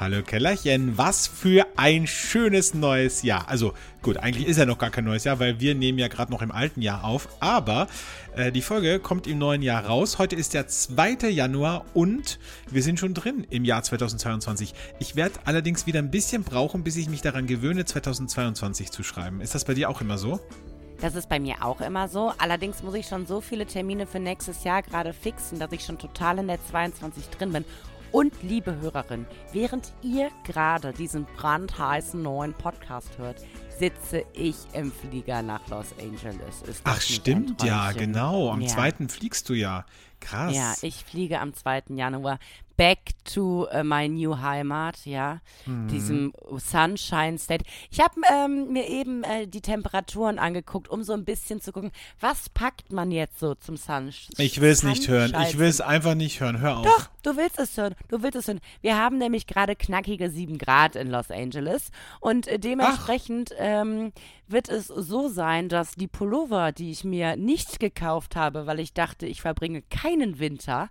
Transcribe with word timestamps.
Hallo 0.00 0.22
Kellerchen, 0.22 0.96
was 0.96 1.26
für 1.26 1.66
ein 1.74 2.06
schönes 2.06 2.72
neues 2.72 3.22
Jahr. 3.22 3.48
Also 3.48 3.74
gut, 4.00 4.16
eigentlich 4.16 4.46
ist 4.46 4.56
ja 4.56 4.64
noch 4.64 4.78
gar 4.78 4.90
kein 4.90 5.02
neues 5.02 5.24
Jahr, 5.24 5.40
weil 5.40 5.58
wir 5.58 5.74
nehmen 5.74 5.98
ja 5.98 6.06
gerade 6.06 6.30
noch 6.30 6.40
im 6.40 6.52
alten 6.52 6.82
Jahr 6.82 7.02
auf. 7.02 7.28
Aber 7.40 7.88
äh, 8.36 8.52
die 8.52 8.62
Folge 8.62 9.00
kommt 9.00 9.26
im 9.26 9.38
neuen 9.38 9.60
Jahr 9.60 9.86
raus. 9.86 10.20
Heute 10.20 10.36
ist 10.36 10.54
der 10.54 10.68
2. 10.68 11.30
Januar 11.30 11.84
und 11.94 12.38
wir 12.70 12.84
sind 12.84 13.00
schon 13.00 13.12
drin 13.12 13.44
im 13.50 13.64
Jahr 13.64 13.82
2022. 13.82 14.72
Ich 15.00 15.16
werde 15.16 15.34
allerdings 15.46 15.88
wieder 15.88 15.98
ein 15.98 16.12
bisschen 16.12 16.44
brauchen, 16.44 16.84
bis 16.84 16.96
ich 16.96 17.08
mich 17.08 17.22
daran 17.22 17.48
gewöhne, 17.48 17.84
2022 17.84 18.92
zu 18.92 19.02
schreiben. 19.02 19.40
Ist 19.40 19.56
das 19.56 19.64
bei 19.64 19.74
dir 19.74 19.90
auch 19.90 20.00
immer 20.00 20.16
so? 20.16 20.38
Das 21.00 21.16
ist 21.16 21.28
bei 21.28 21.40
mir 21.40 21.64
auch 21.64 21.80
immer 21.80 22.06
so. 22.06 22.32
Allerdings 22.38 22.84
muss 22.84 22.94
ich 22.94 23.08
schon 23.08 23.26
so 23.26 23.40
viele 23.40 23.66
Termine 23.66 24.06
für 24.06 24.20
nächstes 24.20 24.62
Jahr 24.62 24.82
gerade 24.82 25.12
fixen, 25.12 25.58
dass 25.58 25.72
ich 25.72 25.84
schon 25.84 25.98
total 25.98 26.38
in 26.38 26.46
der 26.46 26.64
22 26.64 27.30
drin 27.30 27.52
bin. 27.52 27.64
Und 28.10 28.32
liebe 28.42 28.80
Hörerin, 28.80 29.26
während 29.52 29.92
ihr 30.02 30.30
gerade 30.44 30.92
diesen 30.92 31.26
brandheißen 31.36 32.20
neuen 32.22 32.54
Podcast 32.54 33.18
hört, 33.18 33.36
sitze 33.78 34.24
ich 34.32 34.56
im 34.72 34.90
Flieger 34.90 35.42
nach 35.42 35.66
Los 35.68 35.86
Angeles. 36.00 36.62
Ach 36.84 37.00
stimmt, 37.00 37.62
ja, 37.62 37.92
genau. 37.92 38.50
Am 38.50 38.60
Ja. 38.62 38.68
2. 38.68 39.08
fliegst 39.08 39.48
du 39.48 39.54
ja. 39.54 39.84
Krass. 40.20 40.54
Ja, 40.54 40.74
ich 40.82 41.04
fliege 41.04 41.38
am 41.40 41.54
2. 41.54 41.82
Januar 41.90 42.38
back 42.78 43.10
to 43.24 43.66
äh, 43.66 43.82
my 43.82 44.08
new 44.08 44.38
Heimat, 44.38 45.04
ja, 45.04 45.40
Mhm. 45.66 45.88
diesem 45.88 46.32
Sunshine 46.56 47.36
State. 47.38 47.64
Ich 47.90 48.00
habe 48.00 48.14
ähm, 48.32 48.72
mir 48.72 48.88
eben 48.88 49.24
äh, 49.24 49.46
die 49.46 49.60
Temperaturen 49.60 50.38
angeguckt, 50.38 50.88
um 50.88 51.02
so 51.02 51.12
ein 51.12 51.24
bisschen 51.24 51.60
zu 51.60 51.72
gucken, 51.72 51.90
was 52.20 52.48
packt 52.48 52.90
man 52.92 53.10
jetzt 53.10 53.40
so 53.40 53.54
zum 53.56 53.76
Sunshine. 53.76 54.32
ich 54.38 54.60
will 54.60 54.70
es 54.70 54.82
nicht 54.84 55.08
hören. 55.08 55.34
Ich 55.48 55.58
will 55.58 55.66
es 55.68 55.80
einfach 55.82 56.14
nicht 56.14 56.40
hören. 56.40 56.60
Hör 56.60 56.78
auf. 56.78 56.86
Doch, 56.86 57.08
du 57.24 57.36
willst 57.36 57.58
es 57.58 57.76
hören. 57.76 57.94
Du 58.08 58.22
willst 58.22 58.36
es 58.36 58.46
hören. 58.46 58.60
Wir 58.80 58.96
haben 58.96 59.18
nämlich 59.18 59.46
gerade 59.48 59.74
knackige 59.76 60.30
7 60.30 60.56
Grad 60.56 60.94
in 60.96 61.10
Los 61.10 61.30
Angeles 61.30 61.90
und 62.20 62.46
äh, 62.46 62.58
dementsprechend 62.60 63.52
ähm, 63.58 64.12
wird 64.46 64.68
es 64.70 64.86
so 64.86 65.28
sein, 65.28 65.68
dass 65.68 65.96
die 65.96 66.06
Pullover, 66.06 66.72
die 66.72 66.90
ich 66.92 67.02
mir 67.04 67.36
nicht 67.36 67.80
gekauft 67.80 68.36
habe, 68.36 68.66
weil 68.66 68.80
ich 68.80 68.94
dachte, 68.94 69.26
ich 69.26 69.42
verbringe 69.42 69.82
keinen 69.82 70.38
Winter, 70.38 70.88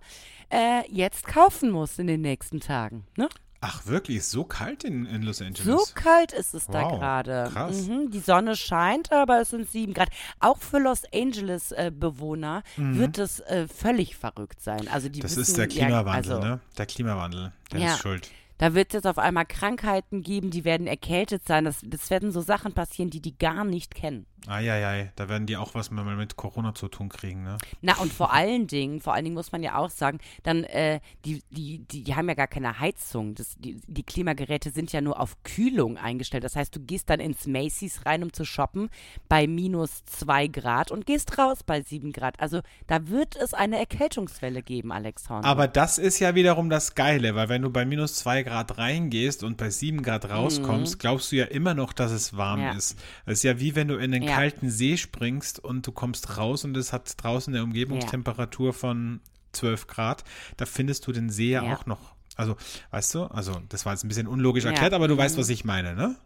äh, 0.50 0.82
jetzt 0.90 1.26
kaufen 1.26 1.70
muss 1.70 1.98
in 1.98 2.06
den 2.06 2.20
nächsten 2.22 2.60
Tagen. 2.60 3.04
Ne? 3.16 3.28
Ach, 3.60 3.86
wirklich? 3.86 4.18
Ist 4.18 4.30
so 4.30 4.44
kalt 4.44 4.84
in, 4.84 5.04
in 5.06 5.22
Los 5.22 5.42
Angeles? 5.42 5.64
So 5.64 5.84
kalt 5.94 6.32
ist 6.32 6.54
es 6.54 6.66
da 6.68 6.82
Wow, 6.84 6.98
gerade. 7.00 7.50
krass. 7.52 7.88
Mhm, 7.88 8.10
die 8.12 8.20
Sonne 8.20 8.54
scheint, 8.54 9.10
aber 9.10 9.40
es 9.40 9.50
sind 9.50 9.68
sieben 9.68 9.94
Grad. 9.94 10.10
Auch 10.38 10.58
für 10.58 10.78
Los 10.78 11.02
Angeles-Bewohner 11.12 12.62
wird 12.76 13.18
es 13.18 13.40
äh, 13.40 13.66
völlig 13.68 14.16
verrückt 14.16 14.60
sein. 14.60 14.88
Also 14.88 15.08
die 15.08 15.18
Mhm. 15.18 15.22
das 15.22 15.36
wissen, 15.36 15.50
ist 15.50 15.56
der 15.58 15.68
ja, 15.68 15.86
Klimawandel, 15.86 16.32
also, 16.32 16.46
ne? 16.46 16.60
Der 16.76 16.86
Klimawandel. 16.86 17.52
Der 17.72 17.80
Ja. 17.80 17.94
ist 17.94 18.00
schuld. 18.00 18.30
Da 18.58 18.74
wird 18.74 18.88
es 18.88 18.94
jetzt 18.94 19.06
auf 19.06 19.18
einmal 19.18 19.46
Krankheiten 19.46 20.22
geben, 20.22 20.50
die 20.50 20.64
werden 20.64 20.86
erkältet 20.88 21.46
sein. 21.46 21.64
Das, 21.64 21.76
das 21.84 22.10
werden 22.10 22.32
so 22.32 22.40
Sachen 22.40 22.72
passieren, 22.72 23.08
die 23.10 23.20
die 23.20 23.36
gar 23.38 23.64
nicht 23.64 23.94
kennen. 23.94 24.26
Eieiei, 24.46 25.12
da 25.16 25.28
werden 25.28 25.46
die 25.46 25.56
auch 25.56 25.74
was 25.74 25.90
mal 25.90 26.04
mit 26.16 26.36
Corona 26.36 26.74
zu 26.74 26.88
tun 26.88 27.08
kriegen, 27.08 27.42
ne? 27.42 27.58
Na, 27.82 27.96
und 27.98 28.12
vor 28.12 28.32
allen 28.32 28.66
Dingen, 28.66 29.00
vor 29.00 29.14
allen 29.14 29.24
Dingen 29.24 29.34
muss 29.34 29.52
man 29.52 29.62
ja 29.62 29.76
auch 29.76 29.90
sagen, 29.90 30.18
dann, 30.42 30.64
äh, 30.64 31.00
die, 31.24 31.42
die, 31.50 31.78
die, 31.80 32.04
die 32.04 32.14
haben 32.14 32.28
ja 32.28 32.34
gar 32.34 32.46
keine 32.46 32.78
Heizung. 32.80 33.34
Das, 33.34 33.56
die, 33.58 33.80
die 33.86 34.02
Klimageräte 34.02 34.70
sind 34.70 34.92
ja 34.92 35.00
nur 35.00 35.20
auf 35.20 35.36
Kühlung 35.42 35.98
eingestellt. 35.98 36.44
Das 36.44 36.56
heißt, 36.56 36.74
du 36.74 36.80
gehst 36.80 37.10
dann 37.10 37.20
ins 37.20 37.46
Macy's 37.46 38.06
rein, 38.06 38.22
um 38.22 38.32
zu 38.32 38.44
shoppen, 38.44 38.90
bei 39.28 39.46
minus 39.46 40.04
zwei 40.04 40.46
Grad 40.46 40.90
und 40.90 41.04
gehst 41.06 41.38
raus 41.38 41.62
bei 41.62 41.82
sieben 41.82 42.12
Grad. 42.12 42.40
Also 42.40 42.60
da 42.86 43.08
wird 43.08 43.36
es 43.36 43.54
eine 43.54 43.78
Erkältungswelle 43.78 44.62
geben, 44.62 44.92
Alexander. 44.92 45.46
Aber 45.48 45.68
das 45.68 45.98
ist 45.98 46.18
ja 46.20 46.34
wiederum 46.34 46.70
das 46.70 46.94
Geile, 46.94 47.34
weil 47.34 47.48
wenn 47.48 47.62
du 47.62 47.70
bei 47.70 47.84
minus 47.84 48.14
zwei 48.14 48.42
Grad 48.42 48.78
reingehst 48.78 49.42
und 49.42 49.56
bei 49.56 49.70
sieben 49.70 50.02
Grad 50.02 50.30
rauskommst, 50.30 50.98
glaubst 50.98 51.32
du 51.32 51.36
ja 51.36 51.44
immer 51.46 51.74
noch, 51.74 51.92
dass 51.92 52.12
es 52.12 52.36
warm 52.36 52.58
Mhm. 52.58 52.64
Ja. 52.64 52.72
ist. 52.72 52.98
Das 53.26 53.34
ist 53.34 53.42
ja 53.44 53.60
wie 53.60 53.74
wenn 53.76 53.88
du 53.88 53.96
in 53.96 54.10
den 54.10 54.22
Ja. 54.28 54.36
kalten 54.36 54.70
See 54.70 54.96
springst 54.96 55.58
und 55.62 55.86
du 55.86 55.92
kommst 55.92 56.36
raus 56.36 56.64
und 56.64 56.76
es 56.76 56.92
hat 56.92 57.12
draußen 57.22 57.54
eine 57.54 57.64
Umgebungstemperatur 57.64 58.72
von 58.72 59.20
12 59.52 59.86
Grad. 59.86 60.24
Da 60.56 60.66
findest 60.66 61.06
du 61.06 61.12
den 61.12 61.30
See 61.30 61.50
ja, 61.50 61.64
Ja. 61.64 61.74
auch 61.76 61.86
noch. 61.86 62.14
Also, 62.36 62.56
weißt 62.92 63.14
du, 63.16 63.24
also 63.24 63.60
das 63.68 63.84
war 63.84 63.92
jetzt 63.94 64.04
ein 64.04 64.08
bisschen 64.08 64.28
unlogisch 64.28 64.64
Ja. 64.64 64.70
erklärt, 64.70 64.92
aber 64.92 65.08
du 65.08 65.16
weißt, 65.16 65.36
Mhm. 65.36 65.40
was 65.40 65.48
ich 65.48 65.64
meine, 65.64 65.94
ne? 65.96 66.16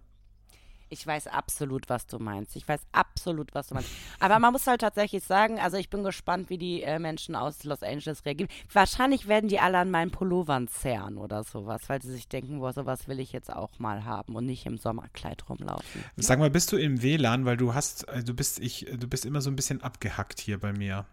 Ich 0.92 1.06
weiß 1.06 1.26
absolut, 1.28 1.88
was 1.88 2.06
du 2.06 2.18
meinst. 2.18 2.54
Ich 2.54 2.68
weiß 2.68 2.80
absolut, 2.92 3.54
was 3.54 3.68
du 3.68 3.74
meinst. 3.74 3.90
Aber 4.20 4.38
man 4.38 4.52
muss 4.52 4.66
halt 4.66 4.82
tatsächlich 4.82 5.24
sagen, 5.24 5.58
also 5.58 5.78
ich 5.78 5.88
bin 5.88 6.04
gespannt, 6.04 6.50
wie 6.50 6.58
die 6.58 6.82
äh, 6.82 6.98
Menschen 6.98 7.34
aus 7.34 7.64
Los 7.64 7.82
Angeles 7.82 8.24
reagieren. 8.26 8.50
Wahrscheinlich 8.72 9.26
werden 9.26 9.48
die 9.48 9.58
alle 9.58 9.78
an 9.78 9.90
meinen 9.90 10.10
Pullovern 10.10 10.68
zerren 10.68 11.16
oder 11.16 11.44
sowas, 11.44 11.82
weil 11.88 12.02
sie 12.02 12.12
sich 12.12 12.28
denken, 12.28 12.58
boah, 12.58 12.72
sowas 12.74 13.08
will 13.08 13.20
ich 13.20 13.32
jetzt 13.32 13.50
auch 13.52 13.78
mal 13.78 14.04
haben 14.04 14.36
und 14.36 14.44
nicht 14.44 14.66
im 14.66 14.76
Sommerkleid 14.76 15.48
rumlaufen. 15.48 16.04
Sag 16.16 16.38
mal, 16.38 16.50
bist 16.50 16.70
du 16.72 16.76
im 16.76 17.02
WLAN, 17.02 17.46
weil 17.46 17.56
du 17.56 17.72
hast, 17.72 18.06
äh, 18.08 18.22
du 18.22 18.34
bist, 18.34 18.58
ich, 18.58 18.86
du 18.94 19.08
bist 19.08 19.24
immer 19.24 19.40
so 19.40 19.50
ein 19.50 19.56
bisschen 19.56 19.82
abgehackt 19.82 20.40
hier 20.40 20.58
bei 20.60 20.72
mir. 20.72 21.06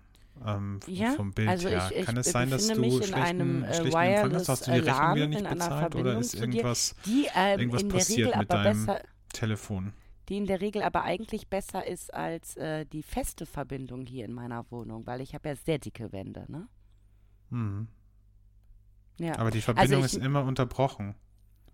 Ähm, 0.46 0.80
Ja, 0.88 1.12
vom 1.12 1.34
Bild 1.34 1.50
also 1.50 1.68
her. 1.70 1.90
ich- 1.92 1.98
ich 1.98 2.06
Kann 2.06 2.16
es 2.18 2.32
sein, 2.32 2.50
dass 2.50 2.68
du 2.68 3.02
schlechten, 3.02 3.18
einem, 3.22 3.64
äh, 3.64 3.74
schlechten 3.74 3.98
Empfang 4.00 4.34
hast? 4.36 4.48
Hast 4.50 4.68
du 4.68 4.72
die 4.72 4.78
äh, 4.78 4.90
Rechnung 4.90 5.16
wieder 5.16 5.28
nicht 5.28 5.46
einer 5.46 5.50
bezahlt 5.56 5.96
oder 5.96 6.18
ist 6.18 6.34
irgendwas, 6.34 6.96
Die 7.06 7.28
ähm, 7.36 7.60
irgendwas 7.60 7.82
in 7.82 7.90
der 7.90 7.98
passiert 8.00 8.28
Regel 8.30 8.40
mit 8.40 8.52
aber 8.52 8.64
deinem 8.64 8.86
besser, 8.86 9.02
Telefon? 9.34 9.94
die 10.30 10.38
in 10.38 10.46
der 10.46 10.62
Regel 10.62 10.84
aber 10.84 11.02
eigentlich 11.04 11.48
besser 11.48 11.88
ist 11.88 12.14
als 12.14 12.56
äh, 12.56 12.86
die 12.86 13.02
feste 13.02 13.48
Verbindung 13.48 14.06
hier 14.06 14.26
in 14.26 14.34
meiner 14.34 14.70
Wohnung, 14.70 15.08
weil 15.08 15.22
ich 15.22 15.34
habe 15.34 15.50
ja 15.50 15.56
sehr 15.56 15.80
dicke 15.80 16.12
Wände, 16.12 16.46
ne? 16.48 16.68
Mhm. 17.50 17.88
Ja. 19.20 19.40
Aber 19.40 19.50
die 19.50 19.62
Verbindung 19.62 20.02
ich- 20.02 20.14
ist 20.14 20.16
immer 20.24 20.44
unterbrochen. 20.44 21.16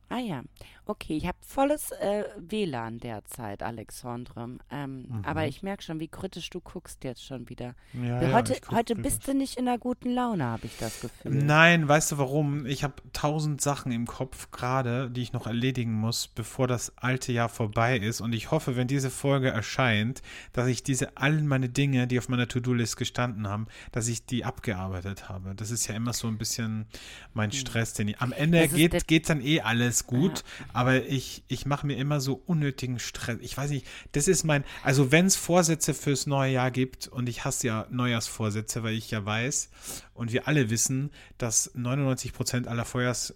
Ah 0.09 0.19
ja, 0.19 0.43
okay. 0.85 1.17
Ich 1.17 1.25
habe 1.25 1.37
volles 1.41 1.91
äh, 1.91 2.25
WLAN 2.37 2.99
derzeit, 2.99 3.63
Alexandre. 3.63 4.57
Ähm, 4.69 5.23
Aber 5.23 5.47
ich 5.47 5.63
merke 5.63 5.81
schon, 5.81 5.99
wie 5.99 6.07
kritisch 6.07 6.49
du 6.51 6.61
guckst 6.61 7.03
jetzt 7.03 7.25
schon 7.25 7.49
wieder. 7.49 7.73
Ja, 7.93 8.21
Ja, 8.21 8.43
heute 8.71 8.95
bist 8.95 9.27
du 9.27 9.33
nicht 9.33 9.57
in 9.57 9.67
einer 9.67 9.79
guten 9.79 10.11
Laune, 10.11 10.43
habe 10.43 10.67
ich 10.67 10.77
das 10.77 11.01
Gefühl. 11.01 11.33
Nein, 11.33 11.87
weißt 11.87 12.11
du 12.11 12.17
warum? 12.19 12.65
Ich 12.67 12.83
habe 12.83 12.93
tausend 13.13 13.61
Sachen 13.61 13.91
im 13.91 14.05
Kopf 14.05 14.51
gerade, 14.51 15.09
die 15.09 15.23
ich 15.23 15.33
noch 15.33 15.47
erledigen 15.47 15.93
muss, 15.93 16.27
bevor 16.27 16.67
das 16.67 16.95
alte 16.97 17.31
Jahr 17.31 17.49
vorbei 17.49 17.97
ist. 17.97 18.21
Und 18.21 18.33
ich 18.33 18.51
hoffe, 18.51 18.75
wenn 18.75 18.87
diese 18.87 19.09
Folge 19.09 19.49
erscheint, 19.49 20.21
dass 20.53 20.67
ich 20.67 20.83
diese 20.83 21.17
allen 21.17 21.47
meine 21.47 21.69
Dinge, 21.69 22.05
die 22.05 22.19
auf 22.19 22.29
meiner 22.29 22.47
To-Do-List 22.47 22.97
gestanden 22.97 23.47
haben, 23.47 23.65
dass 23.91 24.07
ich 24.07 24.25
die 24.25 24.45
abgearbeitet 24.45 25.29
habe. 25.29 25.55
Das 25.55 25.71
ist 25.71 25.87
ja 25.87 25.95
immer 25.95 26.13
so 26.13 26.27
ein 26.27 26.37
bisschen 26.37 26.85
mein 27.33 27.51
Stress, 27.51 27.93
den 27.93 28.09
ich. 28.09 28.21
Am 28.21 28.31
Ende 28.31 28.67
geht, 28.67 29.07
geht 29.07 29.29
dann 29.29 29.41
eh 29.41 29.61
alles 29.61 29.94
gut, 30.03 30.43
aber 30.73 31.05
ich, 31.05 31.43
ich 31.47 31.65
mache 31.65 31.87
mir 31.87 31.97
immer 31.97 32.19
so 32.19 32.41
unnötigen 32.45 32.99
Stress. 32.99 33.37
Ich 33.41 33.57
weiß 33.57 33.71
nicht, 33.71 33.87
das 34.11 34.27
ist 34.27 34.43
mein, 34.43 34.63
also 34.83 35.11
wenn 35.11 35.25
es 35.25 35.35
Vorsätze 35.35 35.93
fürs 35.93 36.27
neue 36.27 36.51
Jahr 36.51 36.71
gibt, 36.71 37.07
und 37.07 37.29
ich 37.29 37.45
hasse 37.45 37.67
ja 37.67 37.87
Neujahrsvorsätze, 37.89 38.83
weil 38.83 38.93
ich 38.93 39.11
ja 39.11 39.25
weiß 39.25 39.69
und 40.13 40.31
wir 40.33 40.47
alle 40.47 40.69
wissen, 40.69 41.11
dass 41.37 41.71
99 41.73 42.33
Prozent 42.33 42.67
aller 42.67 42.85
Feuers, 42.85 43.33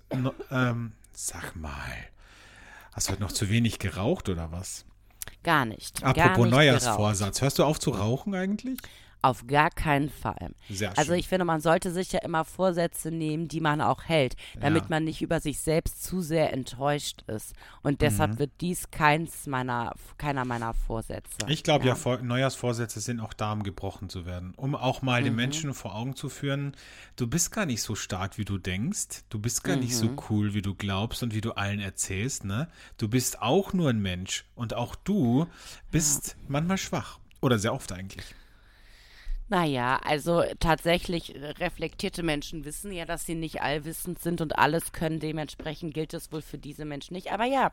ähm, 0.52 0.92
sag 1.14 1.56
mal, 1.56 1.96
hast 2.92 3.08
du 3.08 3.12
heute 3.14 3.22
noch 3.22 3.32
zu 3.32 3.50
wenig 3.50 3.80
geraucht 3.80 4.30
oder 4.30 4.52
was? 4.52 4.86
Gar 5.44 5.66
nicht. 5.66 6.02
gar 6.02 6.10
Apropos 6.10 6.46
nicht 6.46 6.56
Neujahrsvorsatz, 6.56 7.42
hörst 7.42 7.60
du 7.60 7.64
auf 7.64 7.80
zu 7.80 7.92
rauchen 7.92 8.36
eigentlich? 8.36 8.80
Auf 9.22 9.48
gar 9.48 9.70
keinen 9.70 10.10
Fall. 10.10 10.52
Sehr 10.70 10.98
Also 10.98 11.12
schön. 11.12 11.20
ich 11.20 11.28
finde, 11.28 11.44
man 11.44 11.60
sollte 11.60 11.92
sich 11.92 12.14
ja 12.14 12.20
immer 12.20 12.46
Vorsätze 12.46 13.12
nehmen, 13.12 13.50
die 13.50 13.60
man 13.60 13.82
auch 13.82 14.04
hält, 14.06 14.36
damit 14.62 14.84
Ja. 14.84 14.88
man 14.92 15.04
nicht 15.04 15.22
über 15.22 15.42
sich 15.42 15.60
selbst 15.60 16.04
zu 16.06 16.22
sehr 16.22 16.54
enttäuscht 16.54 17.24
ist. 17.28 17.54
Und 17.84 18.00
deshalb 18.02 18.32
Mhm. 18.36 18.40
wird 18.40 18.52
dies 18.62 18.92
keins 18.92 19.46
meiner, 19.46 19.94
keiner 20.18 20.46
meiner 20.46 20.74
Vorsätze. 20.74 21.38
Ich 21.48 21.64
glaube 21.64 21.86
ja, 21.86 21.96
Vor 21.96 22.20
Neujahrsvorsätze 22.22 23.02
sind 23.02 23.20
auch 23.20 23.34
da, 23.34 23.52
um 23.52 23.64
gebrochen 23.64 24.08
zu 24.08 24.26
werden. 24.26 24.54
Um 24.56 24.74
auch 24.74 25.02
mal 25.02 25.20
Mhm. 25.20 25.26
den 25.26 25.36
Menschen 25.36 25.74
vor 25.74 25.96
Augen 25.96 26.16
zu 26.16 26.30
führen, 26.30 26.74
du 27.18 27.28
bist 27.28 27.52
gar 27.52 27.66
nicht 27.66 27.82
so 27.82 27.96
stark, 27.96 28.38
wie 28.38 28.46
du 28.46 28.58
denkst. 28.58 29.24
Du 29.30 29.38
bist 29.40 29.66
gar 29.66 29.76
nicht 29.76 29.92
Mhm. 29.92 29.96
so 29.96 30.16
cool, 30.30 30.54
wie 30.54 30.62
du 30.62 30.76
glaubst 30.76 31.24
und 31.24 31.34
wie 31.36 31.42
du 31.42 31.52
allen 31.52 31.82
erzählst. 31.82 32.46
Ne? 32.46 32.70
Du 32.98 33.10
bist 33.10 33.42
auch 33.42 33.74
nur 33.74 33.90
ein 33.90 34.00
Mensch. 34.02 34.46
Und 34.56 34.74
auch 34.74 34.96
du 34.96 35.46
bist 35.92 36.38
manchmal 36.48 36.78
schwach. 36.78 37.20
Oder 37.42 37.58
sehr 37.60 37.74
oft 37.74 37.92
eigentlich. 37.92 38.24
Naja, 39.50 40.00
also 40.04 40.44
tatsächlich 40.60 41.36
äh, 41.36 41.48
reflektierte 41.60 42.22
Menschen 42.22 42.66
wissen 42.66 42.92
ja, 42.92 43.06
dass 43.06 43.26
sie 43.26 43.34
nicht 43.34 43.62
allwissend 43.62 44.20
sind 44.20 44.42
und 44.42 44.58
alles 44.58 44.92
können. 44.92 45.20
Dementsprechend 45.20 45.96
gilt 45.96 46.14
es 46.14 46.32
wohl 46.32 46.44
für 46.44 46.60
diese 46.60 46.86
Menschen 46.86 47.16
nicht. 47.16 47.32
Aber 47.32 47.46
ja, 47.46 47.72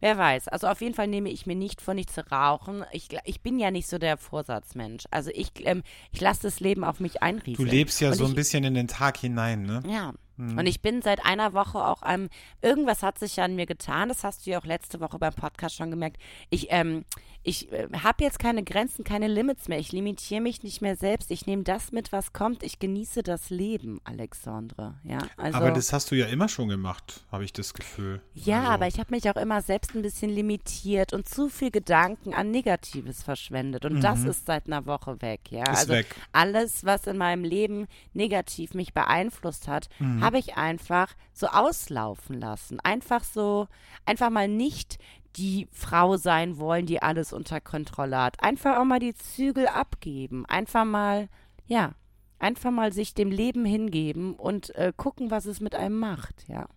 wer 0.00 0.16
weiß. 0.16 0.46
Also 0.48 0.68
auf 0.68 0.80
jeden 0.80 0.94
Fall 0.94 1.08
nehme 1.08 1.28
ich 1.30 1.44
mir 1.44 1.56
nicht 1.56 1.80
vor, 1.82 1.94
nicht 1.94 2.12
zu 2.12 2.30
rauchen. 2.30 2.84
Ich, 2.92 3.08
ich 3.24 3.40
bin 3.40 3.58
ja 3.58 3.72
nicht 3.72 3.88
so 3.88 3.98
der 3.98 4.16
Vorsatzmensch. 4.16 5.04
Also 5.10 5.30
ich, 5.34 5.50
ähm, 5.66 5.82
ich 6.12 6.20
lasse 6.20 6.42
das 6.42 6.60
Leben 6.60 6.84
auf 6.84 7.00
mich 7.00 7.22
einrieseln. 7.22 7.68
Du 7.68 7.74
lebst 7.74 8.00
ja 8.00 8.10
Und 8.10 8.14
so 8.14 8.24
ich, 8.24 8.30
ein 8.30 8.36
bisschen 8.36 8.62
in 8.62 8.74
den 8.74 8.88
Tag 8.88 9.16
hinein, 9.16 9.62
ne? 9.62 9.82
Ja. 9.88 10.12
Mhm. 10.36 10.58
Und 10.58 10.66
ich 10.66 10.80
bin 10.80 11.02
seit 11.02 11.24
einer 11.24 11.54
Woche 11.54 11.78
auch 11.78 12.02
am, 12.02 12.28
irgendwas 12.60 13.02
hat 13.02 13.18
sich 13.18 13.36
ja 13.36 13.44
an 13.44 13.56
mir 13.56 13.66
getan, 13.66 14.08
das 14.08 14.22
hast 14.22 14.46
du 14.46 14.50
ja 14.50 14.60
auch 14.60 14.64
letzte 14.64 15.00
Woche 15.00 15.18
beim 15.18 15.34
Podcast 15.34 15.76
schon 15.76 15.90
gemerkt. 15.90 16.18
Ich, 16.50 16.68
ähm, 16.70 17.04
ich 17.46 17.70
äh, 17.72 17.88
habe 18.02 18.24
jetzt 18.24 18.38
keine 18.38 18.64
Grenzen, 18.64 19.04
keine 19.04 19.28
Limits 19.28 19.68
mehr. 19.68 19.78
Ich 19.78 19.92
limitiere 19.92 20.40
mich 20.40 20.62
nicht 20.62 20.82
mehr 20.82 20.96
selbst. 20.96 21.30
Ich 21.30 21.46
nehme 21.46 21.62
das 21.62 21.92
mit, 21.92 22.10
was 22.12 22.32
kommt. 22.32 22.62
Ich 22.62 22.78
genieße 22.78 23.22
das 23.22 23.50
Leben, 23.50 24.00
Alexandre. 24.04 24.94
Ja, 25.04 25.18
also, 25.36 25.58
Aber 25.58 25.70
das 25.70 25.92
hast 25.92 26.10
du 26.10 26.14
ja 26.16 26.26
immer 26.26 26.48
schon 26.48 26.68
gemacht, 26.68 27.24
habe 27.30 27.44
ich 27.44 27.52
das 27.52 27.72
Gefühl. 27.72 28.20
ja, 28.34 28.58
also, 28.60 28.70
aber 28.72 28.86
ich 28.88 28.98
habe 28.98 29.14
mich 29.14 29.30
auch 29.30 29.36
immer 29.36 29.62
selbst 29.62 29.94
ein 29.94 30.02
bisschen 30.02 30.30
limitiert 30.30 31.12
und 31.12 31.28
zu 31.28 31.48
viel 31.48 31.70
Gedanken 31.70 32.34
an 32.34 32.50
Negatives 32.50 33.22
verschwendet. 33.22 33.84
Und 33.84 34.00
das 34.00 34.24
ist 34.24 34.46
seit 34.46 34.66
einer 34.66 34.84
Woche 34.86 35.22
weg. 35.22 35.40
Ja, 35.50 35.60
Mhm. 35.66 35.72
Ist 35.72 35.78
also 35.78 35.92
weg. 35.92 36.06
alles, 36.32 36.84
was 36.84 37.06
in 37.06 37.16
meinem 37.16 37.44
Leben 37.44 37.86
negativ 38.12 38.74
mich 38.74 38.92
beeinflusst 38.92 39.68
hat, 39.68 39.88
Mhm. 40.00 40.20
habe 40.22 40.38
ich 40.38 40.56
einfach 40.56 41.14
so 41.32 41.46
auslaufen 41.46 42.40
lassen. 42.40 42.80
Einfach 42.80 43.22
so, 43.22 43.68
einfach 44.04 44.30
mal 44.30 44.48
nicht 44.48 44.98
die 45.36 45.68
Frau 45.72 46.16
sein 46.16 46.58
wollen, 46.58 46.86
die 46.86 47.02
alles 47.02 47.32
unter 47.32 47.60
Kontrolle 47.60 48.18
hat. 48.18 48.42
Einfach 48.42 48.78
auch 48.78 48.84
mal 48.84 49.00
die 49.00 49.14
Zügel 49.14 49.66
abgeben. 49.68 50.46
Einfach 50.46 50.84
mal, 50.84 51.28
ja, 51.66 51.92
einfach 52.38 52.70
mal 52.70 52.92
sich 52.92 53.14
dem 53.14 53.30
Leben 53.30 53.64
hingeben 53.64 54.34
und 54.34 54.74
äh, 54.74 54.92
gucken, 54.96 55.30
was 55.30 55.46
es 55.46 55.60
mit 55.60 55.74
einem 55.74 55.98
macht, 55.98 56.44
ja. 56.48 56.68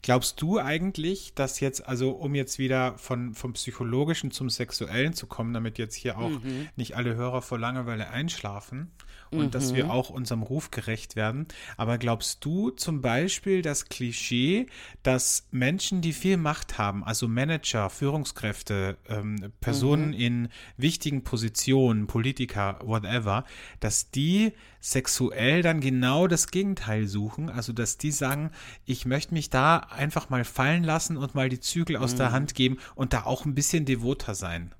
Glaubst 0.00 0.40
du 0.40 0.58
eigentlich, 0.58 1.34
dass 1.34 1.60
jetzt, 1.60 1.86
also 1.86 2.12
um 2.12 2.34
jetzt 2.34 2.58
wieder 2.58 2.96
von, 2.96 3.34
vom 3.34 3.52
Psychologischen 3.52 4.30
zum 4.30 4.48
Sexuellen 4.48 5.12
zu 5.12 5.26
kommen, 5.26 5.52
damit 5.52 5.76
jetzt 5.76 5.94
hier 5.94 6.16
auch 6.16 6.30
Mhm. 6.30 6.68
nicht 6.76 6.96
alle 6.96 7.16
Hörer 7.16 7.42
vor 7.42 7.58
Langeweile 7.58 8.08
einschlafen 8.08 8.92
und 9.30 9.54
dass 9.54 9.72
Mhm. 9.72 9.76
wir 9.76 9.90
auch 9.90 10.10
unserem 10.10 10.42
Ruf 10.42 10.70
gerecht 10.70 11.16
werden, 11.16 11.46
aber 11.76 11.98
glaubst 11.98 12.44
du 12.44 12.70
zum 12.70 13.00
Beispiel 13.00 13.62
das 13.62 13.86
Klischee, 13.86 14.66
dass 15.02 15.46
Menschen, 15.50 16.00
die 16.00 16.12
viel 16.12 16.36
Macht 16.36 16.78
haben, 16.78 17.04
also 17.04 17.28
Manager, 17.28 17.90
Führungskräfte, 17.90 18.96
ähm, 19.08 19.52
Personen 19.60 20.12
in 20.12 20.48
wichtigen 20.76 21.24
Positionen, 21.24 22.06
Politiker, 22.06 22.78
whatever, 22.82 23.44
dass 23.80 24.10
die 24.10 24.52
sexuell 24.80 25.62
dann 25.62 25.80
genau 25.80 26.26
das 26.28 26.48
Gegenteil 26.48 27.06
suchen, 27.06 27.50
also 27.50 27.72
dass 27.72 27.98
die 27.98 28.12
sagen, 28.12 28.50
ich 28.84 29.06
möchte 29.06 29.34
mich 29.34 29.50
da 29.50 29.78
einfach 29.78 30.30
mal 30.30 30.44
fallen 30.44 30.84
lassen 30.84 31.16
und 31.16 31.34
mal 31.34 31.48
die 31.48 31.60
Zügel 31.60 31.96
aus 31.96 32.14
der 32.14 32.32
Hand 32.32 32.54
geben 32.54 32.78
und 32.94 33.12
da 33.12 33.24
auch 33.24 33.44
ein 33.44 33.54
bisschen 33.54 33.84
devoter 33.84 34.34
sein. 34.34 34.74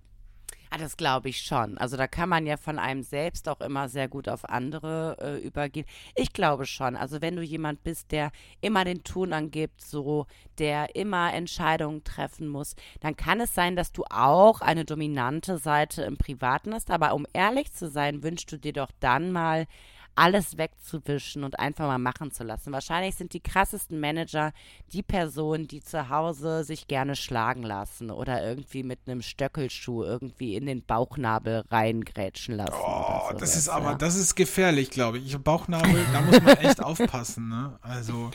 Ah, 0.71 0.79
das 0.79 0.97
glaube 0.97 1.31
ich 1.31 1.41
schon. 1.41 1.79
Also 1.79 1.97
da 1.97 2.07
kann 2.07 2.29
man 2.29 2.47
ja 2.47 2.57
von 2.57 2.79
einem 2.79 3.03
selbst 3.03 3.49
auch 3.49 3.61
immer 3.61 3.89
sehr 3.89 4.09
gut 4.09 4.29
auf 4.29 4.49
andere 4.49 5.17
äh, 5.21 5.39
übergehen. 5.39 5.87
Ich 6.15 6.33
glaube 6.33 6.67
schon. 6.67 6.97
Also 6.97 7.23
wenn 7.23 7.37
du 7.37 7.43
jemand 7.43 7.83
bist, 7.83 8.13
der 8.13 8.31
immer 8.61 8.85
den 8.85 9.03
Ton 9.03 9.33
angibt, 9.33 9.81
so, 9.81 10.27
der 10.59 10.95
immer 10.95 11.33
Entscheidungen 11.33 12.05
treffen 12.05 12.49
muss, 12.49 12.75
dann 13.01 13.17
kann 13.17 13.41
es 13.41 13.55
sein, 13.55 13.77
dass 13.77 13.93
du 13.93 14.05
auch 14.11 14.61
eine 14.61 14.85
dominante 14.85 15.59
Seite 15.59 16.03
im 16.03 16.19
Privaten 16.19 16.75
hast. 16.75 16.91
Aber 16.91 17.15
um 17.15 17.27
ehrlich 17.33 17.73
zu 17.73 17.89
sein, 17.89 18.23
wünschst 18.23 18.53
du 18.53 18.59
dir 18.59 18.75
doch 18.75 18.91
dann 19.01 19.33
mal 19.33 19.67
alles 20.19 20.59
wegzuwischen 20.59 21.45
und 21.45 21.59
einfach 21.59 21.87
mal 21.87 21.99
machen 21.99 22.33
zu 22.33 22.43
lassen. 22.43 22.73
Wahrscheinlich 22.73 23.15
sind 23.15 23.33
die 23.33 23.41
krassesten 23.41 24.01
Manager 24.01 24.53
die 24.93 25.03
Personen, 25.03 25.69
die 25.69 25.81
zu 25.81 26.09
Hause 26.09 26.65
sich 26.65 26.89
gerne 26.89 27.15
schlagen 27.15 27.63
lassen 27.63 28.11
oder 28.11 28.45
irgendwie 28.45 28.83
mit 28.83 29.01
einem 29.07 29.23
Stöckelschuh 29.23 30.03
irgendwie 30.03 30.57
in 30.57 30.67
den 30.67 30.85
Bauchnabel 30.85 31.65
reingrätschen 31.71 32.57
lassen. 32.57 32.75
Oh, 32.75 33.33
das 33.39 33.57
ist 33.57 33.69
aber, 33.69 33.93
ja. 33.93 33.95
das 33.95 34.17
ist 34.17 34.35
gefährlich, 34.35 34.91
glaube 34.91 35.19
ich. 35.19 35.39
Bauchnabel, 35.39 36.05
da 36.13 36.21
muss 36.21 36.43
man 36.43 36.57
echt 36.59 36.83
aufpassen, 36.83 37.49
ne? 37.49 37.79
Also, 37.81 38.31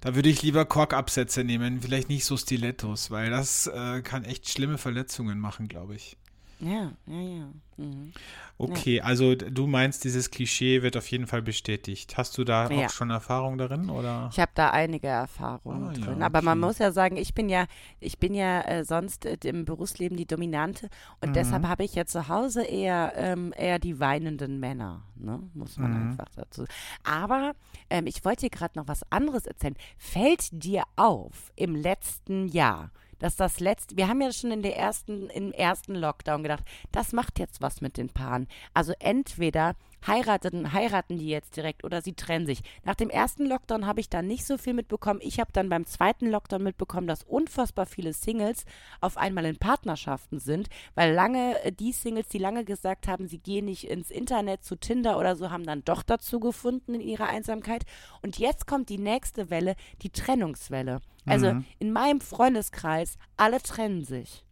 da 0.00 0.14
würde 0.14 0.30
ich 0.30 0.42
lieber 0.42 0.64
Korkabsätze 0.64 1.44
nehmen, 1.44 1.82
vielleicht 1.82 2.08
nicht 2.08 2.24
so 2.24 2.36
Stilettos, 2.36 3.10
weil 3.10 3.30
das 3.30 3.66
äh, 3.66 4.00
kann 4.00 4.24
echt 4.24 4.48
schlimme 4.48 4.78
Verletzungen 4.78 5.38
machen, 5.38 5.68
glaube 5.68 5.94
ich. 5.94 6.16
Ja, 6.60 6.92
ja, 7.06 7.20
ja. 7.20 7.48
Mhm. 7.78 8.12
Okay, 8.58 9.00
also 9.00 9.34
d- 9.34 9.50
du 9.50 9.66
meinst, 9.66 10.04
dieses 10.04 10.30
Klischee 10.30 10.82
wird 10.82 10.94
auf 10.98 11.10
jeden 11.10 11.26
Fall 11.26 11.40
bestätigt. 11.40 12.18
Hast 12.18 12.36
du 12.36 12.44
da 12.44 12.68
Ja. 12.70 12.86
auch 12.86 12.90
schon 12.90 13.08
Erfahrung 13.08 13.56
darin 13.56 13.88
oder? 13.88 14.28
Ich 14.30 14.38
habe 14.38 14.50
da 14.54 14.68
einige 14.70 15.06
Erfahrungen 15.06 15.88
Ah, 15.88 15.92
ja, 15.92 15.98
drin. 15.98 16.22
Aber 16.22 16.42
man 16.42 16.58
okay. 16.58 16.66
muss 16.66 16.78
ja 16.78 16.92
sagen, 16.92 17.16
ich 17.16 17.32
bin 17.32 17.48
ja, 17.48 17.64
ich 18.00 18.18
bin 18.18 18.34
ja 18.34 18.60
äh, 18.62 18.84
sonst 18.84 19.24
äh, 19.24 19.38
im 19.44 19.64
Berufsleben 19.64 20.18
die 20.18 20.26
Dominante 20.26 20.90
und 21.22 21.30
Mhm. 21.30 21.32
deshalb 21.34 21.66
habe 21.66 21.84
ich 21.84 21.94
ja 21.94 22.04
zu 22.04 22.28
Hause 22.28 22.62
eher, 22.64 23.14
ähm, 23.16 23.54
eher 23.56 23.78
die 23.78 23.98
weinenden 23.98 24.60
Männer, 24.60 25.02
ne? 25.16 25.40
Muss 25.54 25.78
man 25.78 25.92
Mhm. 25.94 26.10
einfach 26.10 26.28
dazu. 26.36 26.66
Aber 27.02 27.52
ähm, 27.88 28.06
ich 28.06 28.22
wollte 28.26 28.42
dir 28.42 28.50
gerade 28.50 28.78
noch 28.78 28.88
was 28.88 29.10
anderes 29.10 29.46
erzählen. 29.46 29.76
Fällt 29.96 30.48
dir 30.52 30.82
auf 30.96 31.50
im 31.56 31.74
letzten 31.74 32.46
Jahr? 32.48 32.90
Dass 33.20 33.36
das 33.36 33.60
letzte, 33.60 33.96
wir 33.96 34.08
haben 34.08 34.20
ja 34.20 34.32
schon 34.32 34.50
in 34.50 34.62
der 34.62 34.76
ersten, 34.76 35.30
im 35.30 35.52
ersten 35.52 35.94
Lockdown 35.94 36.42
gedacht, 36.42 36.64
das 36.90 37.12
macht 37.12 37.38
jetzt 37.38 37.62
was 37.62 37.80
mit 37.80 37.96
den 37.96 38.08
Paaren. 38.08 38.48
Also 38.74 38.92
entweder 38.98 39.76
heiraten, 40.06 40.72
heiraten 40.72 41.18
die 41.18 41.28
jetzt 41.28 41.56
direkt 41.56 41.84
oder 41.84 42.02
sie 42.02 42.14
trennen 42.14 42.46
sich. 42.46 42.62
Nach 42.84 42.94
dem 42.94 43.10
ersten 43.10 43.46
Lockdown 43.46 43.86
habe 43.86 44.00
ich 44.00 44.08
da 44.08 44.22
nicht 44.22 44.44
so 44.44 44.58
viel 44.58 44.74
mitbekommen. 44.74 45.20
Ich 45.22 45.40
habe 45.40 45.52
dann 45.52 45.68
beim 45.68 45.86
zweiten 45.86 46.30
Lockdown 46.30 46.62
mitbekommen, 46.62 47.06
dass 47.06 47.22
unfassbar 47.22 47.86
viele 47.86 48.12
Singles 48.12 48.64
auf 49.00 49.16
einmal 49.16 49.44
in 49.44 49.58
Partnerschaften 49.58 50.38
sind, 50.38 50.68
weil 50.94 51.12
lange 51.12 51.62
äh, 51.62 51.72
die 51.72 51.92
Singles, 51.92 52.28
die 52.28 52.38
lange 52.38 52.64
gesagt 52.64 53.08
haben, 53.08 53.28
sie 53.28 53.38
gehen 53.38 53.66
nicht 53.66 53.84
ins 53.84 54.10
Internet 54.10 54.64
zu 54.64 54.76
Tinder 54.76 55.18
oder 55.18 55.36
so, 55.36 55.50
haben 55.50 55.64
dann 55.64 55.84
doch 55.84 56.02
dazu 56.02 56.40
gefunden 56.40 56.94
in 56.94 57.00
ihrer 57.00 57.28
Einsamkeit. 57.28 57.84
Und 58.22 58.38
jetzt 58.38 58.66
kommt 58.66 58.88
die 58.88 58.98
nächste 58.98 59.50
Welle, 59.50 59.76
die 60.02 60.10
Trennungswelle. 60.10 61.00
Also 61.30 61.62
in 61.78 61.92
meinem 61.92 62.20
Freundeskreis, 62.20 63.18
alle 63.36 63.60
trennen 63.62 64.04
sich. 64.04 64.44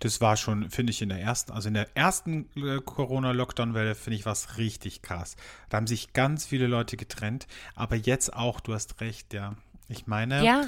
Das 0.00 0.20
war 0.20 0.36
schon, 0.36 0.68
finde 0.70 0.90
ich, 0.90 1.00
in 1.00 1.10
der 1.10 1.20
ersten, 1.20 1.52
also 1.52 1.68
in 1.68 1.74
der 1.74 1.96
ersten 1.96 2.48
äh, 2.56 2.80
Corona-Lockdown-Welle, 2.84 3.94
finde 3.94 4.16
ich, 4.16 4.26
was 4.26 4.58
richtig 4.58 5.02
krass. 5.02 5.36
Da 5.68 5.76
haben 5.76 5.86
sich 5.86 6.12
ganz 6.12 6.44
viele 6.44 6.66
Leute 6.66 6.96
getrennt, 6.96 7.46
aber 7.74 7.94
jetzt 7.96 8.34
auch, 8.34 8.60
du 8.60 8.74
hast 8.74 9.00
recht, 9.00 9.32
ja. 9.32 9.54
Ich 9.88 10.06
meine, 10.06 10.44
Ja, 10.44 10.66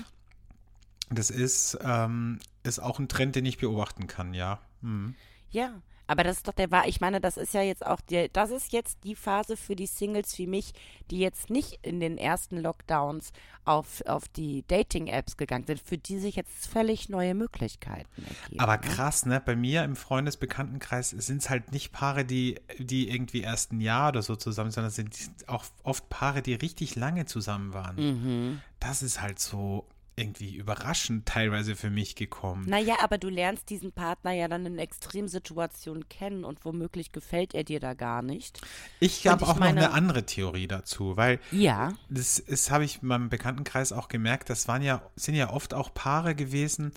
das 1.10 1.30
ist, 1.30 1.78
ähm, 1.82 2.38
ist 2.62 2.78
auch 2.78 2.98
ein 2.98 3.08
Trend, 3.08 3.36
den 3.36 3.44
ich 3.44 3.58
beobachten 3.58 4.06
kann, 4.06 4.34
ja. 4.34 4.60
Mhm. 4.80 5.14
ja. 5.50 5.82
Aber 6.12 6.24
das 6.24 6.36
ist 6.36 6.48
doch 6.48 6.52
der 6.52 6.70
war, 6.70 6.86
ich 6.86 7.00
meine, 7.00 7.22
das 7.22 7.38
ist 7.38 7.54
ja 7.54 7.62
jetzt 7.62 7.86
auch 7.86 8.02
der, 8.02 8.28
das 8.28 8.50
ist 8.50 8.70
jetzt 8.74 9.02
die 9.02 9.14
Phase 9.14 9.56
für 9.56 9.74
die 9.74 9.86
Singles 9.86 10.36
wie 10.36 10.46
mich, 10.46 10.74
die 11.10 11.18
jetzt 11.18 11.48
nicht 11.48 11.78
in 11.80 12.00
den 12.00 12.18
ersten 12.18 12.58
Lockdowns 12.58 13.32
auf, 13.64 14.02
auf 14.04 14.28
die 14.28 14.62
Dating-Apps 14.68 15.38
gegangen 15.38 15.64
sind, 15.66 15.80
für 15.80 15.96
die 15.96 16.18
sich 16.18 16.36
jetzt 16.36 16.66
völlig 16.66 17.08
neue 17.08 17.34
Möglichkeiten 17.34 18.24
ergeben. 18.24 18.60
Aber 18.60 18.76
ne? 18.76 18.80
krass, 18.80 19.24
ne? 19.24 19.40
Bei 19.42 19.56
mir 19.56 19.84
im 19.84 19.96
Freundesbekanntenkreis 19.96 21.10
sind 21.10 21.40
es 21.40 21.48
halt 21.48 21.72
nicht 21.72 21.92
Paare, 21.92 22.26
die, 22.26 22.60
die 22.76 23.08
irgendwie 23.08 23.40
erst 23.40 23.72
ein 23.72 23.80
Jahr 23.80 24.10
oder 24.10 24.20
so 24.20 24.36
zusammen 24.36 24.70
sind, 24.70 24.90
sondern 24.90 24.90
sind 24.92 25.48
auch 25.48 25.64
oft 25.82 26.10
Paare, 26.10 26.42
die 26.42 26.52
richtig 26.52 26.94
lange 26.94 27.24
zusammen 27.24 27.72
waren. 27.72 27.96
Mhm. 27.96 28.60
Das 28.80 29.02
ist 29.02 29.22
halt 29.22 29.38
so 29.38 29.86
irgendwie 30.22 30.54
überraschend 30.56 31.26
teilweise 31.26 31.76
für 31.76 31.90
mich 31.90 32.14
gekommen. 32.16 32.64
Naja, 32.68 32.96
aber 33.02 33.18
du 33.18 33.28
lernst 33.28 33.68
diesen 33.68 33.92
Partner 33.92 34.32
ja 34.32 34.48
dann 34.48 34.64
in 34.64 34.78
Extremsituationen 34.78 36.08
kennen 36.08 36.44
und 36.44 36.64
womöglich 36.64 37.12
gefällt 37.12 37.54
er 37.54 37.64
dir 37.64 37.80
da 37.80 37.94
gar 37.94 38.22
nicht. 38.22 38.60
Ich 39.00 39.26
habe 39.26 39.46
auch 39.46 39.58
meine- 39.58 39.80
noch 39.80 39.86
eine 39.88 39.94
andere 39.94 40.24
Theorie 40.24 40.68
dazu, 40.68 41.16
weil 41.16 41.40
Ja. 41.50 41.92
das, 42.08 42.42
das 42.48 42.70
habe 42.70 42.84
ich 42.84 43.02
in 43.02 43.08
meinem 43.08 43.28
Bekanntenkreis 43.28 43.92
auch 43.92 44.08
gemerkt, 44.08 44.50
das 44.50 44.68
waren 44.68 44.82
ja, 44.82 45.02
sind 45.16 45.34
ja 45.34 45.50
oft 45.50 45.74
auch 45.74 45.92
Paare 45.92 46.34
gewesen, 46.34 46.92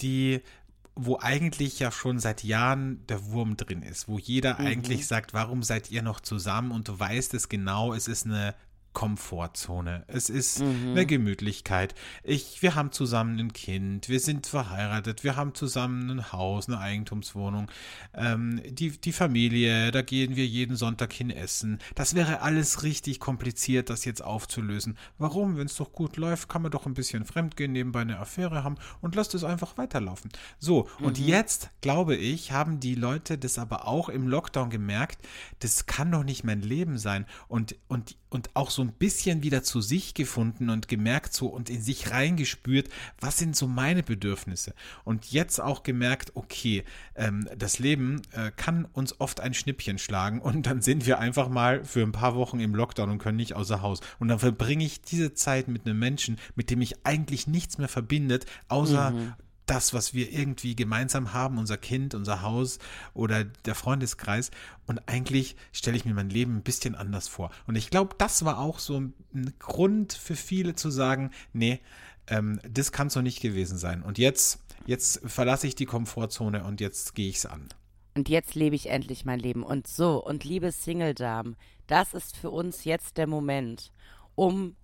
die 0.00 0.40
wo 0.98 1.18
eigentlich 1.20 1.78
ja 1.78 1.92
schon 1.92 2.18
seit 2.18 2.42
Jahren 2.42 3.06
der 3.08 3.26
Wurm 3.26 3.58
drin 3.58 3.82
ist, 3.82 4.08
wo 4.08 4.18
jeder 4.18 4.58
Mhm. 4.58 4.66
eigentlich 4.66 5.06
sagt, 5.06 5.34
warum 5.34 5.62
seid 5.62 5.90
ihr 5.90 6.00
noch 6.00 6.20
zusammen 6.20 6.70
und 6.70 6.88
du 6.88 6.98
weißt 6.98 7.34
es 7.34 7.50
genau, 7.50 7.92
es 7.92 8.08
ist 8.08 8.24
eine 8.24 8.54
Komfortzone. 8.96 10.04
Es 10.06 10.30
ist 10.30 10.60
mhm. 10.60 10.92
eine 10.92 11.04
Gemütlichkeit. 11.04 11.94
Ich, 12.22 12.62
wir 12.62 12.76
haben 12.76 12.92
zusammen 12.92 13.38
ein 13.38 13.52
Kind, 13.52 14.08
wir 14.08 14.20
sind 14.20 14.46
verheiratet, 14.46 15.22
wir 15.22 15.36
haben 15.36 15.54
zusammen 15.54 16.08
ein 16.08 16.32
Haus, 16.32 16.66
eine 16.66 16.78
Eigentumswohnung, 16.78 17.70
ähm, 18.14 18.62
die, 18.66 18.98
die 18.98 19.12
Familie, 19.12 19.90
da 19.90 20.00
gehen 20.00 20.34
wir 20.34 20.46
jeden 20.46 20.76
Sonntag 20.76 21.12
hin 21.12 21.28
essen. 21.28 21.78
Das 21.94 22.14
wäre 22.14 22.40
alles 22.40 22.84
richtig 22.84 23.20
kompliziert, 23.20 23.90
das 23.90 24.06
jetzt 24.06 24.24
aufzulösen. 24.24 24.96
Warum? 25.18 25.58
Wenn 25.58 25.66
es 25.66 25.76
doch 25.76 25.92
gut 25.92 26.16
läuft, 26.16 26.48
kann 26.48 26.62
man 26.62 26.70
doch 26.70 26.86
ein 26.86 26.94
bisschen 26.94 27.26
fremdgehen, 27.26 27.72
nebenbei 27.72 28.00
eine 28.00 28.18
Affäre 28.18 28.64
haben 28.64 28.76
und 29.02 29.14
lasst 29.14 29.34
es 29.34 29.44
einfach 29.44 29.76
weiterlaufen. 29.76 30.30
So, 30.58 30.88
und 31.00 31.20
mhm. 31.20 31.26
jetzt, 31.26 31.68
glaube 31.82 32.16
ich, 32.16 32.52
haben 32.52 32.80
die 32.80 32.94
Leute 32.94 33.36
das 33.36 33.58
aber 33.58 33.86
auch 33.86 34.08
im 34.08 34.26
Lockdown 34.26 34.70
gemerkt, 34.70 35.18
das 35.58 35.84
kann 35.84 36.12
doch 36.12 36.24
nicht 36.24 36.44
mein 36.44 36.62
Leben 36.62 36.96
sein. 36.96 37.26
Und, 37.46 37.76
und, 37.88 38.16
und 38.28 38.50
auch 38.54 38.70
so 38.70 38.82
ein 38.82 38.92
bisschen 38.92 39.42
wieder 39.42 39.62
zu 39.62 39.80
sich 39.80 40.14
gefunden 40.14 40.70
und 40.70 40.88
gemerkt 40.88 41.32
so 41.32 41.46
und 41.46 41.70
in 41.70 41.80
sich 41.80 42.10
reingespürt, 42.10 42.88
was 43.20 43.38
sind 43.38 43.56
so 43.56 43.66
meine 43.66 44.02
Bedürfnisse. 44.02 44.74
Und 45.04 45.30
jetzt 45.30 45.60
auch 45.60 45.82
gemerkt, 45.82 46.32
okay, 46.34 46.84
ähm, 47.14 47.48
das 47.56 47.78
Leben 47.78 48.22
äh, 48.32 48.50
kann 48.54 48.84
uns 48.92 49.20
oft 49.20 49.40
ein 49.40 49.54
Schnippchen 49.54 49.98
schlagen 49.98 50.40
und 50.40 50.66
dann 50.66 50.82
sind 50.82 51.06
wir 51.06 51.18
einfach 51.18 51.48
mal 51.48 51.84
für 51.84 52.02
ein 52.02 52.12
paar 52.12 52.34
Wochen 52.34 52.60
im 52.60 52.74
Lockdown 52.74 53.10
und 53.10 53.18
können 53.18 53.36
nicht 53.36 53.54
außer 53.54 53.82
Haus. 53.82 54.00
Und 54.18 54.28
dann 54.28 54.38
verbringe 54.38 54.84
ich 54.84 55.02
diese 55.02 55.34
Zeit 55.34 55.68
mit 55.68 55.86
einem 55.86 55.98
Menschen, 55.98 56.38
mit 56.54 56.70
dem 56.70 56.80
ich 56.80 57.06
eigentlich 57.06 57.46
nichts 57.46 57.78
mehr 57.78 57.88
verbindet, 57.88 58.46
außer 58.68 59.10
mhm 59.10 59.34
das, 59.66 59.92
was 59.92 60.14
wir 60.14 60.32
irgendwie 60.32 60.76
gemeinsam 60.76 61.32
haben, 61.32 61.58
unser 61.58 61.76
Kind, 61.76 62.14
unser 62.14 62.42
Haus 62.42 62.78
oder 63.14 63.44
der 63.44 63.74
Freundeskreis. 63.74 64.50
Und 64.86 65.08
eigentlich 65.08 65.56
stelle 65.72 65.96
ich 65.96 66.04
mir 66.04 66.14
mein 66.14 66.30
Leben 66.30 66.56
ein 66.56 66.62
bisschen 66.62 66.94
anders 66.94 67.28
vor. 67.28 67.50
Und 67.66 67.76
ich 67.76 67.90
glaube, 67.90 68.14
das 68.16 68.44
war 68.44 68.58
auch 68.58 68.78
so 68.78 69.00
ein 69.00 69.14
Grund 69.58 70.12
für 70.12 70.36
viele 70.36 70.76
zu 70.76 70.90
sagen, 70.90 71.30
nee, 71.52 71.80
ähm, 72.28 72.60
das 72.68 72.92
kann 72.92 73.10
so 73.10 73.20
nicht 73.20 73.40
gewesen 73.40 73.76
sein. 73.76 74.02
Und 74.02 74.18
jetzt, 74.18 74.60
jetzt 74.86 75.20
verlasse 75.24 75.66
ich 75.66 75.74
die 75.74 75.86
Komfortzone 75.86 76.64
und 76.64 76.80
jetzt 76.80 77.14
gehe 77.14 77.28
ich 77.28 77.36
es 77.36 77.46
an. 77.46 77.68
Und 78.14 78.28
jetzt 78.28 78.54
lebe 78.54 78.76
ich 78.76 78.88
endlich 78.88 79.24
mein 79.24 79.40
Leben. 79.40 79.62
Und 79.62 79.86
so, 79.86 80.24
und 80.24 80.44
liebe 80.44 80.72
Single-Damen, 80.72 81.56
das 81.86 82.14
ist 82.14 82.36
für 82.36 82.50
uns 82.50 82.84
jetzt 82.84 83.18
der 83.18 83.26
Moment, 83.26 83.92
um 84.34 84.76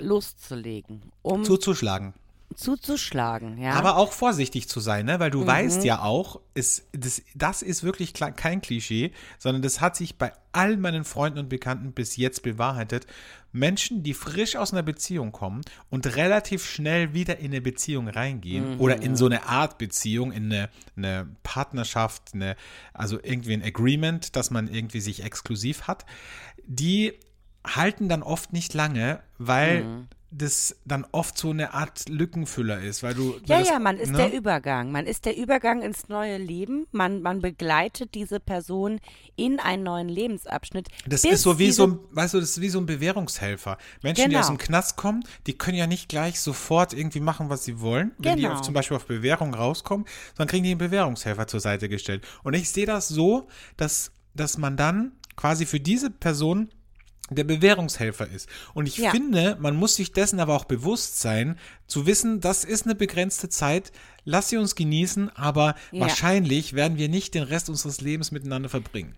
loszulegen, 0.00 1.12
um 1.22 1.44
zuzuschlagen 1.44 2.14
zuzuschlagen, 2.54 3.58
ja. 3.58 3.72
Aber 3.72 3.96
auch 3.96 4.12
vorsichtig 4.12 4.68
zu 4.68 4.80
sein, 4.80 5.06
ne? 5.06 5.18
weil 5.18 5.30
du 5.30 5.42
mhm. 5.42 5.46
weißt 5.46 5.84
ja 5.84 6.02
auch, 6.02 6.40
ist, 6.54 6.86
das, 6.92 7.22
das 7.34 7.62
ist 7.62 7.82
wirklich 7.82 8.14
kein 8.14 8.60
Klischee, 8.60 9.12
sondern 9.38 9.62
das 9.62 9.80
hat 9.80 9.96
sich 9.96 10.18
bei 10.18 10.32
all 10.52 10.76
meinen 10.76 11.04
Freunden 11.04 11.40
und 11.40 11.48
Bekannten 11.48 11.92
bis 11.92 12.16
jetzt 12.16 12.42
bewahrheitet. 12.42 13.06
Menschen, 13.52 14.02
die 14.02 14.14
frisch 14.14 14.56
aus 14.56 14.72
einer 14.72 14.82
Beziehung 14.82 15.32
kommen 15.32 15.62
und 15.90 16.16
relativ 16.16 16.64
schnell 16.64 17.14
wieder 17.14 17.38
in 17.38 17.46
eine 17.46 17.60
Beziehung 17.60 18.08
reingehen 18.08 18.74
mhm. 18.74 18.80
oder 18.80 19.00
in 19.02 19.16
so 19.16 19.26
eine 19.26 19.46
Art 19.46 19.78
Beziehung, 19.78 20.32
in 20.32 20.52
eine, 20.52 20.70
eine 20.96 21.28
Partnerschaft, 21.42 22.34
eine, 22.34 22.56
also 22.92 23.18
irgendwie 23.22 23.54
ein 23.54 23.62
Agreement, 23.62 24.36
dass 24.36 24.50
man 24.50 24.68
irgendwie 24.68 25.00
sich 25.00 25.24
exklusiv 25.24 25.82
hat, 25.82 26.04
die 26.66 27.14
halten 27.66 28.08
dann 28.08 28.22
oft 28.22 28.52
nicht 28.52 28.74
lange, 28.74 29.20
weil 29.38 29.84
mhm 29.84 30.08
das 30.36 30.76
dann 30.84 31.06
oft 31.12 31.38
so 31.38 31.50
eine 31.50 31.74
Art 31.74 32.08
Lückenfüller 32.08 32.80
ist, 32.80 33.02
weil 33.02 33.14
du. 33.14 33.38
Ja, 33.46 33.60
das, 33.60 33.68
ja, 33.68 33.78
man 33.78 33.98
ist 33.98 34.10
ne? 34.10 34.18
der 34.18 34.32
Übergang. 34.32 34.90
Man 34.90 35.06
ist 35.06 35.24
der 35.26 35.36
Übergang 35.36 35.82
ins 35.82 36.08
neue 36.08 36.38
Leben. 36.38 36.86
Man, 36.90 37.22
man 37.22 37.40
begleitet 37.40 38.14
diese 38.14 38.40
Person 38.40 39.00
in 39.36 39.60
einen 39.60 39.84
neuen 39.84 40.08
Lebensabschnitt. 40.08 40.88
Das 41.06 41.24
ist 41.24 41.42
so 41.42 41.58
wie 41.58 41.70
so 41.70 41.86
ein, 41.86 41.98
weißt 42.10 42.34
du, 42.34 42.40
das 42.40 42.50
ist 42.50 42.60
wie 42.60 42.68
so 42.68 42.80
ein 42.80 42.86
Bewährungshelfer. 42.86 43.78
Menschen, 44.02 44.24
genau. 44.24 44.30
die 44.30 44.40
aus 44.40 44.48
dem 44.48 44.58
Knast 44.58 44.96
kommen, 44.96 45.24
die 45.46 45.56
können 45.56 45.76
ja 45.76 45.86
nicht 45.86 46.08
gleich 46.08 46.40
sofort 46.40 46.92
irgendwie 46.92 47.20
machen, 47.20 47.48
was 47.48 47.64
sie 47.64 47.80
wollen, 47.80 48.12
wenn 48.18 48.36
genau. 48.36 48.48
die 48.48 48.54
auf, 48.54 48.62
zum 48.62 48.74
Beispiel 48.74 48.96
auf 48.96 49.06
Bewährung 49.06 49.54
rauskommen, 49.54 50.06
sondern 50.36 50.48
kriegen 50.48 50.64
die 50.64 50.70
einen 50.70 50.78
Bewährungshelfer 50.78 51.46
zur 51.46 51.60
Seite 51.60 51.88
gestellt. 51.88 52.26
Und 52.42 52.54
ich 52.54 52.70
sehe 52.70 52.86
das 52.86 53.08
so, 53.08 53.46
dass, 53.76 54.10
dass 54.34 54.58
man 54.58 54.76
dann 54.76 55.12
quasi 55.36 55.64
für 55.64 55.80
diese 55.80 56.10
Person 56.10 56.70
der 57.30 57.44
Bewährungshelfer 57.44 58.28
ist. 58.28 58.48
Und 58.74 58.86
ich 58.86 58.98
ja. 58.98 59.10
finde, 59.10 59.56
man 59.58 59.76
muss 59.76 59.96
sich 59.96 60.12
dessen 60.12 60.40
aber 60.40 60.54
auch 60.54 60.64
bewusst 60.64 61.20
sein, 61.20 61.58
zu 61.86 62.06
wissen, 62.06 62.40
das 62.40 62.64
ist 62.64 62.84
eine 62.84 62.94
begrenzte 62.94 63.48
Zeit, 63.48 63.92
lass 64.24 64.50
sie 64.50 64.58
uns 64.58 64.74
genießen, 64.74 65.30
aber 65.30 65.74
ja. 65.90 66.00
wahrscheinlich 66.00 66.74
werden 66.74 66.98
wir 66.98 67.08
nicht 67.08 67.34
den 67.34 67.44
Rest 67.44 67.68
unseres 67.68 68.00
Lebens 68.00 68.30
miteinander 68.30 68.68
verbringen. 68.68 69.14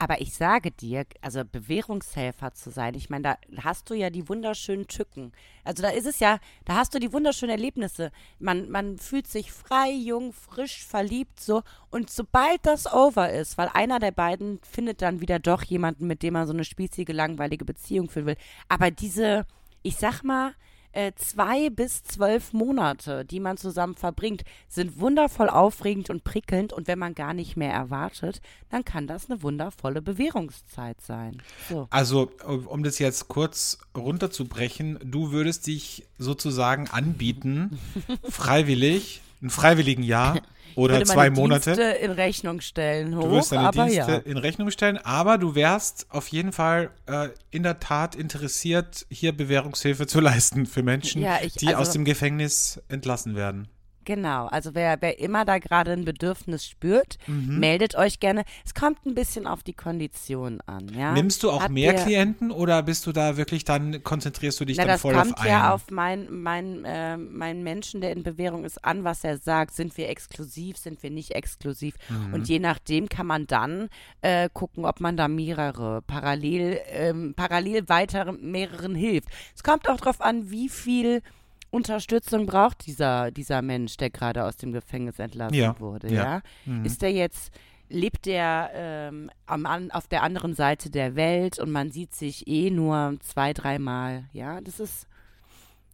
Aber 0.00 0.20
ich 0.20 0.34
sage 0.34 0.70
dir, 0.70 1.06
also 1.22 1.42
Bewährungshelfer 1.44 2.54
zu 2.54 2.70
sein, 2.70 2.94
ich 2.94 3.10
meine, 3.10 3.22
da 3.22 3.64
hast 3.64 3.90
du 3.90 3.94
ja 3.94 4.10
die 4.10 4.28
wunderschönen 4.28 4.86
Tücken. 4.86 5.32
Also 5.64 5.82
da 5.82 5.88
ist 5.88 6.06
es 6.06 6.20
ja, 6.20 6.38
da 6.64 6.76
hast 6.76 6.94
du 6.94 7.00
die 7.00 7.12
wunderschönen 7.12 7.50
Erlebnisse. 7.50 8.12
Man, 8.38 8.70
man 8.70 8.98
fühlt 8.98 9.26
sich 9.26 9.50
frei, 9.50 9.90
jung, 9.90 10.32
frisch, 10.32 10.84
verliebt 10.84 11.40
so. 11.40 11.62
Und 11.90 12.10
sobald 12.10 12.64
das 12.64 12.92
over 12.92 13.32
ist, 13.32 13.58
weil 13.58 13.68
einer 13.74 13.98
der 13.98 14.12
beiden 14.12 14.60
findet 14.62 15.02
dann 15.02 15.20
wieder 15.20 15.40
doch 15.40 15.64
jemanden, 15.64 16.06
mit 16.06 16.22
dem 16.22 16.34
man 16.34 16.46
so 16.46 16.52
eine 16.52 16.64
spießige, 16.64 17.12
langweilige 17.12 17.64
Beziehung 17.64 18.08
führen 18.08 18.26
will. 18.26 18.36
Aber 18.68 18.92
diese, 18.92 19.46
ich 19.82 19.96
sag 19.96 20.22
mal, 20.22 20.54
äh, 20.98 21.12
zwei 21.14 21.70
bis 21.70 22.02
zwölf 22.02 22.52
Monate, 22.52 23.24
die 23.24 23.38
man 23.38 23.56
zusammen 23.56 23.94
verbringt, 23.94 24.42
sind 24.68 24.98
wundervoll 24.98 25.48
aufregend 25.48 26.10
und 26.10 26.24
prickelnd. 26.24 26.72
Und 26.72 26.88
wenn 26.88 26.98
man 26.98 27.14
gar 27.14 27.34
nicht 27.34 27.56
mehr 27.56 27.72
erwartet, 27.72 28.40
dann 28.68 28.84
kann 28.84 29.06
das 29.06 29.30
eine 29.30 29.40
wundervolle 29.44 30.02
Bewährungszeit 30.02 31.00
sein. 31.00 31.40
So. 31.68 31.86
Also, 31.90 32.32
um 32.44 32.82
das 32.82 32.98
jetzt 32.98 33.28
kurz 33.28 33.78
runterzubrechen, 33.96 34.98
du 35.04 35.30
würdest 35.30 35.68
dich 35.68 36.04
sozusagen 36.18 36.88
anbieten, 36.88 37.78
freiwillig, 38.28 39.22
ein 39.42 39.50
freiwilligen 39.50 40.02
Jahr 40.02 40.40
oder 40.74 41.04
zwei 41.04 41.30
Monate. 41.30 41.74
Dienste 41.74 41.98
in 41.98 42.10
Rechnung 42.12 42.60
stellen. 42.60 43.16
Hoch, 43.16 43.24
du 43.24 43.30
wirst 43.32 43.52
deine 43.52 43.68
aber 43.68 43.86
Dienste 43.86 44.12
ja. 44.12 44.18
in 44.18 44.36
Rechnung 44.36 44.70
stellen, 44.70 44.98
aber 44.98 45.38
du 45.38 45.54
wärst 45.54 46.06
auf 46.10 46.28
jeden 46.28 46.52
Fall 46.52 46.90
äh, 47.06 47.28
in 47.50 47.64
der 47.64 47.80
Tat 47.80 48.14
interessiert, 48.14 49.06
hier 49.10 49.36
Bewährungshilfe 49.36 50.06
zu 50.06 50.20
leisten 50.20 50.66
für 50.66 50.82
Menschen, 50.82 51.22
ja, 51.22 51.38
ich, 51.42 51.54
die 51.54 51.68
also, 51.68 51.80
aus 51.80 51.90
dem 51.90 52.04
Gefängnis 52.04 52.80
entlassen 52.88 53.34
werden. 53.34 53.68
Genau, 54.08 54.46
also 54.46 54.74
wer, 54.74 54.96
wer 55.02 55.18
immer 55.18 55.44
da 55.44 55.58
gerade 55.58 55.92
ein 55.92 56.06
Bedürfnis 56.06 56.64
spürt, 56.64 57.18
mhm. 57.26 57.58
meldet 57.58 57.94
euch 57.94 58.20
gerne. 58.20 58.44
Es 58.64 58.72
kommt 58.72 59.04
ein 59.04 59.14
bisschen 59.14 59.46
auf 59.46 59.62
die 59.62 59.74
Kondition 59.74 60.62
an. 60.64 60.88
Ja? 60.96 61.12
Nimmst 61.12 61.42
du 61.42 61.50
auch 61.50 61.64
Habt 61.64 61.74
mehr 61.74 61.92
Klienten 61.92 62.50
oder 62.50 62.82
bist 62.82 63.06
du 63.06 63.12
da 63.12 63.36
wirklich 63.36 63.64
dann, 63.64 64.02
konzentrierst 64.02 64.58
du 64.60 64.64
dich 64.64 64.78
na, 64.78 64.86
dann 64.86 64.98
voll 64.98 65.14
auf 65.14 65.20
einen? 65.20 65.32
Das 65.32 65.40
kommt 65.40 65.50
ja 65.50 65.74
auf 65.74 65.90
meinen 65.90 66.40
mein, 66.40 66.86
äh, 66.86 67.18
mein 67.18 67.62
Menschen, 67.62 68.00
der 68.00 68.12
in 68.12 68.22
Bewährung 68.22 68.64
ist, 68.64 68.82
an, 68.82 69.04
was 69.04 69.24
er 69.24 69.36
sagt. 69.36 69.74
Sind 69.74 69.94
wir 69.98 70.08
exklusiv, 70.08 70.78
sind 70.78 71.02
wir 71.02 71.10
nicht 71.10 71.32
exklusiv? 71.32 71.94
Mhm. 72.08 72.32
Und 72.32 72.48
je 72.48 72.60
nachdem 72.60 73.10
kann 73.10 73.26
man 73.26 73.46
dann 73.46 73.90
äh, 74.22 74.48
gucken, 74.50 74.86
ob 74.86 75.00
man 75.00 75.18
da 75.18 75.28
mehrere 75.28 76.00
parallel, 76.00 76.80
ähm, 76.92 77.34
parallel 77.36 77.90
weiter 77.90 78.32
mehreren 78.32 78.94
hilft. 78.94 79.28
Es 79.54 79.62
kommt 79.62 79.86
auch 79.86 79.98
darauf 79.98 80.22
an, 80.22 80.50
wie 80.50 80.70
viel 80.70 81.20
Unterstützung 81.70 82.46
braucht 82.46 82.86
dieser, 82.86 83.30
dieser 83.30 83.62
Mensch, 83.62 83.96
der 83.96 84.10
gerade 84.10 84.44
aus 84.44 84.56
dem 84.56 84.72
Gefängnis 84.72 85.18
entlassen 85.18 85.54
ja. 85.54 85.78
wurde, 85.78 86.12
ja? 86.12 86.24
ja? 86.24 86.42
Mhm. 86.64 86.84
Ist 86.84 87.02
der 87.02 87.12
jetzt, 87.12 87.52
lebt 87.88 88.26
der 88.26 88.70
ähm, 88.74 89.30
am, 89.46 89.90
auf 89.90 90.08
der 90.08 90.22
anderen 90.22 90.54
Seite 90.54 90.90
der 90.90 91.14
Welt 91.14 91.58
und 91.58 91.70
man 91.70 91.90
sieht 91.90 92.14
sich 92.14 92.46
eh 92.46 92.70
nur 92.70 93.16
zwei, 93.20 93.52
dreimal, 93.52 94.24
ja? 94.32 94.60
Das 94.60 94.80
ist, 94.80 95.06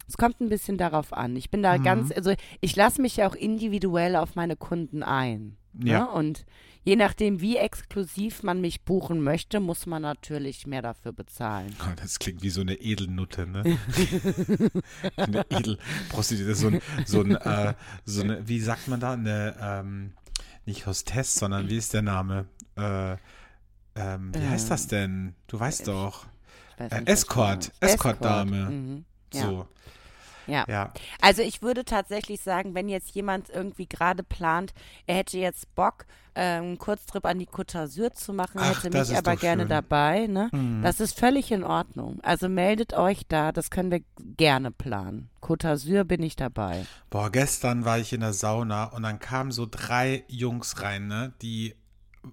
es 0.06 0.16
kommt 0.16 0.40
ein 0.40 0.48
bisschen 0.48 0.78
darauf 0.78 1.12
an. 1.12 1.34
Ich 1.36 1.50
bin 1.50 1.62
da 1.62 1.76
mhm. 1.78 1.82
ganz, 1.82 2.12
also 2.12 2.34
ich 2.60 2.76
lasse 2.76 3.02
mich 3.02 3.16
ja 3.16 3.28
auch 3.28 3.34
individuell 3.34 4.16
auf 4.16 4.36
meine 4.36 4.56
Kunden 4.56 5.02
ein. 5.02 5.56
Ja. 5.82 6.00
Ne? 6.00 6.10
Und 6.10 6.46
je 6.84 6.96
nachdem, 6.96 7.40
wie 7.40 7.56
exklusiv 7.56 8.42
man 8.42 8.60
mich 8.60 8.82
buchen 8.82 9.22
möchte, 9.22 9.60
muss 9.60 9.86
man 9.86 10.02
natürlich 10.02 10.66
mehr 10.66 10.82
dafür 10.82 11.12
bezahlen. 11.12 11.74
Oh, 11.80 11.92
das 11.96 12.18
klingt 12.18 12.42
wie 12.42 12.50
so 12.50 12.60
eine 12.60 12.74
Edelnutte, 12.74 13.46
ne? 13.46 13.62
eine 15.16 15.46
Edelprostituierte, 15.50 16.54
so 16.54 16.68
ein, 16.68 16.80
so 17.04 17.22
ein, 17.22 17.36
äh, 17.36 17.74
so 18.04 18.22
eine, 18.22 18.46
wie 18.46 18.60
sagt 18.60 18.88
man 18.88 19.00
da, 19.00 19.12
eine, 19.12 19.56
ähm, 19.60 20.12
nicht 20.66 20.86
Hostess, 20.86 21.34
sondern 21.34 21.68
wie 21.68 21.76
ist 21.76 21.92
der 21.92 22.02
Name? 22.02 22.46
Äh, 22.76 23.16
ähm, 23.96 24.32
wie 24.34 24.48
heißt 24.48 24.70
das 24.70 24.86
denn? 24.86 25.34
Du 25.46 25.60
weißt 25.60 25.88
doch. 25.88 26.26
Äh, 26.78 27.04
Escort, 27.04 27.72
Escort-Dame. 27.80 28.70
Mhm. 28.70 29.04
Ja. 29.32 29.42
So. 29.42 29.52
Ja. 29.52 29.68
Ja. 30.46 30.92
Also 31.20 31.42
ich 31.42 31.62
würde 31.62 31.84
tatsächlich 31.84 32.40
sagen, 32.40 32.74
wenn 32.74 32.88
jetzt 32.88 33.14
jemand 33.14 33.50
irgendwie 33.50 33.86
gerade 33.86 34.22
plant, 34.22 34.72
er 35.06 35.16
hätte 35.16 35.38
jetzt 35.38 35.74
Bock, 35.74 36.06
ähm, 36.34 36.64
einen 36.64 36.78
Kurztrip 36.78 37.24
an 37.26 37.38
die 37.38 37.46
Côte 37.46 37.78
d'Azur 37.78 38.12
zu 38.12 38.32
machen, 38.32 38.58
Ach, 38.60 38.82
hätte 38.82 38.96
mich 38.96 39.16
aber 39.16 39.36
gerne 39.36 39.62
schön. 39.62 39.68
dabei. 39.68 40.26
Ne? 40.26 40.48
Mhm. 40.52 40.82
Das 40.82 41.00
ist 41.00 41.18
völlig 41.18 41.52
in 41.52 41.62
Ordnung. 41.64 42.18
Also 42.22 42.48
meldet 42.48 42.94
euch 42.94 43.26
da, 43.28 43.52
das 43.52 43.70
können 43.70 43.90
wir 43.90 44.00
gerne 44.36 44.70
planen. 44.70 45.30
Côte 45.40 45.68
d'Azur 45.68 46.04
bin 46.04 46.22
ich 46.22 46.36
dabei. 46.36 46.86
Boah, 47.10 47.30
gestern 47.30 47.84
war 47.84 47.98
ich 47.98 48.12
in 48.12 48.20
der 48.20 48.32
Sauna 48.32 48.84
und 48.84 49.02
dann 49.02 49.18
kamen 49.20 49.52
so 49.52 49.66
drei 49.70 50.24
Jungs 50.28 50.82
rein, 50.82 51.06
ne, 51.06 51.32
die, 51.42 51.74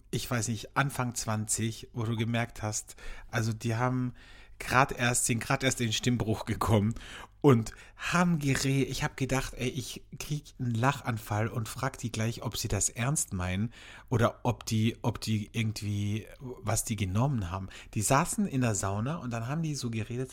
ich 0.09 0.29
weiß 0.29 0.47
nicht, 0.47 0.75
Anfang 0.75 1.13
20, 1.13 1.89
wo 1.93 2.03
du 2.03 2.15
gemerkt 2.15 2.63
hast, 2.63 2.95
also 3.29 3.53
die 3.53 3.75
haben 3.75 4.13
gerade 4.57 4.95
erst, 4.95 5.25
sind 5.25 5.39
gerade 5.39 5.65
erst 5.65 5.81
in 5.81 5.87
den 5.87 5.93
Stimmbruch 5.93 6.45
gekommen 6.45 6.95
und 7.41 7.73
haben 7.97 8.39
geredet. 8.39 8.89
Ich 8.89 9.03
habe 9.03 9.13
gedacht, 9.15 9.53
ey, 9.55 9.67
ich 9.67 10.01
krieg 10.19 10.43
einen 10.59 10.73
Lachanfall 10.73 11.47
und 11.47 11.69
frag 11.69 11.97
die 11.97 12.11
gleich, 12.11 12.41
ob 12.43 12.57
sie 12.57 12.67
das 12.67 12.89
ernst 12.89 13.33
meinen 13.33 13.71
oder 14.09 14.39
ob 14.43 14.65
die, 14.65 14.97
ob 15.01 15.19
die 15.21 15.49
irgendwie, 15.51 16.27
was 16.39 16.83
die 16.83 16.95
genommen 16.95 17.51
haben. 17.51 17.69
Die 17.93 18.01
saßen 18.01 18.47
in 18.47 18.61
der 18.61 18.75
Sauna 18.75 19.17
und 19.17 19.31
dann 19.31 19.47
haben 19.47 19.61
die 19.61 19.75
so 19.75 19.89
geredet, 19.89 20.31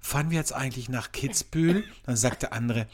fahren 0.00 0.30
wir 0.30 0.38
jetzt 0.38 0.52
eigentlich 0.52 0.88
nach 0.88 1.12
Kitzbühel? 1.12 1.84
Dann 2.04 2.16
sagt 2.16 2.42
der 2.42 2.52
andere, 2.52 2.86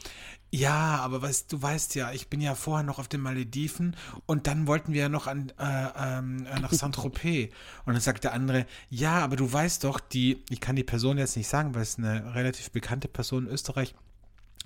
ja, 0.53 0.97
aber 0.97 1.21
weißt, 1.21 1.51
du 1.53 1.61
weißt 1.61 1.95
ja, 1.95 2.11
ich 2.11 2.27
bin 2.27 2.41
ja 2.41 2.55
vorher 2.55 2.83
noch 2.83 2.99
auf 2.99 3.07
den 3.07 3.21
Malediven 3.21 3.95
und 4.25 4.47
dann 4.47 4.67
wollten 4.67 4.91
wir 4.91 5.03
ja 5.03 5.09
noch 5.09 5.27
an, 5.27 5.51
äh, 5.57 5.87
ähm, 5.95 6.45
äh, 6.45 6.59
nach 6.59 6.73
Saint-Tropez. 6.73 7.51
Und 7.85 7.93
dann 7.93 8.01
sagt 8.01 8.25
der 8.25 8.33
andere, 8.33 8.65
ja, 8.89 9.19
aber 9.19 9.37
du 9.37 9.51
weißt 9.51 9.85
doch, 9.85 10.01
die, 10.01 10.43
ich 10.49 10.59
kann 10.59 10.75
die 10.75 10.83
Person 10.83 11.17
jetzt 11.17 11.37
nicht 11.37 11.47
sagen, 11.47 11.73
weil 11.73 11.83
es 11.83 11.97
eine 11.97 12.35
relativ 12.35 12.69
bekannte 12.71 13.07
Person 13.07 13.45
in 13.45 13.51
Österreich 13.53 13.95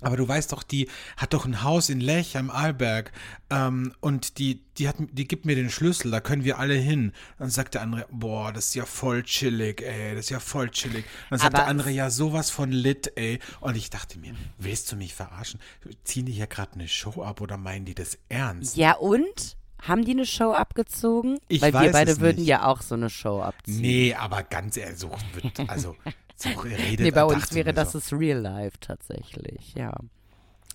aber 0.02 0.16
du 0.16 0.28
weißt 0.28 0.52
doch, 0.52 0.62
die 0.62 0.88
hat 1.16 1.32
doch 1.32 1.46
ein 1.46 1.62
Haus 1.62 1.88
in 1.88 2.00
Lech 2.00 2.36
am 2.36 2.50
Arlberg 2.50 3.12
ähm, 3.50 3.94
und 4.00 4.38
die, 4.38 4.62
die, 4.76 4.88
hat, 4.88 4.96
die 4.98 5.26
gibt 5.26 5.46
mir 5.46 5.56
den 5.56 5.70
Schlüssel, 5.70 6.10
da 6.10 6.20
können 6.20 6.44
wir 6.44 6.58
alle 6.58 6.74
hin. 6.74 7.12
Dann 7.38 7.48
sagt 7.48 7.74
der 7.74 7.82
andere, 7.82 8.06
boah, 8.10 8.52
das 8.52 8.66
ist 8.66 8.74
ja 8.74 8.84
voll 8.84 9.22
chillig, 9.22 9.82
ey, 9.82 10.14
das 10.14 10.26
ist 10.26 10.30
ja 10.30 10.40
voll 10.40 10.68
chillig. 10.70 11.06
Dann 11.30 11.38
sagt 11.38 11.54
Aber 11.54 11.62
der 11.62 11.68
andere, 11.68 11.90
ja, 11.90 12.10
sowas 12.10 12.50
von 12.50 12.70
lit, 12.70 13.12
ey. 13.16 13.38
Und 13.60 13.76
ich 13.76 13.88
dachte 13.88 14.18
mir, 14.18 14.34
willst 14.58 14.92
du 14.92 14.96
mich 14.96 15.14
verarschen? 15.14 15.60
Ziehen 16.04 16.26
die 16.26 16.32
hier 16.32 16.46
gerade 16.46 16.74
eine 16.74 16.88
Show 16.88 17.22
ab 17.22 17.40
oder 17.40 17.56
meinen 17.56 17.86
die 17.86 17.94
das 17.94 18.18
ernst? 18.28 18.76
Ja, 18.76 18.96
und? 18.96 19.56
Haben 19.82 20.04
die 20.04 20.12
eine 20.12 20.26
Show 20.26 20.52
abgezogen? 20.52 21.38
Ich 21.48 21.62
Weil 21.62 21.72
wir 21.72 21.80
weiß 21.80 21.92
beide 21.92 22.12
es 22.12 22.20
würden 22.20 22.38
nicht. 22.38 22.48
ja 22.48 22.66
auch 22.66 22.82
so 22.82 22.94
eine 22.94 23.10
Show 23.10 23.40
abziehen. 23.40 23.80
Nee, 23.80 24.14
aber 24.14 24.42
ganz 24.42 24.76
ehrlich, 24.76 24.98
so 24.98 25.10
wird, 25.34 25.68
also, 25.70 25.96
so 26.36 26.50
redet 26.50 27.00
Nee, 27.00 27.10
bei 27.10 27.24
uns 27.24 27.52
wäre 27.52 27.72
das 27.72 27.92
so. 27.92 27.98
das 27.98 28.12
Real 28.12 28.38
Life 28.40 28.78
tatsächlich, 28.80 29.74
ja. 29.74 29.92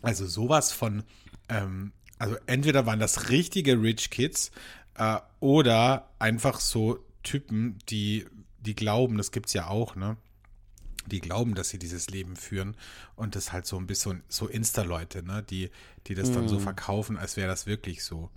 Also 0.01 0.25
sowas 0.25 0.71
von, 0.71 1.03
ähm, 1.49 1.91
also 2.17 2.35
entweder 2.47 2.85
waren 2.85 2.99
das 2.99 3.29
richtige 3.29 3.81
Rich 3.81 4.09
Kids 4.09 4.51
äh, 4.95 5.17
oder 5.39 6.09
einfach 6.19 6.59
so 6.59 6.99
Typen, 7.23 7.77
die, 7.89 8.25
die 8.59 8.75
glauben, 8.75 9.17
das 9.17 9.31
gibt's 9.31 9.53
ja 9.53 9.67
auch, 9.67 9.95
ne? 9.95 10.17
Die 11.07 11.19
glauben, 11.19 11.55
dass 11.55 11.69
sie 11.69 11.79
dieses 11.79 12.09
Leben 12.09 12.35
führen 12.35 12.77
und 13.15 13.35
das 13.35 13.51
halt 13.51 13.65
so 13.65 13.77
ein 13.77 13.87
bisschen 13.87 14.23
so 14.27 14.47
Insta-Leute, 14.47 15.23
ne? 15.23 15.43
Die, 15.43 15.71
die 16.07 16.15
das 16.15 16.31
dann 16.31 16.47
so 16.47 16.57
Mhm. 16.57 16.59
verkaufen, 16.59 17.17
als 17.17 17.37
wäre 17.37 17.47
das 17.47 17.65
wirklich 17.65 18.03
so. 18.03 18.29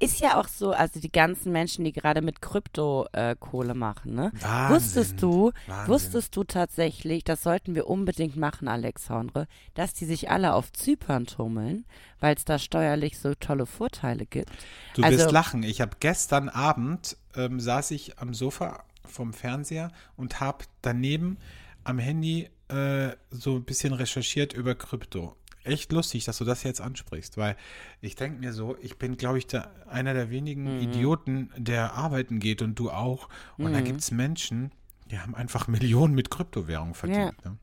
Ist 0.00 0.20
ja 0.20 0.38
auch 0.40 0.48
so, 0.48 0.72
also 0.72 1.00
die 1.00 1.10
ganzen 1.12 1.52
Menschen, 1.52 1.84
die 1.84 1.92
gerade 1.92 2.22
mit 2.22 2.40
Krypto 2.40 3.06
äh, 3.12 3.36
Kohle 3.38 3.74
machen, 3.74 4.14
ne? 4.14 4.32
Wahnsinn. 4.40 4.76
Wusstest 4.76 5.22
du, 5.22 5.52
Wahnsinn. 5.66 5.88
wusstest 5.94 6.36
du 6.36 6.44
tatsächlich, 6.44 7.24
das 7.24 7.42
sollten 7.42 7.74
wir 7.74 7.86
unbedingt 7.88 8.36
machen, 8.36 8.68
Alexandre, 8.68 9.46
dass 9.74 9.94
die 9.94 10.04
sich 10.06 10.30
alle 10.30 10.54
auf 10.54 10.72
Zypern 10.72 11.26
tummeln, 11.26 11.84
weil 12.20 12.34
es 12.36 12.44
da 12.44 12.58
steuerlich 12.58 13.18
so 13.18 13.34
tolle 13.34 13.66
Vorteile 13.66 14.26
gibt? 14.26 14.50
Du 14.94 15.02
Also- 15.02 15.18
wirst 15.18 15.32
lachen. 15.32 15.62
Ich 15.62 15.80
habe 15.80 15.96
gestern 16.00 16.48
Abend 16.48 17.16
ähm, 17.34 17.60
saß 17.60 17.90
ich 17.92 18.18
am 18.18 18.34
Sofa 18.34 18.84
vom 19.04 19.32
Fernseher 19.32 19.90
und 20.16 20.40
habe 20.40 20.64
daneben 20.82 21.38
am 21.84 21.98
Handy 21.98 22.48
äh, 22.68 23.10
so 23.30 23.56
ein 23.56 23.64
bisschen 23.64 23.92
recherchiert 23.94 24.52
über 24.52 24.74
Krypto. 24.74 25.34
Echt 25.68 25.92
lustig, 25.92 26.24
dass 26.24 26.38
du 26.38 26.44
das 26.44 26.62
jetzt 26.62 26.80
ansprichst, 26.80 27.36
weil 27.36 27.56
ich 28.00 28.16
denke 28.16 28.40
mir 28.40 28.52
so, 28.52 28.76
ich 28.80 28.98
bin, 28.98 29.16
glaube 29.16 29.38
ich, 29.38 29.46
der, 29.46 29.70
einer 29.88 30.14
der 30.14 30.30
wenigen 30.30 30.76
Mhm. 30.76 30.80
Idioten, 30.82 31.50
der 31.56 31.94
arbeiten 31.94 32.38
geht 32.40 32.62
und 32.62 32.78
du 32.78 32.90
auch. 32.90 33.28
Und 33.56 33.72
da 33.72 33.80
gibt 33.80 34.00
es 34.00 34.10
Menschen, 34.10 34.72
die 35.10 35.18
haben 35.18 35.34
einfach 35.34 35.68
Millionen 35.68 36.14
mit 36.14 36.30
Kryptowährung 36.30 36.94
verdient. 36.94 37.44
Ne? 37.44 37.56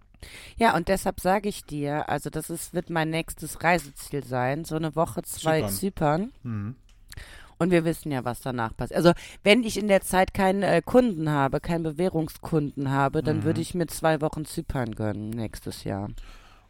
Ja, 0.57 0.75
und 0.75 0.87
deshalb 0.87 1.19
sage 1.19 1.49
ich 1.49 1.65
dir, 1.65 2.09
also 2.09 2.29
das 2.29 2.49
ist, 2.49 2.73
wird 2.73 2.89
mein 2.89 3.09
nächstes 3.11 3.63
Reiseziel 3.63 4.23
sein, 4.23 4.65
so 4.65 4.75
eine 4.75 4.95
Woche, 4.95 5.21
zwei 5.23 5.59
Zypern. 5.61 5.71
Zypern. 5.71 6.31
Mhm. 6.43 6.75
Und 7.57 7.71
wir 7.71 7.85
wissen 7.85 8.11
ja, 8.11 8.25
was 8.25 8.41
danach 8.41 8.75
passiert. 8.75 8.97
Also, 8.97 9.13
wenn 9.43 9.63
ich 9.63 9.77
in 9.77 9.87
der 9.87 10.01
Zeit 10.01 10.33
keinen 10.33 10.61
äh, 10.63 10.81
Kunden 10.83 11.29
habe, 11.29 11.61
keinen 11.61 11.83
Bewährungskunden 11.83 12.89
habe, 12.89 13.23
dann 13.23 13.37
Mhm. 13.37 13.43
würde 13.43 13.61
ich 13.61 13.73
mir 13.73 13.87
zwei 13.87 14.19
Wochen 14.19 14.43
Zypern 14.45 14.93
gönnen 14.93 15.29
nächstes 15.29 15.85
Jahr. 15.85 16.09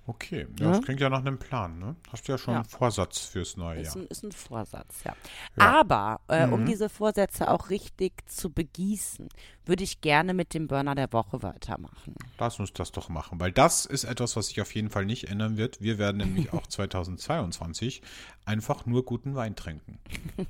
Okay, 0.08 0.48
ja, 0.60 0.66
Ja? 0.68 0.72
das 0.74 0.86
klingt 0.86 1.02
ja 1.02 1.10
nach 1.10 1.22
einem 1.22 1.40
Plan. 1.40 1.80
Ne? 1.80 1.96
Hast 2.12 2.28
du 2.28 2.32
ja 2.34 2.38
schon 2.38 2.54
Ja. 2.54 2.60
einen 2.60 2.70
Vorsatz 2.70 3.20
fürs 3.20 3.58
neue 3.58 3.80
Ist, 3.82 3.96
Jahr. 3.96 4.04
ein, 4.04 4.08
ist 4.08 4.24
ein 4.24 4.32
Vorsatz, 4.32 5.04
ja. 5.04 5.16
Ja. 5.58 5.80
Aber 5.80 6.20
äh, 6.28 6.48
um 6.48 6.62
Mhm. 6.62 6.66
diese 6.68 6.90
Vorsätze 6.90 7.50
auch 7.50 7.72
richtig 7.72 8.14
zu 8.30 8.52
begießen, 8.52 9.30
würde 9.66 9.84
ich 9.84 10.02
gerne 10.02 10.36
mit 10.36 10.54
dem 10.54 10.68
Burner 10.68 10.94
der 10.94 11.12
Woche 11.12 11.42
weitermachen. 11.42 12.14
Lass 12.38 12.60
uns 12.60 12.72
das 12.74 12.92
doch 12.92 13.10
machen, 13.10 13.40
weil 13.40 13.52
das 13.52 13.88
ist 13.88 14.04
etwas, 14.04 14.36
was 14.36 14.48
sich 14.48 14.62
auf 14.62 14.76
jeden 14.76 14.92
Fall 14.92 15.06
nicht 15.06 15.28
ändern 15.30 15.58
wird. 15.58 15.82
Wir 15.82 15.98
werden 15.98 16.18
nämlich 16.18 16.54
auch 16.54 16.68
2022 16.68 18.04
einfach 18.46 18.86
nur 18.86 19.06
guten 19.06 19.34
Wein 19.34 19.56
trinken. 19.56 19.98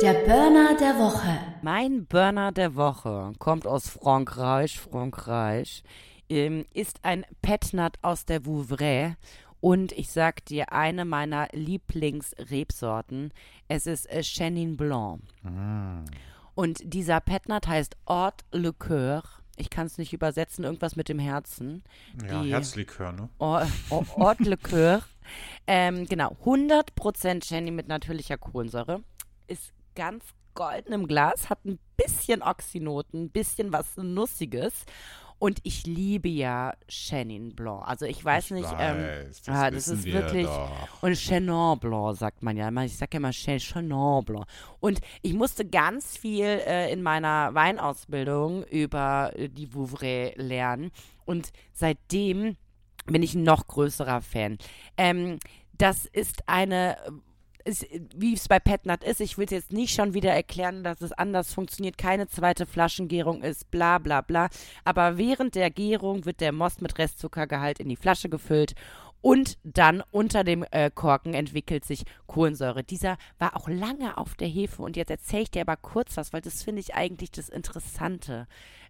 Der 0.00 0.14
Burner 0.14 0.74
der 0.80 0.98
Woche. 0.98 1.38
Mein 1.62 2.06
Burner 2.06 2.50
der 2.50 2.74
Woche 2.74 3.32
kommt 3.38 3.68
aus 3.68 3.88
Frankreich, 3.88 4.80
Frankreich, 4.80 5.84
ähm, 6.32 6.64
ist 6.72 7.00
ein 7.02 7.24
Petnat 7.42 7.98
aus 8.02 8.24
der 8.24 8.44
Vouvray 8.46 9.14
und 9.60 9.92
ich 9.92 10.10
sag 10.10 10.44
dir, 10.46 10.72
eine 10.72 11.04
meiner 11.04 11.48
Lieblingsrebsorten, 11.52 13.32
es 13.68 13.86
ist 13.86 14.10
äh, 14.10 14.22
Chenin 14.22 14.76
Blanc. 14.76 15.20
Und 16.54 16.80
dieser 16.82 17.20
Petnat 17.20 17.66
heißt 17.66 17.96
Haute 18.08 18.44
Le 18.52 18.72
Coeur. 18.72 19.22
Ich 19.56 19.70
kann 19.70 19.86
es 19.86 19.98
nicht 19.98 20.12
übersetzen, 20.12 20.64
irgendwas 20.64 20.96
mit 20.96 21.08
dem 21.08 21.18
Herzen. 21.18 21.82
Ja, 22.26 22.42
Die- 22.42 22.50
Herzlikör, 22.52 23.12
ne? 23.12 23.28
Or- 23.38 23.66
Or- 23.90 24.06
Haute 24.16 24.44
Le 24.44 24.56
Coeur. 24.56 25.02
Ähm, 25.66 26.06
genau, 26.06 26.36
100% 26.44 27.44
Chenin 27.46 27.74
mit 27.76 27.86
natürlicher 27.88 28.38
Kohlensäure. 28.38 29.02
Ist 29.46 29.72
ganz 29.94 30.24
golden 30.54 30.92
im 30.92 31.06
Glas, 31.06 31.48
hat 31.48 31.64
ein 31.64 31.78
bisschen 31.96 32.42
Oxynoten, 32.42 33.24
ein 33.24 33.30
bisschen 33.30 33.72
was 33.72 33.96
Nussiges. 33.96 34.72
Und 35.42 35.58
ich 35.64 35.88
liebe 35.88 36.28
ja 36.28 36.72
Chenin 36.86 37.56
Blanc. 37.56 37.82
Also 37.84 38.06
ich 38.06 38.24
weiß 38.24 38.44
Ich 38.44 38.50
nicht, 38.52 38.70
weiß, 38.70 38.96
ähm, 38.96 39.26
das 39.44 39.48
ah, 39.48 39.70
das 39.72 39.88
ist 39.88 40.04
wir 40.04 40.14
wirklich. 40.14 40.46
doch. 40.46 41.02
Und 41.02 41.14
Chenin 41.16 41.78
Blanc 41.80 42.16
sagt 42.16 42.44
man 42.44 42.56
ja 42.56 42.68
immer. 42.68 42.84
Ich 42.84 42.96
sage 42.96 43.14
ja 43.14 43.16
immer 43.16 43.32
Che- 43.32 43.58
Chenin 43.58 44.24
Blanc. 44.24 44.46
Und 44.78 45.00
ich 45.20 45.34
musste 45.34 45.64
ganz 45.64 46.16
viel 46.16 46.44
äh, 46.44 46.92
in 46.92 47.02
meiner 47.02 47.52
Weinausbildung 47.54 48.62
über 48.66 49.32
äh, 49.34 49.48
die 49.48 49.74
Vouvray 49.74 50.32
lernen. 50.36 50.92
Und 51.24 51.48
seitdem 51.72 52.56
bin 53.06 53.24
ich 53.24 53.34
ein 53.34 53.42
noch 53.42 53.66
größerer 53.66 54.20
Fan. 54.20 54.58
Ähm, 54.96 55.40
das 55.76 56.06
ist 56.06 56.48
eine, 56.48 56.96
wie 58.14 58.34
es 58.34 58.48
bei 58.48 58.58
Petnat 58.58 59.04
ist, 59.04 59.20
ich 59.20 59.38
will 59.38 59.44
es 59.44 59.50
jetzt 59.50 59.72
nicht 59.72 59.94
schon 59.94 60.14
wieder 60.14 60.32
erklären, 60.32 60.84
dass 60.84 61.00
es 61.00 61.12
anders 61.12 61.52
funktioniert, 61.52 61.98
keine 61.98 62.28
zweite 62.28 62.66
Flaschengärung 62.66 63.42
ist, 63.42 63.70
bla 63.70 63.98
bla 63.98 64.20
bla. 64.20 64.48
Aber 64.84 65.18
während 65.18 65.54
der 65.54 65.70
Gärung 65.70 66.24
wird 66.24 66.40
der 66.40 66.52
Most 66.52 66.82
mit 66.82 66.98
Restzuckergehalt 66.98 67.78
in 67.78 67.88
die 67.88 67.96
Flasche 67.96 68.28
gefüllt 68.28 68.74
und 69.22 69.56
dann 69.62 70.02
unter 70.10 70.44
dem 70.44 70.66
äh, 70.70 70.90
Korken 70.90 71.32
entwickelt 71.32 71.84
sich 71.84 72.04
Kohlensäure. 72.26 72.82
Dieser 72.82 73.16
war 73.38 73.56
auch 73.56 73.68
lange 73.68 74.18
auf 74.18 74.34
der 74.34 74.48
Hefe 74.48 74.82
und 74.82 74.96
jetzt 74.96 75.10
erzähle 75.10 75.44
ich 75.44 75.50
dir 75.50 75.62
aber 75.62 75.76
kurz 75.76 76.16
was, 76.16 76.32
weil 76.32 76.42
das 76.42 76.62
finde 76.62 76.80
ich 76.80 76.94
eigentlich 76.94 77.30
das 77.30 77.48
Interessante 77.48 78.46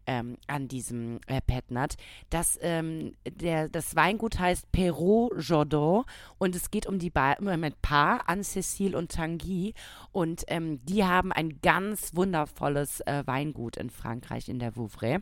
ähm, 0.06 0.36
an 0.46 0.68
diesem 0.68 1.20
äh, 1.26 1.40
Petnat. 1.40 1.96
Das, 2.30 2.58
ähm, 2.62 3.14
der, 3.28 3.68
das 3.68 3.96
Weingut 3.96 4.38
heißt 4.38 4.70
Perrault 4.72 5.32
Jourdan 5.38 6.04
und 6.38 6.54
es 6.56 6.70
geht 6.70 6.86
um 6.86 6.98
die 6.98 7.10
ba 7.10 7.36
mit 7.40 7.82
Paar, 7.82 8.28
Anne-Cécile 8.28 8.96
und 8.96 9.12
Tanguy 9.12 9.74
und 10.12 10.44
ähm, 10.48 10.84
die 10.84 11.04
haben 11.04 11.32
ein 11.32 11.60
ganz 11.62 12.14
wundervolles 12.14 13.00
äh, 13.00 13.22
Weingut 13.26 13.76
in 13.76 13.90
Frankreich 13.90 14.48
in 14.48 14.58
der 14.58 14.76
Vouvray. 14.76 15.18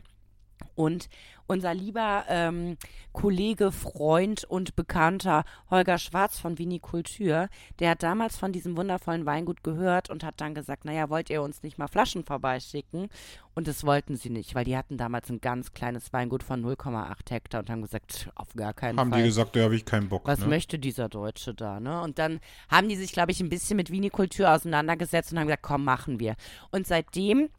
Und 0.75 1.09
unser 1.47 1.73
lieber 1.73 2.23
ähm, 2.29 2.77
Kollege, 3.11 3.73
Freund 3.73 4.45
und 4.45 4.75
Bekannter 4.75 5.43
Holger 5.69 5.97
Schwarz 5.97 6.39
von 6.39 6.57
Vinikultur, 6.57 7.49
der 7.79 7.89
hat 7.89 8.03
damals 8.03 8.37
von 8.37 8.53
diesem 8.53 8.77
wundervollen 8.77 9.25
Weingut 9.25 9.63
gehört 9.63 10.09
und 10.09 10.23
hat 10.23 10.39
dann 10.39 10.55
gesagt, 10.55 10.85
naja, 10.85 11.09
wollt 11.09 11.29
ihr 11.29 11.41
uns 11.41 11.61
nicht 11.61 11.77
mal 11.77 11.87
Flaschen 11.87 12.23
vorbeischicken? 12.23 13.09
Und 13.53 13.67
das 13.67 13.83
wollten 13.85 14.15
sie 14.15 14.29
nicht, 14.29 14.55
weil 14.55 14.63
die 14.63 14.77
hatten 14.77 14.97
damals 14.97 15.29
ein 15.29 15.41
ganz 15.41 15.73
kleines 15.73 16.13
Weingut 16.13 16.41
von 16.41 16.63
0,8 16.63 17.31
Hektar 17.31 17.59
und 17.59 17.69
haben 17.69 17.81
gesagt, 17.81 18.29
auf 18.35 18.53
gar 18.55 18.73
keinen 18.73 18.97
Haben 18.97 19.09
Fall. 19.09 19.19
die 19.19 19.27
gesagt, 19.27 19.55
da 19.55 19.63
habe 19.63 19.75
ich 19.75 19.83
keinen 19.83 20.07
Bock. 20.07 20.25
Was 20.25 20.39
ne? 20.39 20.47
möchte 20.47 20.79
dieser 20.79 21.09
Deutsche 21.09 21.53
da, 21.53 21.81
ne? 21.81 22.01
Und 22.01 22.17
dann 22.17 22.39
haben 22.69 22.87
die 22.87 22.95
sich, 22.95 23.11
glaube 23.11 23.33
ich, 23.33 23.41
ein 23.41 23.49
bisschen 23.49 23.75
mit 23.75 23.91
Vinikultur 23.91 24.49
auseinandergesetzt 24.49 25.33
und 25.33 25.39
haben 25.39 25.47
gesagt, 25.47 25.63
komm, 25.63 25.83
machen 25.83 26.21
wir. 26.21 26.35
Und 26.71 26.87
seitdem 26.87 27.49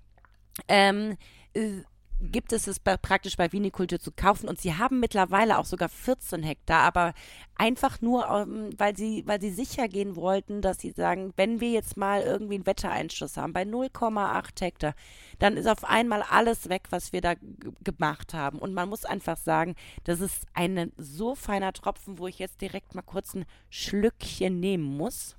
ähm, 0.69 1.17
äh, 1.55 1.83
gibt 2.31 2.53
es 2.53 2.67
es 2.67 2.79
bei, 2.79 2.97
praktisch 2.97 3.37
bei 3.37 3.53
Vinikultur 3.53 3.99
zu 3.99 4.13
kaufen 4.13 4.49
und 4.49 4.61
sie 4.61 4.75
haben 4.75 5.01
mittlerweile 5.01 5.59
auch 5.59 5.65
sogar 5.65 5.89
14 5.89 6.43
Hektar, 6.43 6.81
aber 6.81 7.15
einfach 7.57 8.01
nur, 8.01 8.29
ähm, 8.29 8.71
weil 8.79 8.97
sie, 8.97 9.25
weil 9.27 9.41
sie 9.41 9.51
sicher 9.51 9.89
gehen 9.89 10.15
wollten, 10.17 10.63
dass 10.63 10.81
sie 10.81 10.93
sagen, 10.93 11.33
wenn 11.37 11.61
wir 11.61 11.71
jetzt 11.71 11.97
mal 11.97 12.23
irgendwie 12.23 12.55
einen 12.55 12.67
Wettereinschluss 12.67 13.37
haben 13.37 13.53
bei 13.53 13.63
0,8 13.63 14.61
Hektar, 14.61 14.95
dann 15.39 15.57
ist 15.57 15.67
auf 15.67 15.85
einmal 15.85 16.23
alles 16.23 16.69
weg, 16.69 16.89
was 16.91 17.13
wir 17.13 17.21
da 17.21 17.35
gemacht 17.83 18.35
haben. 18.35 18.59
Und 18.59 18.75
man 18.75 18.89
muss 18.89 19.05
einfach 19.05 19.37
sagen, 19.37 19.75
das 20.05 20.21
ist 20.21 20.47
ein 20.55 20.93
so 20.97 21.35
feiner 21.35 21.73
Tropfen, 21.73 22.19
wo 22.19 22.29
ich 22.29 22.39
jetzt 22.39 22.61
direkt 22.61 22.95
mal 22.95 23.03
kurz 23.03 23.35
ein 23.35 23.45
Schlückchen 23.71 24.61
nehmen 24.61 24.97
muss. 24.97 25.37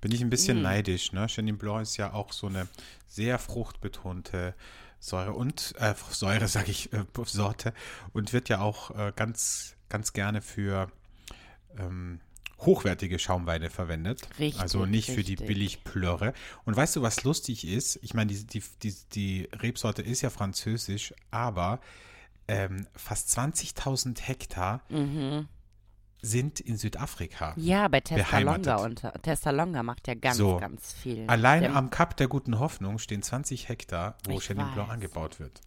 Bin 0.00 0.12
ich 0.12 0.20
ein 0.20 0.30
bisschen 0.30 0.62
neidisch, 0.62 1.12
ne? 1.12 1.26
Chenin 1.26 1.58
Blanc 1.58 1.82
ist 1.82 1.96
ja 1.96 2.12
auch 2.12 2.32
so 2.32 2.46
eine 2.46 2.68
sehr 3.06 3.38
fruchtbetonte 3.38 4.54
Säure 4.98 5.32
und 5.32 5.74
äh, 5.78 5.94
Säure, 6.10 6.48
sage 6.48 6.70
ich, 6.70 6.92
äh, 6.92 7.04
Sorte 7.24 7.72
und 8.12 8.32
wird 8.32 8.48
ja 8.48 8.60
auch 8.60 8.90
äh, 8.90 9.12
ganz, 9.16 9.76
ganz 9.88 10.12
gerne 10.12 10.42
für 10.42 10.90
ähm, 11.78 12.20
hochwertige 12.60 13.18
Schaumweine 13.18 13.70
verwendet. 13.70 14.28
Richtig, 14.38 14.60
also 14.60 14.84
nicht 14.84 15.10
für 15.10 15.22
die 15.22 15.32
richtig. 15.32 15.46
Billigplörre. 15.46 16.34
Und 16.64 16.76
weißt 16.76 16.96
du, 16.96 17.02
was 17.02 17.24
lustig 17.24 17.66
ist? 17.66 17.98
Ich 18.02 18.14
meine, 18.14 18.32
die, 18.32 18.44
die, 18.44 18.62
die, 18.82 18.94
die 19.12 19.48
Rebsorte 19.54 20.02
ist 20.02 20.20
ja 20.20 20.30
französisch, 20.30 21.14
aber 21.30 21.80
ähm, 22.48 22.86
fast 22.94 23.30
20.000 23.38 24.20
Hektar 24.20 24.82
sind 26.22 26.60
in 26.60 26.76
Südafrika. 26.76 27.54
Ja, 27.56 27.88
bei 27.88 28.00
Tessalonga 28.00 28.76
und 28.76 29.02
Tessalonga 29.22 29.82
macht 29.82 30.08
ja 30.08 30.14
ganz, 30.14 30.36
So. 30.36 30.58
ganz 30.58 30.92
viel. 30.92 31.24
Allein 31.28 31.74
am 31.74 31.90
Kap 31.90 32.16
der 32.16 32.28
Guten 32.28 32.58
Hoffnung 32.58 32.98
stehen 32.98 33.22
20 33.22 33.68
Hektar, 33.68 34.16
wo 34.26 34.38
Chenin 34.40 34.66
Blanc 34.74 34.90
angebaut 34.90 35.40
wird. 35.40 35.60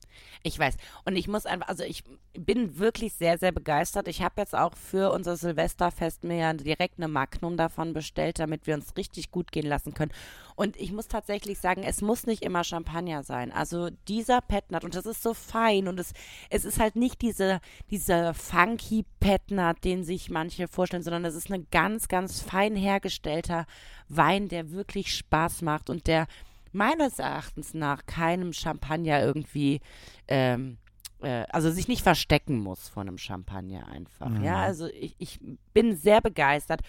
Ich 0.44 0.58
weiß. 0.58 0.76
Und 1.06 1.16
ich 1.16 1.28
muss 1.28 1.46
einfach, 1.46 1.68
also 1.68 1.84
ich 1.84 2.04
bin 2.34 2.78
wirklich 2.80 3.14
sehr, 3.14 3.38
sehr 3.38 3.52
begeistert. 3.52 4.08
Ich 4.08 4.22
habe 4.22 4.42
jetzt 4.42 4.56
auch 4.56 4.76
für 4.76 5.12
unser 5.12 5.38
Silvesterfest 5.38 6.24
mir 6.24 6.38
ja 6.38 6.54
direkt 6.54 6.98
eine 6.98 7.08
Magnum 7.08 7.58
davon 7.58 7.94
bestellt, 7.94 8.40
damit 8.40 8.68
wir 8.68 8.76
uns 8.76 8.96
richtig 8.98 9.32
gut 9.32 9.52
gehen 9.52 9.68
lassen 9.68 9.94
können. 9.94 10.12
Und 10.56 10.78
ich 10.78 10.92
muss 10.92 11.08
tatsächlich 11.08 11.60
sagen, 11.60 11.84
es 11.84 12.02
muss 12.02 12.26
nicht 12.26 12.44
immer 12.44 12.64
Champagner 12.64 13.24
sein. 13.24 13.52
Also 13.52 13.90
dieser 14.08 14.42
Petnat, 14.42 14.84
und 14.84 14.96
das 14.96 15.06
ist 15.06 15.24
so 15.24 15.34
fein 15.34 15.88
und 15.88 16.00
es, 16.00 16.14
es 16.50 16.66
ist 16.66 16.80
halt 16.80 16.96
nicht 16.96 17.22
diese, 17.22 17.60
dieser 17.90 18.34
funky 18.34 19.06
Petnat, 19.20 19.84
den 19.84 20.04
sich 20.04 20.30
manche 20.30 20.68
vorstellen, 20.68 21.04
sondern 21.04 21.26
es 21.26 21.36
ist 21.36 21.50
ein 21.52 21.68
ganz, 21.72 22.08
ganz 22.08 22.42
fein 22.42 22.76
hergestellter 22.76 23.66
Wein, 24.10 24.48
der 24.50 24.72
wirklich 24.72 25.16
Spaß 25.16 25.62
macht 25.62 25.90
und 25.90 26.08
der 26.08 26.28
meines 26.74 27.20
Erachtens 27.20 27.74
nach 27.74 28.06
keinem 28.06 28.54
Champagner 28.54 29.22
irgendwie, 29.22 29.82
ähm, 30.28 30.78
äh, 31.22 31.46
also 31.50 31.72
sich 31.72 31.88
nicht 31.88 32.04
verstecken 32.04 32.60
muss 32.60 32.90
vor 32.90 33.02
einem 33.02 33.18
Champagner 33.18 33.88
einfach. 33.88 34.32
Ja, 34.42 34.62
also 34.62 34.88
ich, 34.88 35.16
ich 35.20 35.40
bin 35.74 35.96
sehr 35.96 36.22
begeistert 36.22 36.82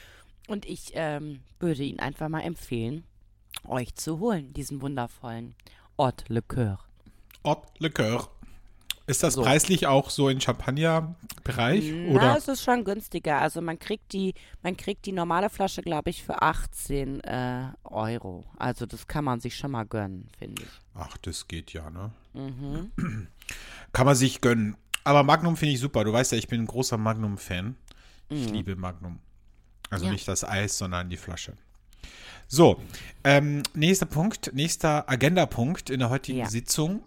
und 0.48 0.66
ich 0.66 0.92
ähm, 0.94 1.40
würde 1.58 1.82
ihn 1.82 2.00
einfach 2.00 2.28
mal 2.28 2.42
empfehlen, 2.42 3.04
euch 3.66 3.94
zu 3.94 4.18
holen, 4.18 4.52
diesen 4.52 4.82
wundervollen 4.82 5.54
Coeur. 5.96 6.78
Haute 7.44 7.72
Le 7.78 7.90
Coeur. 7.90 8.28
Ist 9.06 9.22
das 9.22 9.34
So. 9.34 9.42
preislich 9.42 9.86
auch 9.86 10.08
so 10.08 10.28
in 10.30 10.40
Champagner-Bereich? 10.40 11.92
Na, 11.92 12.12
Oder? 12.14 12.36
es 12.38 12.48
ist 12.48 12.62
schon 12.62 12.84
günstiger. 12.84 13.40
Also 13.40 13.60
man 13.60 13.78
kriegt 13.78 14.12
die, 14.12 14.34
man 14.62 14.76
kriegt 14.76 15.04
die 15.06 15.12
normale 15.12 15.50
Flasche, 15.50 15.82
glaube 15.82 16.10
ich, 16.10 16.22
für 16.24 16.40
18 16.40 17.20
äh, 17.20 17.66
Euro. 17.84 18.44
Also 18.56 18.86
das 18.86 19.06
kann 19.06 19.24
man 19.24 19.40
sich 19.40 19.56
schon 19.56 19.72
mal 19.72 19.84
gönnen, 19.84 20.28
finde 20.38 20.62
ich. 20.62 20.68
Ach, 20.94 21.16
das 21.18 21.48
geht 21.48 21.72
ja, 21.72 21.90
ne? 21.90 22.12
Mhm. 22.32 22.92
Kann 23.92 24.06
man 24.06 24.14
sich 24.16 24.40
gönnen. 24.40 24.76
Aber 25.04 25.22
Magnum 25.22 25.56
finde 25.56 25.74
ich 25.74 25.80
super. 25.80 26.02
Du 26.04 26.12
weißt 26.12 26.32
ja, 26.32 26.38
ich 26.38 26.48
bin 26.48 26.62
ein 26.62 26.66
großer 26.66 26.96
Magnum-Fan. 26.96 27.76
Ich 28.30 28.48
Mhm. 28.48 28.54
liebe 28.54 28.74
Magnum. 28.76 29.18
Also 29.90 30.06
Ja. 30.06 30.12
nicht 30.12 30.26
das 30.26 30.44
Eis, 30.44 30.78
sondern 30.78 31.10
die 31.10 31.18
Flasche. 31.18 31.52
So, 32.48 32.80
ähm, 33.22 33.62
nächster 33.74 34.06
Punkt, 34.06 34.50
nächster 34.54 35.08
Agendapunkt 35.10 35.90
in 35.90 35.98
der 36.00 36.08
heutigen 36.10 36.38
Ja. 36.38 36.46
Sitzung 36.48 37.02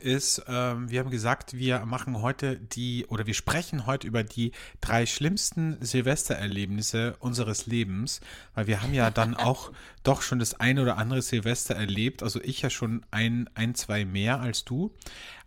ist, 0.00 0.42
ähm, 0.48 0.90
wir 0.90 1.00
haben 1.00 1.10
gesagt, 1.10 1.56
wir 1.56 1.84
machen 1.86 2.20
heute 2.20 2.56
die, 2.56 3.06
oder 3.06 3.26
wir 3.26 3.34
sprechen 3.34 3.86
heute 3.86 4.06
über 4.06 4.24
die 4.24 4.52
drei 4.80 5.06
schlimmsten 5.06 5.76
Silvestererlebnisse 5.80 7.16
unseres 7.20 7.66
Lebens, 7.66 8.20
weil 8.54 8.66
wir 8.66 8.82
haben 8.82 8.94
ja 8.94 9.10
dann 9.10 9.34
auch 9.36 9.72
doch 10.02 10.22
schon 10.22 10.38
das 10.38 10.58
eine 10.58 10.82
oder 10.82 10.98
andere 10.98 11.22
Silvester 11.22 11.74
erlebt, 11.74 12.22
also 12.22 12.40
ich 12.42 12.62
ja 12.62 12.70
schon 12.70 13.06
ein, 13.10 13.48
ein 13.54 13.74
zwei 13.74 14.04
mehr 14.04 14.40
als 14.40 14.64
du, 14.64 14.92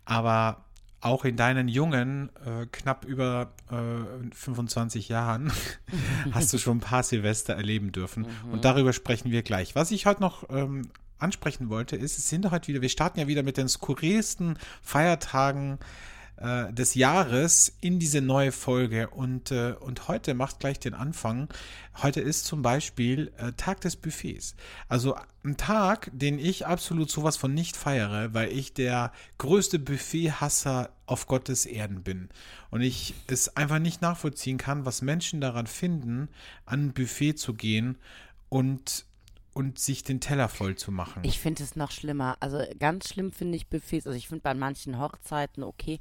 aber 0.04 0.64
auch 1.02 1.24
in 1.24 1.36
deinen 1.36 1.68
jungen, 1.68 2.30
äh, 2.44 2.66
knapp 2.70 3.04
über 3.06 3.52
äh, 3.70 4.34
25 4.34 5.08
Jahren 5.08 5.50
hast 6.32 6.52
du 6.52 6.58
schon 6.58 6.78
ein 6.78 6.80
paar 6.80 7.02
Silvester 7.02 7.54
erleben 7.54 7.90
dürfen. 7.90 8.26
Und 8.52 8.66
darüber 8.66 8.92
sprechen 8.92 9.30
wir 9.30 9.42
gleich. 9.42 9.74
Was 9.74 9.92
ich 9.92 10.04
heute 10.04 10.20
noch 10.20 10.50
ähm, 10.50 10.90
ansprechen 11.20 11.68
wollte, 11.68 11.96
ist, 11.96 12.18
es 12.18 12.28
sind 12.28 12.50
heute 12.50 12.68
wieder, 12.68 12.82
wir 12.82 12.88
starten 12.88 13.20
ja 13.20 13.28
wieder 13.28 13.42
mit 13.42 13.56
den 13.56 13.68
skurrilsten 13.68 14.58
Feiertagen 14.82 15.78
äh, 16.40 16.72
des 16.72 16.94
Jahres 16.94 17.76
in 17.82 17.98
diese 17.98 18.22
neue 18.22 18.50
Folge. 18.50 19.10
Und, 19.10 19.50
äh, 19.50 19.74
und 19.78 20.08
heute 20.08 20.32
macht 20.32 20.60
gleich 20.60 20.80
den 20.80 20.94
Anfang. 20.94 21.48
Heute 22.02 22.22
ist 22.22 22.46
zum 22.46 22.62
Beispiel 22.62 23.30
äh, 23.36 23.52
Tag 23.52 23.82
des 23.82 23.96
Buffets. 23.96 24.56
Also 24.88 25.16
ein 25.44 25.58
Tag, 25.58 26.10
den 26.14 26.38
ich 26.38 26.66
absolut 26.66 27.10
sowas 27.10 27.36
von 27.36 27.52
nicht 27.52 27.76
feiere, 27.76 28.32
weil 28.32 28.50
ich 28.52 28.72
der 28.72 29.12
größte 29.36 29.78
Buffet-Hasser 29.78 30.88
auf 31.04 31.26
Gottes 31.26 31.66
Erden 31.66 32.02
bin. 32.02 32.30
Und 32.70 32.80
ich 32.80 33.14
es 33.26 33.54
einfach 33.56 33.78
nicht 33.78 34.00
nachvollziehen 34.00 34.56
kann, 34.56 34.86
was 34.86 35.02
Menschen 35.02 35.42
daran 35.42 35.66
finden, 35.66 36.28
an 36.64 36.86
ein 36.86 36.92
Buffet 36.94 37.34
zu 37.34 37.52
gehen 37.52 37.98
und, 38.48 39.04
und 39.52 39.78
sich 39.78 40.02
den 40.02 40.20
Teller 40.20 40.48
voll 40.48 40.76
zu 40.76 40.92
machen. 40.92 41.22
Ich 41.24 41.40
finde 41.40 41.62
es 41.62 41.76
noch 41.76 41.90
schlimmer. 41.90 42.36
Also 42.40 42.62
ganz 42.78 43.08
schlimm 43.08 43.32
finde 43.32 43.56
ich 43.56 43.66
Buffets. 43.66 44.06
Also 44.06 44.16
ich 44.16 44.28
finde 44.28 44.42
bei 44.42 44.54
manchen 44.54 44.98
Hochzeiten 44.98 45.62
okay, 45.62 45.98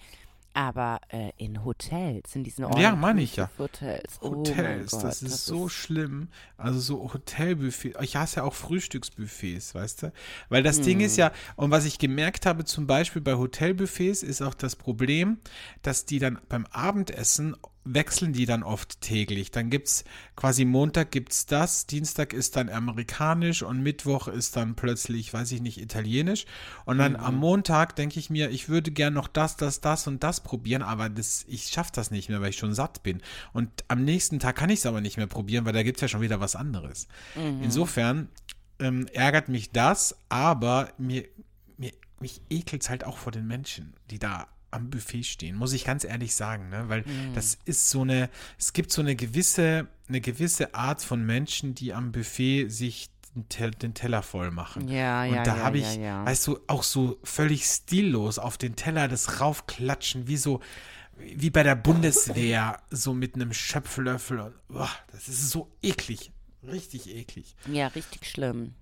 aber 0.54 1.00
äh, 1.10 1.32
in 1.38 1.64
Hotels, 1.64 2.36
in 2.36 2.44
diesen 2.44 2.68
Ja, 2.78 2.96
meine 2.96 3.22
ich 3.22 3.36
ja. 3.36 3.50
Hotels. 3.58 4.18
Oh 4.22 4.32
Hotels, 4.32 4.92
Gott, 4.92 5.04
das 5.04 5.22
ist 5.22 5.46
so 5.46 5.70
schlimm. 5.70 6.30
Also 6.58 6.80
so 6.80 7.14
Hotelbuffet. 7.14 7.94
Ich 8.02 8.16
hasse 8.16 8.38
ja 8.38 8.44
auch 8.44 8.54
Frühstücksbuffets, 8.54 9.76
weißt 9.76 10.04
du? 10.04 10.14
Weil 10.50 10.64
das 10.64 10.82
Ding 10.82 11.02
ist 11.02 11.18
ja, 11.18 11.32
und 11.56 11.72
was 11.72 11.86
ich 11.86 12.00
gemerkt 12.00 12.46
habe, 12.46 12.66
zum 12.66 12.88
Beispiel 12.88 13.22
bei 13.22 13.36
Hotelbuffets, 13.36 14.24
ist 14.24 14.42
auch 14.42 14.54
das 14.54 14.76
Problem, 14.76 15.38
dass 15.82 16.06
die 16.06 16.20
dann 16.20 16.40
beim 16.50 16.66
Abendessen 16.68 17.56
wechseln 17.84 18.34
die 18.34 18.46
dann 18.46 18.63
oft 18.63 19.02
täglich. 19.02 19.52
Dann 19.52 19.70
gibt's 19.70 20.04
quasi 20.36 20.65
Montag 20.65 21.12
gibt's 21.12 21.46
das, 21.46 21.88
Dienstag 21.88 22.34
ist 22.34 22.56
dann 22.56 22.70
amerikanisch 22.70 23.63
und 23.63 23.82
Mittwoch 23.82 24.28
ist 24.28 24.56
dann 24.56 24.76
plötzlich, 24.76 25.34
weiß 25.34 25.52
ich 25.52 25.62
nicht, 25.62 25.80
italienisch. 25.80 26.46
Und 26.86 26.98
dann 26.98 27.15
am 27.15 27.36
Montag 27.36 27.96
denke 27.96 28.20
ich 28.20 28.30
mir, 28.30 28.50
ich 28.50 28.70
würde 28.70 28.92
gern 28.92 29.13
noch 29.13 29.28
das, 29.28 29.58
das, 29.58 29.82
das 29.82 30.08
und 30.08 30.24
das 30.24 30.42
probieren, 30.42 30.82
aber 30.82 31.10
das, 31.10 31.46
ich 31.48 31.68
schaffe 31.68 31.92
das 31.94 32.12
nicht 32.12 32.30
mehr, 32.30 32.42
weil 32.42 32.50
ich 32.50 32.58
schon 32.58 32.74
satt 32.74 33.04
bin. 33.04 33.22
Und 33.54 33.70
am 33.88 34.04
nächsten 34.04 34.39
Tag 34.39 34.56
kann 34.58 34.70
ich 34.70 34.80
es 34.80 34.86
aber 34.86 35.02
nicht 35.02 35.18
mehr 35.18 35.28
probieren, 35.28 35.65
weil 35.65 35.74
da 35.74 35.84
gibt's 35.84 36.02
ja 36.02 36.08
schon 36.08 36.22
wieder 36.22 36.39
was 36.39 36.56
anderes. 36.56 37.08
Insofern 37.63 38.30
ähm, 38.80 39.08
ärgert 39.13 39.50
mich 39.50 39.72
das, 39.72 40.15
aber 40.30 40.92
mir, 40.98 41.26
mir 41.78 41.92
mich 42.20 42.42
ekelt's 42.50 42.89
halt 42.89 43.04
auch 43.04 43.18
vor 43.18 43.32
den 43.32 43.48
Menschen, 43.48 43.94
die 44.12 44.20
da 44.20 44.48
am 44.72 44.90
Buffet 44.90 45.24
stehen, 45.24 45.56
muss 45.56 45.74
ich 45.74 45.86
ganz 45.86 46.04
ehrlich 46.04 46.36
sagen, 46.36 46.70
ne? 46.70 46.86
weil 46.88 47.04
das 47.34 47.58
ist 47.66 47.90
so 47.90 48.02
eine, 48.02 48.30
es 48.58 48.74
gibt 48.74 48.92
so 48.92 49.02
eine 49.02 49.16
gewisse, 49.16 49.88
eine 50.08 50.22
gewisse 50.22 50.74
Art 50.74 51.02
von 51.02 51.26
Menschen, 51.26 51.76
die 51.76 51.94
am 51.94 52.12
Buffet 52.12 52.70
sich 52.70 53.10
den, 53.36 53.50
Tel 53.50 53.72
den 53.72 53.94
Teller 53.94 54.22
voll 54.24 54.52
machen. 54.52 54.88
Ja, 54.88 55.24
Und 55.24 55.36
ja, 55.36 55.44
da 55.44 55.58
ja, 55.58 55.64
habe 55.64 55.78
ja, 55.80 55.92
ich, 55.92 55.98
ja. 55.98 56.26
weißt 56.26 56.48
du, 56.48 56.60
auch 56.68 56.84
so 56.84 57.20
völlig 57.24 57.66
stillos 57.66 58.40
auf 58.40 58.58
den 58.58 58.76
Teller 58.76 59.08
das 59.08 59.40
raufklatschen, 59.40 60.28
wie 60.28 60.38
so, 60.38 60.62
wie 61.18 61.50
bei 61.50 61.64
der 61.64 61.76
Bundeswehr, 61.76 62.82
so 62.90 63.14
mit 63.14 63.36
einem 63.36 63.54
Schöpflöffel. 63.54 64.40
Und, 64.40 64.68
boah, 64.68 64.90
das 65.12 65.28
ist 65.28 65.50
so 65.50 65.72
eklig. 65.82 66.32
Richtig 66.64 67.10
eklig. 67.16 67.56
Ja, 67.72 67.88
richtig 67.88 68.26
schlimm. 68.26 68.74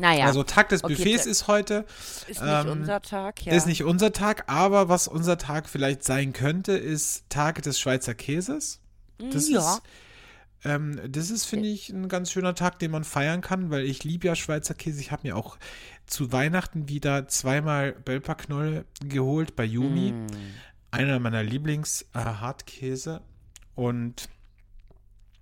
Naja, 0.00 0.26
Also 0.26 0.42
Tag 0.42 0.68
des 0.70 0.82
Okay, 0.82 0.94
Buffets 0.94 1.26
ist 1.26 1.46
heute. 1.46 1.84
ist 2.26 2.42
nicht 2.42 2.64
ähm, 2.64 2.68
unser 2.68 3.00
Tag. 3.02 3.44
Ja. 3.44 3.52
Ist 3.52 3.66
nicht 3.66 3.84
unser 3.84 4.12
Tag, 4.12 4.44
aber 4.48 4.88
was 4.88 5.08
unser 5.08 5.38
Tag 5.38 5.68
vielleicht 5.68 6.04
sein 6.04 6.32
könnte, 6.32 6.72
ist 6.72 7.28
Tag 7.28 7.62
des 7.62 7.78
Schweizer 7.78 8.14
Käses. 8.14 8.80
Das 9.18 9.48
ja. 9.48 9.58
ist, 9.58 9.82
ähm, 10.64 11.00
das 11.08 11.30
ist, 11.30 11.44
finde 11.44 11.68
ich, 11.68 11.90
ein 11.90 12.08
ganz 12.08 12.30
schöner 12.30 12.54
Tag, 12.54 12.78
den 12.78 12.90
man 12.90 13.04
feiern 13.04 13.40
kann, 13.40 13.70
weil 13.70 13.84
ich 13.84 14.04
liebe 14.04 14.26
ja 14.26 14.34
Schweizer 14.34 14.74
Käse. 14.74 15.00
Ich 15.00 15.10
habe 15.10 15.26
mir 15.28 15.36
auch 15.36 15.58
zu 16.06 16.32
Weihnachten 16.32 16.88
wieder 16.88 17.28
zweimal 17.28 17.92
Belperknolle 17.92 18.84
geholt 19.04 19.56
bei 19.56 19.64
Yumi. 19.64 20.12
Mm. 20.12 20.26
Einer 20.90 21.18
meiner 21.20 21.42
Lieblings-Hartkäse. 21.42 23.20
Und 23.74 24.28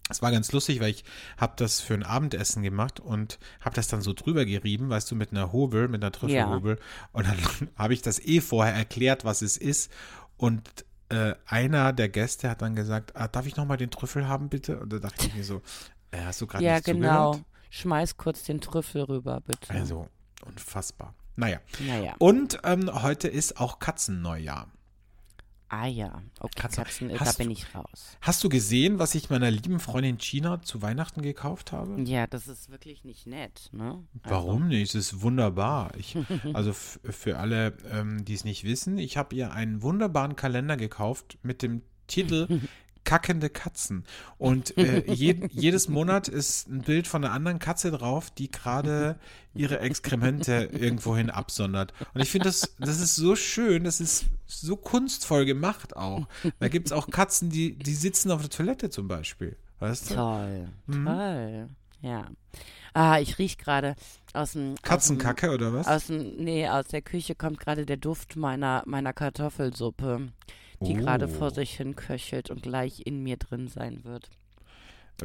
Es 0.09 0.23
war 0.23 0.31
ganz 0.31 0.53
lustig, 0.53 0.81
weil 0.81 0.91
ich 0.91 1.05
habe 1.37 1.55
das 1.57 1.81
für 1.81 1.95
ein 1.95 2.03
Abendessen 2.03 2.63
gemacht 2.63 3.01
und 3.01 3.39
habe 3.61 3.77
das 3.77 3.89
dann 3.89 4.01
so 4.01 4.13
drüber 4.13 4.45
gerieben, 4.45 4.89
weißt 4.89 5.11
du, 5.11 5.15
mit 5.15 5.33
einer 5.33 5.53
Hobel, 5.53 5.89
mit 5.89 6.03
einer 6.03 6.13
Trüffelhobel. 6.13 6.79
Und 7.13 7.27
dann 7.27 7.37
habe 7.77 7.95
ich 7.95 8.03
das 8.03 8.19
eh 8.21 8.41
vorher 8.41 8.75
erklärt, 8.75 9.25
was 9.25 9.43
es 9.43 9.57
ist. 9.57 9.91
Und 10.37 10.63
äh, 11.11 11.35
einer 11.47 11.93
der 11.93 12.09
Gäste 12.09 12.51
hat 12.51 12.63
dann 12.63 12.75
gesagt, 12.75 13.17
ah, 13.17 13.29
darf 13.29 13.47
ich 13.47 13.57
noch 13.57 13.65
mal 13.67 13.77
den 13.77 13.91
Trüffel 13.91 14.29
haben, 14.29 14.49
bitte? 14.49 14.79
Und 14.81 14.93
da 14.93 14.99
dachte 14.99 15.27
ich 15.27 15.35
mir 15.35 15.45
so, 15.45 15.63
äh, 16.11 16.19
hast 16.25 16.41
du 16.41 16.47
gerade 16.47 16.65
Ja, 16.65 16.75
nicht 16.75 16.85
genau. 16.85 17.33
zugehört? 17.33 17.47
Schmeiß 17.71 18.17
kurz 18.17 18.45
den 18.45 18.61
Trüffel 18.61 19.03
rüber, 19.03 19.41
bitte. 19.41 19.71
Also, 19.71 20.09
unfassbar. 20.47 21.15
Naja. 21.37 21.61
Naja. 21.87 22.15
Und 22.19 22.59
ähm, 22.65 22.91
heute 23.03 23.29
ist 23.29 23.61
auch 23.61 23.79
Katzenneujahr. 23.79 24.69
Ah 25.71 25.87
ja. 25.87 26.23
Okay, 26.41 26.61
Katzen- 26.61 26.77
Katzen, 26.85 27.09
da 27.11 27.21
hast 27.21 27.37
bin 27.39 27.49
du- 27.49 27.53
ich 27.53 27.75
raus. 27.75 28.17
Hast 28.23 28.43
du 28.43 28.49
gesehen, 28.49 28.99
was 28.99 29.15
ich 29.15 29.29
meiner 29.29 29.51
lieben 29.51 29.81
Freundin 29.81 30.19
China 30.19 30.63
zu 30.63 30.81
Weihnachten 30.81 31.21
gekauft 31.21 31.73
habe? 31.73 32.01
Ja, 32.03 32.27
das 32.27 32.49
ist 32.49 32.71
wirklich 32.71 33.05
nicht 33.05 33.27
nett, 33.27 33.69
ne? 33.73 34.03
Also, 34.23 34.35
Warum 34.35 34.69
nicht? 34.69 34.95
Es 34.95 35.13
ist 35.13 35.23
wunderbar. 35.23 35.93
Ich, 35.99 36.17
also 36.55 36.73
für 36.73 37.39
alle, 37.39 37.77
ähm, 37.93 38.25
die 38.25 38.35
es 38.35 38.45
nicht 38.45 38.65
wissen, 38.65 38.97
ich 38.99 39.17
habe 39.19 39.35
ihr 39.35 39.53
einen 39.53 39.83
wunderbaren 39.83 40.37
Kalender 40.37 40.77
gekauft 40.79 41.39
mit 41.43 41.61
dem 41.63 41.83
Titel 42.07 42.49
Kackende 43.09 43.49
Katzen. 43.49 44.05
Und 44.37 44.77
äh, 44.77 45.03
je, 45.11 45.49
jedes 45.51 45.89
Monat 45.89 46.29
ist 46.29 46.69
ein 46.69 46.83
Bild 46.83 47.07
von 47.07 47.25
einer 47.25 47.33
anderen 47.33 47.59
Katze 47.59 47.91
drauf, 47.91 48.31
die 48.31 48.51
gerade 48.51 49.19
ihre 49.55 49.81
Exkremente 49.81 50.69
irgendwohin 50.73 51.31
absondert. 51.31 51.95
Und 52.13 52.21
ich 52.21 52.31
finde, 52.31 52.49
das, 52.49 52.75
das 52.79 53.01
ist 53.01 53.17
so 53.17 53.35
schön, 53.35 53.85
das 53.85 54.01
ist 54.03 54.27
so 54.47 54.77
kunstvoll 54.77 55.47
gemacht 55.47 55.97
auch. 55.97 56.29
Da 56.61 56.69
gibt 56.69 56.89
es 56.89 56.93
auch 56.93 57.09
Katzen, 57.09 57.49
die, 57.49 57.77
die 57.79 57.95
sitzen 57.95 58.31
auf 58.31 58.43
der 58.43 58.51
Toilette 58.51 58.91
zum 58.91 59.09
Beispiel. 59.09 59.57
Weißt 59.81 60.11
du? 60.11 60.15
Toll, 60.15 60.69
Mhm. 60.87 61.07
toll. 61.07 61.69
Ja. 62.03 62.27
Ah, 62.93 63.21
ich 63.21 63.39
riech 63.39 63.57
gerade 63.57 63.97
aus 64.35 64.53
dem. 64.53 64.75
Katzenkacke 64.83 65.51
oder 65.51 65.73
was? 65.73 65.87
Aus 65.89 66.09
dem, 66.09 66.37
nee, 66.37 66.69
aus 66.69 66.89
der 66.89 67.01
Küche 67.03 67.35
kommt 67.35 67.59
gerade 67.59 67.87
der 67.87 67.97
Duft 67.97 68.37
meiner, 68.37 68.83
meiner 68.87 69.13
Kartoffelsuppe, 69.15 70.29
die 70.81 70.95
gerade 70.95 71.27
Oh. 71.27 71.29
vor 71.29 71.51
sich 71.51 71.77
hin 71.77 71.97
köchelt 71.97 72.51
und 72.51 72.63
gleich 72.63 73.03
in 73.07 73.23
mir 73.23 73.37
drin 73.37 73.69
sein 73.69 74.05
wird. 74.05 74.31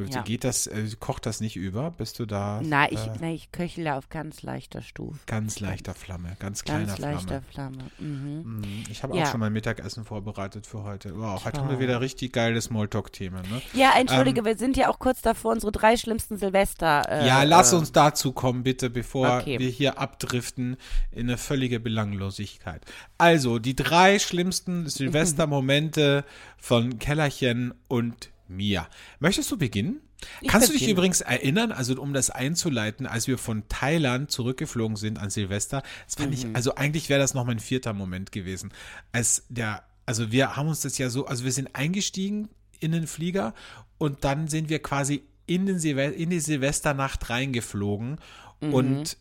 Ja. 0.10 0.23
Geht 0.23 0.43
das, 0.43 0.65
äh, 0.65 0.88
kocht 0.99 1.25
das 1.27 1.39
nicht 1.39 1.56
über? 1.56 1.91
Bist 1.91 2.17
du 2.17 2.25
da? 2.25 2.62
Na, 2.63 2.91
ich, 2.91 2.97
äh, 2.99 3.12
na, 3.21 3.32
ich 3.32 3.51
köchle 3.51 3.93
auf 3.95 4.10
ganz 4.10 4.41
leichter 4.41 4.82
Stufe. 4.82 5.19
ganz 5.27 5.60
leichter 5.60 5.93
Flamme, 5.93 6.36
ganz 6.39 6.63
kleiner 6.63 6.88
Ganz 6.88 6.97
leichter 6.97 7.41
Flamme. 7.51 7.77
Flamme. 7.77 7.91
Mhm. 7.99 8.58
Mhm. 8.62 8.84
Ich 8.89 9.03
habe 9.03 9.15
Ja. 9.15 9.23
auch 9.25 9.32
schon 9.32 9.39
mein 9.39 9.53
Mittagessen 9.53 10.03
vorbereitet 10.03 10.65
für 10.65 10.84
heute. 10.84 11.15
Wow, 11.15 11.45
heute 11.45 11.60
haben 11.62 11.69
wir 11.69 11.79
wieder 11.79 12.01
richtig 12.01 12.34
geile 12.34 12.60
Smalltalk-Themen. 12.60 13.43
Ne? 13.51 13.62
Ja, 13.73 13.91
entschuldige, 13.97 14.43
wir 14.45 14.58
sind 14.58 14.77
ja 14.77 14.89
auch 14.89 14.97
kurz 14.97 15.21
davor, 15.21 15.51
unsere 15.51 15.71
drei 15.71 15.95
schlimmsten 15.95 16.38
Silvester. 16.38 17.08
Äh, 17.08 17.27
ja, 17.27 17.43
lass 17.43 17.71
äh, 17.71 17.75
uns 17.75 17.91
dazu 17.91 18.32
kommen, 18.32 18.63
bitte, 18.63 18.89
bevor 18.89 19.38
Okay. 19.41 19.60
wir 19.60 19.69
hier 19.69 19.99
abdriften 19.99 20.77
in 21.12 21.27
eine 21.27 21.38
völlige 21.38 21.79
Belanglosigkeit. 21.79 22.84
Also, 23.19 23.60
die 23.60 23.75
drei 23.75 24.17
schlimmsten 24.17 24.89
Silvestermomente 24.89 26.25
von 26.58 26.97
Kellerchen 26.99 27.73
und 27.88 28.29
mir. 28.47 28.88
Möchtest 29.19 29.51
du 29.51 29.58
beginnen? 29.58 30.01
Ich 30.41 30.47
Kannst 30.49 30.69
du 30.69 30.73
dich 30.73 30.88
übrigens 30.88 31.19
erinnern, 31.21 31.71
also 31.73 32.01
um 32.01 32.13
das 32.13 32.29
einzuleiten, 32.29 33.06
als 33.06 33.27
wir 33.27 33.38
von 33.38 33.67
Thailand 33.67 34.32
zurückgeflogen 34.32 34.95
sind 34.95 35.19
an 35.19 35.29
Silvester, 35.29 35.84
das 36.06 36.15
fand 36.15 36.29
Mhm. 36.29 36.34
ich, 36.34 36.56
also 36.56 36.75
eigentlich 36.75 37.10
wäre 37.10 37.19
das 37.19 37.34
noch 37.34 37.45
mein 37.45 37.60
vierter 37.60 37.93
Moment 37.93 38.32
gewesen. 38.32 38.71
Als 39.12 39.43
der, 39.49 39.84
also 40.06 40.32
wir 40.32 40.56
haben 40.56 40.69
uns 40.69 40.82
das 40.82 40.97
ja 40.97 41.10
so, 41.10 41.25
also 41.25 41.43
wir 41.43 41.51
sind 41.51 41.75
eingestiegen 41.75 42.47
in 42.79 42.93
den 42.93 43.08
Flieger 43.08 43.53
und 43.97 44.23
dann 44.23 44.47
sind 44.47 44.69
wir 44.69 44.79
quasi 44.82 45.23
in, 45.45 45.65
den 45.65 45.77
Silve 45.79 46.03
in 46.03 46.29
die 46.29 46.39
Silvesternacht 46.39 47.29
reingeflogen 47.29 48.17
Mhm. 48.62 48.73
und 48.73 49.17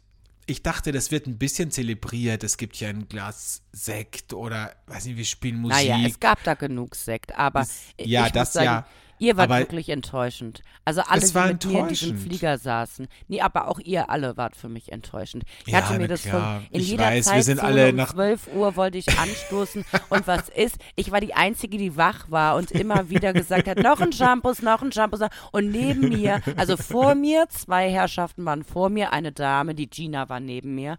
ich 0.47 0.63
dachte, 0.63 0.91
das 0.93 1.11
wird 1.13 1.27
ein 1.29 1.39
bisschen 1.39 1.71
zelebriert. 1.71 2.43
Es 2.45 2.57
gibt 2.57 2.77
ja 2.77 2.89
ein 2.89 3.09
Glas 3.09 3.63
Sekt 3.73 4.33
oder, 4.33 4.75
weiß 4.87 5.07
nicht, 5.07 5.17
wir 5.17 5.25
spielen 5.25 5.57
Musik. 5.57 5.89
Naja, 5.89 6.07
es 6.07 6.19
gab 6.21 6.43
da 6.45 6.55
genug 6.55 6.95
Sekt, 6.97 7.37
aber 7.37 7.67
ich 7.97 8.07
ja, 8.07 8.23
muss 8.23 8.33
das 8.33 8.53
sagen, 8.53 8.65
ja, 8.67 8.87
Ihr 9.23 9.37
wart 9.37 9.51
aber- 9.51 9.61
wirklich 9.61 9.89
enttäuschend. 9.89 10.63
Also 10.85 11.01
alle, 11.03 11.21
die 11.21 11.39
mit 11.39 11.65
mir 11.67 11.79
in 11.81 11.89
diesem. 11.89 12.19
Flieger 12.19 12.59
saßen. 12.59 13.07
Nee, 13.29 13.41
aber 13.41 13.69
auch 13.69 13.79
ihr 13.79 14.11
alle 14.11 14.37
wart 14.37 14.57
für 14.57 14.69
mich 14.69 14.91
enttäuschend. 14.91 15.45
Ich 15.65 15.73
Ja, 15.73 15.79
hatte 15.83 15.99
mir 15.99 16.09
das 16.09 16.23
klar. 16.23 16.57
von 16.61 16.67
in 16.73 16.81
Ich 16.81 16.89
jeder 16.91 17.05
weiß, 17.05 17.27
wir 17.27 17.33
Zeit 17.35 17.45
sind 17.45 17.61
alle 17.61 17.91
um 17.91 17.97
nach- 17.97 18.13
12 18.13 18.49
Uhr 18.53 18.75
wollte 18.75 18.99
ich 18.99 19.17
anstoßen 19.19 19.85
und 20.11 20.27
was 20.27 20.49
ist? 20.49 20.77
Ich 20.97 21.13
war 21.13 21.21
die 21.21 21.35
einzige, 21.35 21.79
die 21.79 21.97
wach 21.97 22.31
war 22.31 22.57
und 22.57 22.73
immer 22.73 23.11
wieder 23.11 23.33
gesagt 23.33 23.69
hat, 23.69 23.79
noch 23.79 24.01
ein 24.01 24.13
Shampoos, 24.13 24.61
noch 24.61 24.83
ein 24.83 24.91
Shampoos 24.91 25.21
und 25.53 25.71
neben 25.71 26.09
mir, 26.09 26.41
also 26.57 26.77
vor 26.77 27.15
mir, 27.15 27.47
zwei 27.49 27.91
Herrschaften 27.91 28.45
waren 28.45 28.65
vor 28.65 28.89
mir, 28.91 29.13
eine 29.13 29.31
Dame, 29.31 29.75
die 29.77 29.89
Gina 29.89 30.29
war 30.29 30.41
neben 30.41 30.75
mir. 30.75 30.99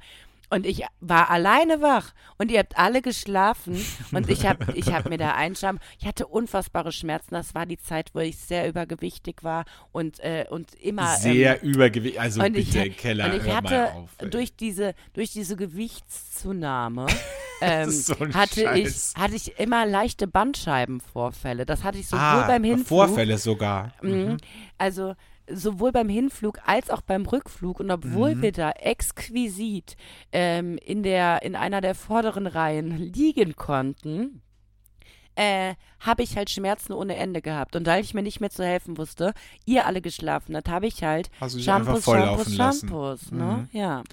Und 0.53 0.67
ich 0.67 0.83
war 0.99 1.31
alleine 1.31 1.81
wach 1.81 2.13
und 2.37 2.51
ihr 2.51 2.59
habt 2.59 2.77
alle 2.77 3.01
geschlafen 3.01 3.83
und 4.11 4.29
ich 4.29 4.45
habe 4.45 4.71
ich 4.75 4.93
hab 4.93 5.09
mir 5.09 5.17
da 5.17 5.31
einschauen. 5.35 5.79
Ich 5.99 6.05
hatte 6.05 6.27
unfassbare 6.27 6.91
Schmerzen. 6.91 7.33
Das 7.33 7.55
war 7.55 7.65
die 7.65 7.79
Zeit, 7.79 8.11
wo 8.13 8.19
ich 8.19 8.37
sehr 8.37 8.69
übergewichtig 8.69 9.37
war 9.41 9.65
und, 9.91 10.19
äh, 10.19 10.45
und 10.47 10.75
immer. 10.75 11.15
sehr 11.15 11.63
ähm, 11.63 11.71
übergewichtigt. 11.71 12.21
Also 12.21 12.43
und 12.43 12.53
bitte, 12.53 12.85
ich, 12.85 12.97
Keller, 12.97 13.33
und 13.33 13.43
ich 13.43 13.51
hatte 13.51 13.93
auf. 13.93 14.11
durch 14.29 14.55
diese 14.55 14.93
durch 15.13 15.31
diese 15.31 15.55
Gewichtszunahme 15.55 17.07
ähm, 17.61 17.89
so 17.89 18.13
hatte 18.19 18.61
Scheiß. 18.61 19.13
ich 19.15 19.19
hatte 19.19 19.35
ich 19.35 19.59
immer 19.59 19.87
leichte 19.87 20.27
Bandscheibenvorfälle. 20.27 21.65
Das 21.65 21.83
hatte 21.83 21.97
ich 21.97 22.05
sowohl 22.05 22.21
ah, 22.21 22.45
beim 22.45 22.63
Hinflug 22.63 22.87
Vorfälle 22.87 23.39
sogar. 23.39 23.91
Mhm. 24.03 24.37
Also 24.77 25.15
sowohl 25.55 25.91
beim 25.91 26.09
Hinflug 26.09 26.59
als 26.65 26.91
auch 26.91 27.01
beim 27.01 27.25
Rückflug 27.25 27.79
und 27.79 27.89
obwohl 27.89 28.35
Mhm. 28.35 28.41
wir 28.43 28.51
da 28.51 28.71
exquisit 28.71 29.95
ähm, 30.31 30.77
in 30.77 31.01
der 31.03 31.41
in 31.41 31.55
einer 31.55 31.81
der 31.81 31.95
vorderen 31.95 32.45
Reihen 32.47 32.95
liegen 32.97 33.55
konnten, 33.55 34.42
äh, 35.35 35.75
habe 35.99 36.23
ich 36.23 36.35
halt 36.35 36.49
Schmerzen 36.49 36.93
ohne 36.93 37.15
Ende 37.15 37.41
gehabt. 37.41 37.75
Und 37.75 37.85
da 37.85 37.97
ich 37.97 38.13
mir 38.13 38.23
nicht 38.23 38.41
mehr 38.41 38.49
zu 38.49 38.63
helfen 38.65 38.97
wusste, 38.97 39.33
ihr 39.65 39.85
alle 39.85 40.01
geschlafen 40.01 40.55
habt, 40.55 40.69
habe 40.69 40.87
ich 40.87 41.03
halt 41.03 41.29
einfach 41.39 41.59
Shampoos, 41.59 42.05
Shampoos. 42.05 42.55
Shampoos, 42.55 43.31
ne? 43.31 43.67
Mhm. 43.71 43.79
Ja. 43.79 44.03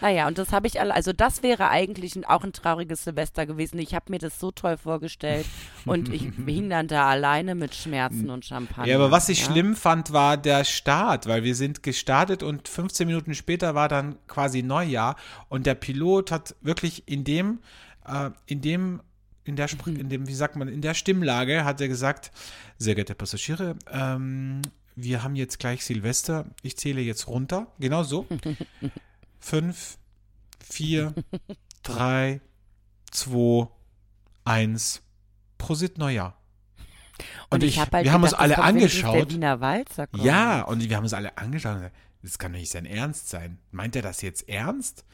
Naja, 0.00 0.26
und 0.26 0.36
das 0.36 0.52
habe 0.52 0.66
ich 0.66 0.80
alle, 0.80 0.92
also 0.92 1.12
das 1.12 1.42
wäre 1.42 1.68
eigentlich 1.70 2.16
ein, 2.16 2.24
auch 2.24 2.44
ein 2.44 2.52
trauriges 2.52 3.04
Silvester 3.04 3.46
gewesen. 3.46 3.78
Ich 3.78 3.94
habe 3.94 4.06
mir 4.10 4.18
das 4.18 4.38
so 4.38 4.50
toll 4.50 4.76
vorgestellt 4.76 5.46
und 5.86 6.12
ich 6.12 6.30
hing 6.44 6.68
dann 6.68 6.88
da 6.88 7.08
alleine 7.08 7.54
mit 7.54 7.74
Schmerzen 7.74 8.28
und 8.28 8.44
Champagner. 8.44 8.86
Ja, 8.86 8.96
aber 8.96 9.10
was 9.10 9.28
ich 9.28 9.40
ja? 9.40 9.46
schlimm 9.46 9.76
fand, 9.76 10.12
war 10.12 10.36
der 10.36 10.64
Start, 10.64 11.26
weil 11.26 11.42
wir 11.42 11.54
sind 11.54 11.82
gestartet 11.82 12.42
und 12.42 12.68
15 12.68 13.06
Minuten 13.06 13.34
später 13.34 13.74
war 13.74 13.88
dann 13.88 14.16
quasi 14.26 14.62
Neujahr 14.62 15.16
und 15.48 15.64
der 15.64 15.74
Pilot 15.74 16.30
hat 16.30 16.54
wirklich 16.60 17.04
in 17.06 17.24
dem, 17.24 17.60
äh, 18.06 18.30
in 18.46 18.60
dem, 18.60 19.00
in 19.44 19.56
der, 19.56 19.68
Spr 19.68 19.88
in 19.88 20.08
dem, 20.08 20.26
wie 20.26 20.34
sagt 20.34 20.56
man, 20.56 20.68
in 20.68 20.80
der 20.80 20.94
Stimmlage 20.94 21.64
hat 21.64 21.80
er 21.80 21.88
gesagt, 21.88 22.32
sehr 22.78 22.94
geehrte 22.94 23.14
Passagiere, 23.14 23.76
ähm, 23.90 24.62
wir 24.96 25.22
haben 25.22 25.36
jetzt 25.36 25.58
gleich 25.58 25.84
Silvester, 25.84 26.46
ich 26.62 26.76
zähle 26.76 27.00
jetzt 27.00 27.26
runter, 27.26 27.66
genau 27.78 28.02
so. 28.04 28.26
Fünf, 29.40 29.98
vier, 30.60 31.14
drei, 31.82 32.40
zwei, 33.10 33.68
eins, 34.44 35.02
Prosit 35.58 35.98
Neujahr. 35.98 36.40
Und, 37.50 37.62
ich, 37.62 37.78
habe 37.78 37.90
halt 37.92 38.04
wir 38.04 38.12
haben 38.12 38.22
uns 38.22 38.34
alle 38.34 38.58
angeschaut. 38.58 39.40
Der 39.40 39.60
Walzer. 39.60 40.08
Ja, 40.16 40.62
und 40.62 40.88
wir 40.88 40.96
haben 40.96 41.04
uns 41.04 41.12
alle 41.12 41.36
angeschaut 41.38 41.74
und 41.74 41.78
gesagt, 41.82 41.96
das 42.22 42.38
kann 42.38 42.52
doch 42.52 42.58
nicht 42.58 42.72
sein 42.72 42.86
Ernst 42.86 43.28
sein. 43.28 43.58
Meint 43.70 43.94
er 43.94 44.02
das 44.02 44.22
jetzt 44.22 44.48
ernst? 44.48 45.04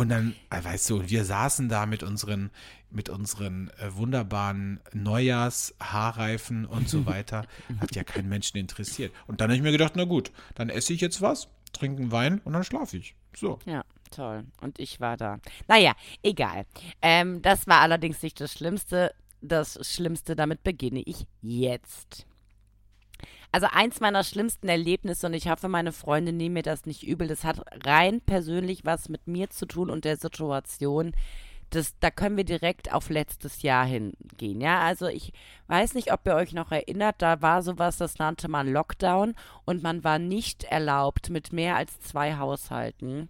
Und 0.00 0.08
dann, 0.08 0.34
äh, 0.48 0.64
weißt 0.64 0.88
du, 0.88 1.10
wir 1.10 1.26
saßen 1.26 1.68
da 1.68 1.84
mit 1.84 2.02
unseren, 2.02 2.50
mit 2.90 3.10
unseren 3.10 3.68
äh, 3.78 3.94
wunderbaren 3.94 4.80
Neujahrs-Haarreifen 4.94 6.64
und 6.64 6.88
so 6.88 7.04
weiter. 7.04 7.44
Hat 7.80 7.94
ja 7.94 8.02
keinen 8.02 8.30
Menschen 8.30 8.56
interessiert. 8.56 9.12
Und 9.26 9.42
dann 9.42 9.50
habe 9.50 9.56
ich 9.56 9.62
mir 9.62 9.72
gedacht, 9.72 9.96
na 9.96 10.04
gut, 10.04 10.32
dann 10.54 10.70
esse 10.70 10.94
ich 10.94 11.02
jetzt 11.02 11.20
was, 11.20 11.48
trinke 11.74 12.00
einen 12.00 12.12
Wein 12.12 12.40
und 12.46 12.54
dann 12.54 12.64
schlafe 12.64 12.96
ich. 12.96 13.14
So. 13.36 13.58
Ja, 13.66 13.84
toll. 14.10 14.44
Und 14.62 14.78
ich 14.78 15.00
war 15.00 15.18
da. 15.18 15.38
Naja, 15.68 15.92
egal. 16.22 16.64
Ähm, 17.02 17.42
das 17.42 17.66
war 17.66 17.82
allerdings 17.82 18.22
nicht 18.22 18.40
das 18.40 18.54
Schlimmste. 18.54 19.12
Das 19.42 19.86
Schlimmste, 19.86 20.34
damit 20.34 20.62
beginne 20.62 21.02
ich 21.02 21.26
jetzt. 21.42 22.26
Also 23.52 23.66
eins 23.70 24.00
meiner 24.00 24.22
schlimmsten 24.22 24.68
Erlebnisse, 24.68 25.26
und 25.26 25.34
ich 25.34 25.48
hoffe, 25.48 25.68
meine 25.68 25.92
Freunde 25.92 26.32
nehmen 26.32 26.54
mir 26.54 26.62
das 26.62 26.86
nicht 26.86 27.02
übel, 27.02 27.26
das 27.26 27.44
hat 27.44 27.62
rein 27.84 28.20
persönlich 28.20 28.84
was 28.84 29.08
mit 29.08 29.26
mir 29.26 29.50
zu 29.50 29.66
tun 29.66 29.90
und 29.90 30.04
der 30.04 30.16
Situation. 30.16 31.12
Das, 31.70 31.94
da 32.00 32.10
können 32.10 32.36
wir 32.36 32.44
direkt 32.44 32.92
auf 32.92 33.10
letztes 33.10 33.62
Jahr 33.62 33.84
hingehen. 33.86 34.60
Ja, 34.60 34.80
also 34.80 35.06
ich 35.06 35.32
weiß 35.68 35.94
nicht, 35.94 36.12
ob 36.12 36.26
ihr 36.26 36.34
euch 36.34 36.52
noch 36.52 36.72
erinnert, 36.72 37.16
da 37.18 37.42
war 37.42 37.62
sowas, 37.62 37.96
das 37.96 38.18
nannte 38.18 38.48
man 38.48 38.72
Lockdown 38.72 39.34
und 39.64 39.82
man 39.82 40.02
war 40.02 40.18
nicht 40.18 40.64
erlaubt 40.64 41.30
mit 41.30 41.52
mehr 41.52 41.76
als 41.76 42.00
zwei 42.00 42.36
Haushalten 42.36 43.28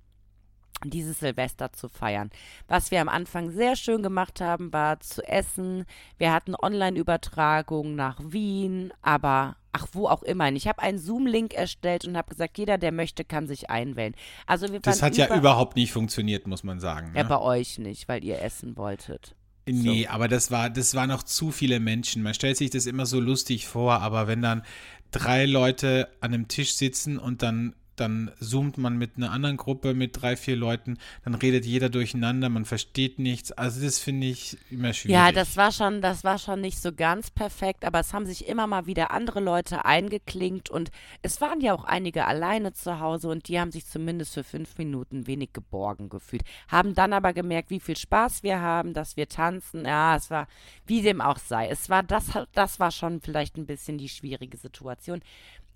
dieses 0.84 1.20
Silvester 1.20 1.72
zu 1.72 1.88
feiern. 1.88 2.30
Was 2.68 2.90
wir 2.90 3.00
am 3.00 3.08
Anfang 3.08 3.50
sehr 3.50 3.76
schön 3.76 4.02
gemacht 4.02 4.40
haben, 4.40 4.72
war 4.72 5.00
zu 5.00 5.26
essen. 5.26 5.84
Wir 6.18 6.32
hatten 6.32 6.54
Online-Übertragungen 6.54 7.94
nach 7.94 8.18
Wien, 8.22 8.92
aber 9.02 9.56
ach, 9.72 9.88
wo 9.92 10.06
auch 10.06 10.22
immer. 10.22 10.50
Ich 10.52 10.66
habe 10.66 10.82
einen 10.82 10.98
Zoom-Link 10.98 11.54
erstellt 11.54 12.04
und 12.04 12.16
habe 12.16 12.30
gesagt, 12.30 12.58
jeder, 12.58 12.78
der 12.78 12.92
möchte, 12.92 13.24
kann 13.24 13.46
sich 13.46 13.70
einwählen. 13.70 14.14
Also 14.46 14.72
wir 14.72 14.80
das 14.80 15.02
hat 15.02 15.16
ja 15.16 15.34
überhaupt 15.36 15.76
nicht 15.76 15.92
funktioniert, 15.92 16.46
muss 16.46 16.64
man 16.64 16.80
sagen. 16.80 17.12
Ne? 17.12 17.18
Ja, 17.18 17.24
bei 17.24 17.38
euch 17.38 17.78
nicht, 17.78 18.08
weil 18.08 18.24
ihr 18.24 18.40
essen 18.42 18.76
wolltet. 18.76 19.34
Nee, 19.66 20.04
so. 20.04 20.10
aber 20.10 20.26
das 20.26 20.50
war, 20.50 20.70
das 20.70 20.94
waren 20.94 21.10
noch 21.10 21.22
zu 21.22 21.52
viele 21.52 21.80
Menschen. 21.80 22.22
Man 22.22 22.34
stellt 22.34 22.56
sich 22.56 22.70
das 22.70 22.86
immer 22.86 23.06
so 23.06 23.20
lustig 23.20 23.68
vor, 23.68 24.00
aber 24.00 24.26
wenn 24.26 24.42
dann 24.42 24.62
drei 25.10 25.46
Leute 25.46 26.08
an 26.20 26.32
einem 26.32 26.48
Tisch 26.48 26.74
sitzen 26.74 27.18
und 27.18 27.42
dann 27.42 27.74
dann 27.96 28.30
zoomt 28.40 28.78
man 28.78 28.96
mit 28.96 29.16
einer 29.16 29.30
anderen 29.30 29.56
Gruppe 29.56 29.94
mit 29.94 30.20
drei, 30.20 30.36
vier 30.36 30.56
Leuten, 30.56 30.98
dann 31.24 31.34
redet 31.34 31.66
jeder 31.66 31.88
durcheinander, 31.88 32.48
man 32.48 32.64
versteht 32.64 33.18
nichts. 33.18 33.52
Also 33.52 33.82
das 33.82 33.98
finde 33.98 34.28
ich 34.28 34.56
immer 34.70 34.92
schwierig. 34.92 35.16
Ja, 35.16 35.32
das 35.32 35.56
war 35.56 35.72
schon, 35.72 36.00
das 36.00 36.24
war 36.24 36.38
schon 36.38 36.60
nicht 36.60 36.80
so 36.80 36.92
ganz 36.92 37.30
perfekt, 37.30 37.84
aber 37.84 38.00
es 38.00 38.12
haben 38.12 38.26
sich 38.26 38.48
immer 38.48 38.66
mal 38.66 38.86
wieder 38.86 39.10
andere 39.10 39.40
Leute 39.40 39.84
eingeklinkt 39.84 40.70
und 40.70 40.90
es 41.22 41.40
waren 41.40 41.60
ja 41.60 41.74
auch 41.74 41.84
einige 41.84 42.26
alleine 42.26 42.72
zu 42.72 43.00
Hause 43.00 43.28
und 43.28 43.48
die 43.48 43.60
haben 43.60 43.72
sich 43.72 43.86
zumindest 43.86 44.34
für 44.34 44.44
fünf 44.44 44.78
Minuten 44.78 45.26
wenig 45.26 45.52
geborgen 45.52 46.08
gefühlt. 46.08 46.42
Haben 46.68 46.94
dann 46.94 47.12
aber 47.12 47.32
gemerkt, 47.32 47.70
wie 47.70 47.80
viel 47.80 47.96
Spaß 47.96 48.42
wir 48.42 48.60
haben, 48.60 48.94
dass 48.94 49.16
wir 49.16 49.28
tanzen. 49.28 49.84
Ja, 49.84 50.16
es 50.16 50.30
war, 50.30 50.46
wie 50.86 51.02
dem 51.02 51.20
auch 51.20 51.38
sei. 51.38 51.68
Es 51.68 51.88
war, 51.88 52.02
das, 52.02 52.26
das 52.52 52.80
war 52.80 52.90
schon 52.90 53.20
vielleicht 53.20 53.56
ein 53.56 53.66
bisschen 53.66 53.98
die 53.98 54.08
schwierige 54.08 54.56
Situation. 54.56 55.20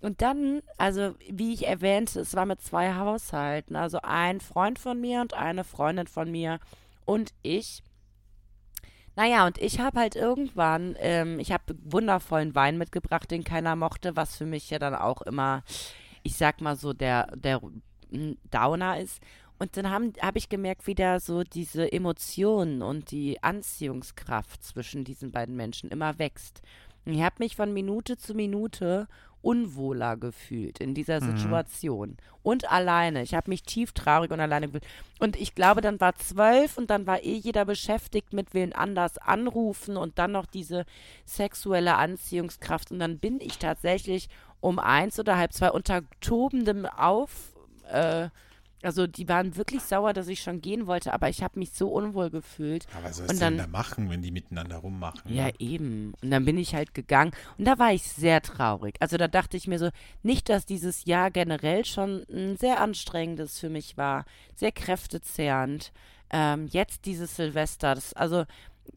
Und 0.05 0.21
dann, 0.21 0.61
also 0.77 1.15
wie 1.31 1.51
ich 1.51 1.65
erwähnte, 1.65 2.19
es 2.19 2.35
war 2.35 2.45
mit 2.45 2.61
zwei 2.61 2.93
Haushalten. 2.93 3.75
Also 3.75 3.97
ein 4.03 4.39
Freund 4.39 4.77
von 4.77 5.01
mir 5.01 5.19
und 5.19 5.33
eine 5.33 5.63
Freundin 5.63 6.05
von 6.05 6.29
mir 6.29 6.59
und 7.05 7.33
ich. 7.41 7.81
Naja, 9.15 9.47
und 9.47 9.57
ich 9.57 9.79
habe 9.79 9.99
halt 9.99 10.15
irgendwann, 10.15 10.95
ähm, 10.99 11.39
ich 11.39 11.51
habe 11.51 11.75
wundervollen 11.83 12.53
Wein 12.53 12.77
mitgebracht, 12.77 13.31
den 13.31 13.43
keiner 13.43 13.75
mochte, 13.75 14.15
was 14.15 14.37
für 14.37 14.45
mich 14.45 14.69
ja 14.69 14.77
dann 14.77 14.93
auch 14.93 15.23
immer, 15.23 15.63
ich 16.21 16.37
sag 16.37 16.61
mal 16.61 16.75
so, 16.75 16.93
der, 16.93 17.35
der 17.35 17.59
Downer 18.51 18.99
ist. 18.99 19.19
Und 19.57 19.75
dann 19.75 19.89
habe 19.89 20.13
hab 20.21 20.35
ich 20.35 20.49
gemerkt, 20.49 20.85
wie 20.85 20.93
da 20.93 21.19
so 21.19 21.41
diese 21.41 21.91
Emotionen 21.91 22.83
und 22.83 23.09
die 23.09 23.41
Anziehungskraft 23.41 24.63
zwischen 24.63 25.03
diesen 25.03 25.31
beiden 25.31 25.55
Menschen 25.55 25.89
immer 25.89 26.19
wächst. 26.19 26.61
Und 27.05 27.13
ich 27.13 27.23
habe 27.23 27.37
mich 27.39 27.55
von 27.55 27.73
Minute 27.73 28.17
zu 28.17 28.35
Minute 28.35 29.07
unwohler 29.45 30.17
gefühlt 30.17 30.79
in 30.79 30.95
dieser 30.95 31.21
mhm. 31.21 31.37
Situation. 31.37 32.09
Mhm. 32.09 32.17
Und 32.41 32.71
alleine. 32.71 33.21
Ich 33.21 33.35
habe 33.35 33.51
mich 33.51 33.61
tief 33.61 33.91
traurig 33.91 34.31
und 34.31 34.39
alleine 34.39 34.67
gefühlt. 34.67 34.85
Und 35.19 35.35
ich 35.35 35.53
glaube, 35.53 35.81
dann 35.81 36.01
war 36.01 36.15
zwölf 36.15 36.77
und 36.77 36.89
dann 36.89 37.05
war 37.05 37.23
eh 37.23 37.35
jeder 37.35 37.63
beschäftigt 37.63 38.33
mit 38.33 38.53
wen 38.55 38.73
anders 38.73 39.19
anrufen 39.19 39.97
und 39.97 40.17
dann 40.17 40.31
noch 40.31 40.47
diese 40.47 40.85
sexuelle 41.25 41.95
Anziehungskraft. 41.95 42.91
Und 42.91 42.99
dann 42.99 43.19
bin 43.19 43.39
ich 43.39 43.59
tatsächlich 43.59 44.29
um 44.61 44.79
eins 44.79 45.19
oder 45.19 45.37
halb 45.37 45.53
zwei 45.53 45.69
unter 45.69 46.01
tobendem 46.21 46.87
Auf. 46.87 47.53
Äh, 47.89 48.29
also 48.85 49.07
die 49.07 49.27
waren 49.27 49.55
wirklich 49.55 49.81
sauer, 49.81 50.13
dass 50.13 50.27
ich 50.27 50.41
schon 50.41 50.61
gehen 50.61 50.87
wollte, 50.87 51.13
aber 51.13 51.29
ich 51.29 51.43
habe 51.43 51.59
mich 51.59 51.71
so 51.71 51.89
unwohl 51.89 52.29
gefühlt. 52.29 52.87
Aber 52.95 53.05
was 53.05 53.17
soll 53.17 53.27
es 53.29 53.39
denn 53.39 53.57
da 53.57 53.67
machen, 53.67 54.09
wenn 54.09 54.21
die 54.21 54.31
miteinander 54.31 54.77
rummachen? 54.77 55.33
Ja, 55.33 55.45
ne? 55.45 55.53
eben. 55.59 56.13
Und 56.21 56.31
dann 56.31 56.45
bin 56.45 56.57
ich 56.57 56.75
halt 56.75 56.93
gegangen 56.93 57.31
und 57.57 57.65
da 57.65 57.79
war 57.79 57.91
ich 57.91 58.03
sehr 58.03 58.41
traurig. 58.41 58.95
Also 58.99 59.17
da 59.17 59.27
dachte 59.27 59.57
ich 59.57 59.67
mir 59.67 59.79
so, 59.79 59.89
nicht, 60.23 60.49
dass 60.49 60.65
dieses 60.65 61.05
Jahr 61.05 61.31
generell 61.31 61.85
schon 61.85 62.25
ein 62.29 62.57
sehr 62.57 62.79
anstrengendes 62.79 63.59
für 63.59 63.69
mich 63.69 63.97
war, 63.97 64.25
sehr 64.55 64.71
kräftezehrend. 64.71 65.91
Ähm, 66.29 66.67
jetzt 66.67 67.05
dieses 67.05 67.35
Silvester, 67.35 67.95
das, 67.95 68.13
also 68.13 68.45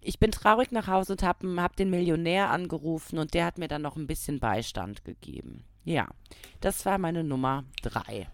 ich 0.00 0.18
bin 0.18 0.30
traurig 0.30 0.70
nach 0.72 0.86
Hause 0.86 1.12
und 1.12 1.22
habe 1.22 1.60
hab 1.60 1.76
den 1.76 1.90
Millionär 1.90 2.50
angerufen 2.50 3.18
und 3.18 3.34
der 3.34 3.46
hat 3.46 3.58
mir 3.58 3.68
dann 3.68 3.82
noch 3.82 3.96
ein 3.96 4.06
bisschen 4.06 4.38
Beistand 4.40 5.04
gegeben. 5.04 5.64
Ja, 5.84 6.08
das 6.60 6.84
war 6.84 6.98
meine 6.98 7.24
Nummer 7.24 7.64
drei. 7.82 8.28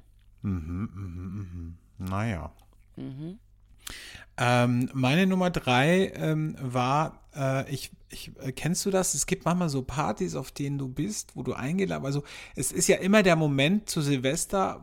Mhm, 0.45 0.91
mhm, 0.95 1.77
mhm. 1.99 2.07
Naja. 2.07 2.53
Mhm. 2.97 3.39
Ähm, 4.37 4.91
meine 4.93 5.27
Nummer 5.27 5.51
drei 5.51 6.13
ähm, 6.17 6.57
war, 6.61 7.21
äh, 7.37 7.71
ich, 7.73 7.93
ich 8.11 8.33
äh, 8.41 8.51
kennst 8.51 8.85
du 8.85 8.91
das? 8.91 9.15
Es 9.15 9.27
gibt 9.27 9.45
manchmal 9.45 9.69
so 9.69 9.83
Partys, 9.83 10.35
auf 10.35 10.51
denen 10.51 10.77
du 10.77 10.89
bist, 10.89 11.37
wo 11.37 11.45
du 11.45 11.53
eingeladen 11.53 12.05
Also 12.05 12.25
es 12.57 12.73
ist 12.73 12.89
ja 12.89 12.97
immer 12.97 13.23
der 13.23 13.37
Moment 13.37 13.89
zu 13.89 14.03
Silvester, 14.03 14.83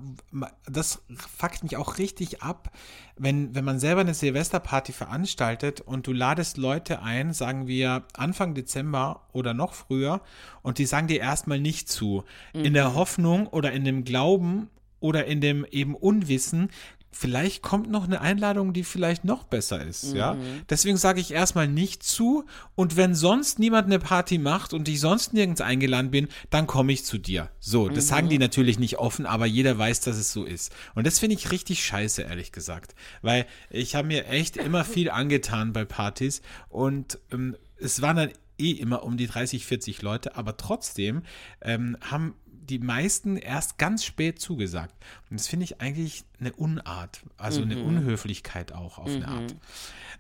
das 0.70 1.02
fuckt 1.38 1.64
mich 1.64 1.76
auch 1.76 1.98
richtig 1.98 2.42
ab, 2.42 2.72
wenn, 3.18 3.54
wenn 3.54 3.66
man 3.66 3.78
selber 3.78 4.02
eine 4.02 4.14
Silvesterparty 4.14 4.94
veranstaltet 4.94 5.82
und 5.82 6.08
du 6.08 6.14
ladest 6.14 6.56
Leute 6.56 7.02
ein, 7.02 7.34
sagen 7.34 7.68
wir 7.68 8.06
Anfang 8.14 8.54
Dezember 8.54 9.28
oder 9.34 9.54
noch 9.54 9.74
früher, 9.74 10.22
und 10.62 10.78
die 10.78 10.86
sagen 10.86 11.08
dir 11.08 11.20
erstmal 11.20 11.60
nicht 11.60 11.90
zu. 11.90 12.24
Mhm. 12.54 12.66
In 12.66 12.74
der 12.74 12.92
mhm. 12.92 12.96
Hoffnung 12.96 13.48
oder 13.48 13.74
in 13.74 13.84
dem 13.84 14.06
Glauben, 14.06 14.70
oder 15.02 15.26
in 15.26 15.42
dem 15.42 15.66
eben 15.70 15.96
Unwissen, 15.96 16.70
vielleicht 17.12 17.62
kommt 17.62 17.92
noch 17.92 18.06
eine 18.06 18.22
Einladung, 18.22 18.74
die 18.74 18.84
vielleicht 18.84 19.26
noch 19.26 19.44
besser 19.44 19.84
ist, 19.84 20.12
mhm. 20.12 20.16
ja. 20.16 20.38
Deswegen 20.70 20.98
sage 20.98 21.20
ich 21.20 21.32
erstmal 21.32 21.68
nicht 21.68 22.04
zu 22.04 22.46
und 22.76 22.96
wenn 22.96 23.14
sonst 23.14 23.60
niemand 23.60 23.88
eine 23.88 24.00
Party 24.00 24.38
macht 24.38 24.74
und 24.74 24.88
ich 24.88 25.02
sonst 25.02 25.34
nirgends 25.34 25.62
eingeladen 25.62 26.10
bin, 26.10 26.30
dann 26.50 26.68
komme 26.68 26.94
ich 26.94 27.04
zu 27.04 27.18
dir. 27.18 27.50
So, 27.60 27.90
das 27.90 28.06
mhm. 28.06 28.10
sagen 28.10 28.30
die 28.30 28.40
natürlich 28.40 28.80
nicht 28.80 28.98
offen, 28.98 29.26
aber 29.26 29.46
jeder 29.46 29.78
weiß, 29.78 30.00
dass 30.02 30.18
es 30.18 30.32
so 30.32 30.46
ist. 30.46 30.74
Und 30.96 31.06
das 31.06 31.20
finde 31.20 31.36
ich 31.36 31.52
richtig 31.52 31.84
scheiße, 31.84 32.22
ehrlich 32.22 32.52
gesagt, 32.52 32.96
weil 33.22 33.46
ich 33.70 33.96
habe 33.96 34.08
mir 34.08 34.28
echt 34.28 34.56
immer 34.56 34.86
viel 34.86 35.10
angetan 35.12 35.74
bei 35.74 35.84
Partys 35.84 36.42
und 36.70 37.20
ähm, 37.32 37.58
es 37.78 38.02
waren 38.02 38.16
dann 38.16 38.30
eh 38.58 38.72
immer 38.72 39.04
um 39.04 39.18
die 39.18 39.28
30, 39.28 39.66
40 39.66 40.02
Leute, 40.02 40.36
aber 40.36 40.56
trotzdem 40.56 41.24
ähm, 41.62 41.98
haben 42.02 42.36
die 42.62 42.80
meisten 42.80 43.38
erst 43.38 43.78
ganz 43.78 44.04
spät 44.04 44.40
zugesagt. 44.40 44.96
Und 45.30 45.40
das 45.40 45.48
finde 45.48 45.66
ich 45.66 45.82
eigentlich 45.82 46.24
eine 46.40 46.54
Unart, 46.54 47.24
also 47.38 47.64
mhm. 47.64 47.72
eine 47.72 47.84
Unhöflichkeit 47.84 48.72
auch 48.72 48.98
auf 48.98 49.10
mhm. 49.10 49.16
eine 49.16 49.28
Art. 49.28 49.56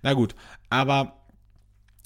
Na 0.01 0.13
gut, 0.13 0.35
aber 0.69 1.17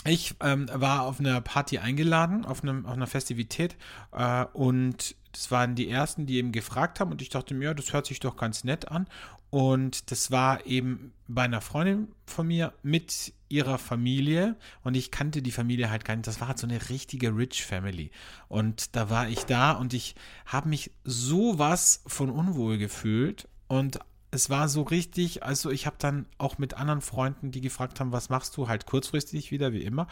ich 0.08 0.36
ähm, 0.41 0.69
war 0.71 1.02
auf 1.02 1.19
einer 1.19 1.41
Party 1.41 1.80
eingeladen, 1.80 2.45
auf, 2.45 2.62
einem, 2.62 2.86
auf 2.86 2.93
einer 2.93 3.08
Festivität 3.08 3.76
äh, 4.12 4.45
und 4.54 5.15
das 5.36 5.52
waren 5.52 5.76
die 5.76 5.89
ersten, 5.89 6.26
die 6.26 6.38
eben 6.38 6.52
gefragt 6.54 7.00
haben 7.00 7.12
und 7.12 7.21
ich 7.21 7.30
dachte 7.30 7.54
mir, 7.54 7.65
ja, 7.65 7.74
das 7.74 7.91
hört 7.91 8.06
sich 8.06 8.21
doch 8.21 8.38
ganz 8.38 8.63
nett 8.63 8.89
an. 8.89 9.08
Und 9.50 10.12
das 10.12 10.32
war 10.32 10.65
eben 10.65 11.13
bei 11.28 11.43
einer 11.43 11.62
Freundin 11.62 12.10
von 12.26 12.48
mir 12.48 12.74
mit 12.84 13.34
ihrer 13.50 13.78
Familie 13.78 14.56
und 14.84 14.95
ich 14.95 15.12
kannte 15.12 15.41
die 15.41 15.52
Familie 15.52 15.89
halt 15.89 16.06
gar 16.06 16.15
nicht. 16.15 16.28
Das 16.28 16.39
war 16.39 16.48
halt 16.48 16.58
so 16.58 16.67
eine 16.67 16.89
richtige 16.89 17.36
Rich 17.36 17.65
Family. 17.65 18.12
Und 18.48 18.95
da 18.95 19.10
war 19.10 19.28
ich 19.28 19.45
da 19.45 19.71
und 19.71 19.93
ich 19.93 20.15
habe 20.45 20.69
mich 20.69 20.91
sowas 21.04 22.02
von 22.08 22.30
unwohl 22.30 22.78
gefühlt 22.78 23.48
und 23.67 24.00
es 24.36 24.50
war 24.50 24.69
so 24.69 24.84
richtig, 24.84 25.43
also 25.43 25.71
ich 25.71 25.86
habe 25.86 25.95
dann 25.98 26.28
auch 26.38 26.58
mit 26.58 26.76
anderen 26.76 27.02
Freunden, 27.02 27.52
die 27.52 27.62
gefragt 27.62 28.00
haben, 28.00 28.12
was 28.12 28.30
machst 28.30 28.56
du, 28.58 28.67
halt 28.67 28.86
kurzfristig 28.86 29.52
wieder, 29.52 29.74
wie 29.74 29.84
immer, 29.84 30.08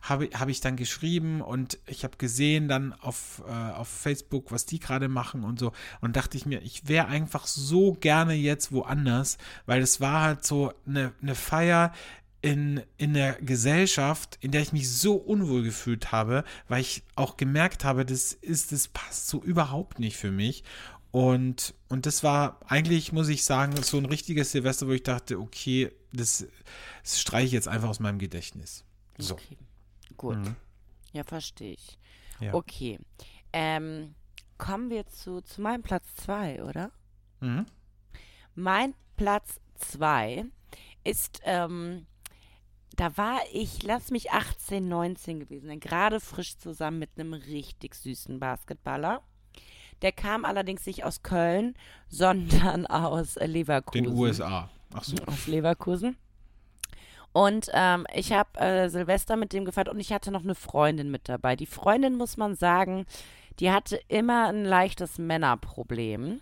habe 0.00 0.30
hab 0.32 0.48
ich 0.48 0.60
dann 0.60 0.76
geschrieben 0.76 1.40
und 1.40 1.78
ich 1.86 2.04
habe 2.04 2.16
gesehen 2.16 2.68
dann 2.68 2.92
auf, 2.94 3.42
äh, 3.46 3.50
auf 3.50 3.88
Facebook, 3.88 4.52
was 4.52 4.64
die 4.64 4.78
gerade 4.78 5.08
machen 5.08 5.44
und 5.44 5.58
so 5.58 5.72
und 6.00 6.16
dachte 6.16 6.36
ich 6.36 6.46
mir, 6.46 6.62
ich 6.62 6.88
wäre 6.88 7.08
einfach 7.08 7.46
so 7.46 7.92
gerne 7.92 8.34
jetzt 8.34 8.72
woanders, 8.72 9.36
weil 9.66 9.82
es 9.82 10.00
war 10.00 10.22
halt 10.22 10.44
so 10.44 10.72
eine, 10.86 11.12
eine 11.20 11.34
Feier, 11.34 11.92
in, 12.44 12.82
in 12.98 13.14
der 13.14 13.40
Gesellschaft, 13.40 14.36
in 14.42 14.50
der 14.50 14.60
ich 14.60 14.74
mich 14.74 14.92
so 14.92 15.14
unwohl 15.14 15.62
gefühlt 15.62 16.12
habe, 16.12 16.44
weil 16.68 16.82
ich 16.82 17.02
auch 17.16 17.38
gemerkt 17.38 17.84
habe, 17.84 18.04
das 18.04 18.34
ist, 18.34 18.70
das 18.70 18.88
passt 18.88 19.28
so 19.28 19.42
überhaupt 19.42 19.98
nicht 19.98 20.18
für 20.18 20.30
mich. 20.30 20.62
Und, 21.14 21.74
und 21.88 22.06
das 22.06 22.24
war 22.24 22.58
eigentlich, 22.66 23.12
muss 23.12 23.28
ich 23.28 23.44
sagen, 23.44 23.80
so 23.80 23.98
ein 23.98 24.04
richtiges 24.04 24.50
Silvester, 24.50 24.88
wo 24.88 24.90
ich 24.90 25.04
dachte, 25.04 25.38
okay, 25.38 25.92
das, 26.12 26.44
das 27.04 27.20
streiche 27.20 27.46
ich 27.46 27.52
jetzt 27.52 27.68
einfach 27.68 27.88
aus 27.88 28.00
meinem 28.00 28.18
Gedächtnis. 28.18 28.84
So. 29.16 29.34
Okay, 29.34 29.56
gut. 30.16 30.38
Mhm. 30.38 30.56
Ja, 31.12 31.22
verstehe 31.22 31.74
ich. 31.74 32.00
Ja. 32.40 32.52
Okay. 32.54 32.98
Ähm, 33.52 34.16
kommen 34.58 34.90
wir 34.90 35.06
zu, 35.06 35.40
zu 35.40 35.60
meinem 35.60 35.82
Platz 35.84 36.04
2, 36.16 36.64
oder? 36.64 36.90
Mhm. 37.38 37.66
Mein 38.56 38.94
Platz 39.16 39.60
2 39.76 40.46
ist, 41.04 41.42
ähm, 41.44 42.08
da 42.96 43.16
war 43.16 43.38
ich, 43.52 43.84
lass 43.84 44.10
mich 44.10 44.32
18, 44.32 44.88
19 44.88 45.38
gewesen, 45.38 45.78
gerade 45.78 46.18
frisch 46.18 46.58
zusammen 46.58 46.98
mit 46.98 47.10
einem 47.16 47.34
richtig 47.34 47.94
süßen 47.94 48.40
Basketballer. 48.40 49.22
Der 50.04 50.12
kam 50.12 50.44
allerdings 50.44 50.84
nicht 50.86 51.02
aus 51.02 51.22
Köln, 51.22 51.74
sondern 52.08 52.86
aus 52.86 53.36
Leverkusen. 53.36 54.04
Den 54.04 54.12
USA. 54.12 54.70
Ach 54.92 55.02
so. 55.02 55.16
Aus 55.26 55.46
Leverkusen. 55.48 56.16
Und 57.32 57.68
ähm, 57.72 58.06
ich 58.14 58.32
habe 58.32 58.60
äh, 58.60 58.88
Silvester 58.88 59.34
mit 59.34 59.52
dem 59.52 59.64
gefeiert 59.64 59.88
und 59.88 59.98
ich 59.98 60.12
hatte 60.12 60.30
noch 60.30 60.44
eine 60.44 60.54
Freundin 60.54 61.10
mit 61.10 61.28
dabei. 61.28 61.56
Die 61.56 61.66
Freundin, 61.66 62.16
muss 62.16 62.36
man 62.36 62.54
sagen, 62.54 63.06
die 63.58 63.72
hatte 63.72 63.98
immer 64.06 64.48
ein 64.48 64.64
leichtes 64.64 65.18
Männerproblem. 65.18 66.40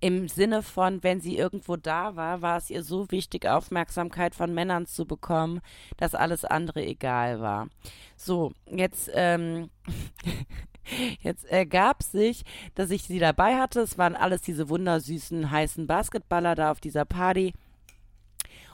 Im 0.00 0.28
Sinne 0.28 0.62
von, 0.62 1.02
wenn 1.02 1.20
sie 1.20 1.38
irgendwo 1.38 1.76
da 1.76 2.14
war, 2.14 2.42
war 2.42 2.58
es 2.58 2.68
ihr 2.68 2.84
so 2.84 3.10
wichtig, 3.10 3.48
Aufmerksamkeit 3.48 4.34
von 4.34 4.52
Männern 4.52 4.86
zu 4.86 5.06
bekommen, 5.06 5.60
dass 5.96 6.14
alles 6.14 6.44
andere 6.44 6.84
egal 6.84 7.40
war. 7.40 7.68
So, 8.16 8.52
jetzt, 8.66 9.10
ähm, 9.14 9.70
jetzt 11.20 11.44
ergab 11.44 12.02
sich, 12.02 12.44
dass 12.74 12.90
ich 12.90 13.04
sie 13.04 13.18
dabei 13.18 13.56
hatte. 13.56 13.80
Es 13.80 13.98
waren 13.98 14.16
alles 14.16 14.42
diese 14.42 14.68
wundersüßen, 14.68 15.50
heißen 15.50 15.86
Basketballer 15.86 16.54
da 16.54 16.70
auf 16.70 16.80
dieser 16.80 17.04
Party. 17.04 17.52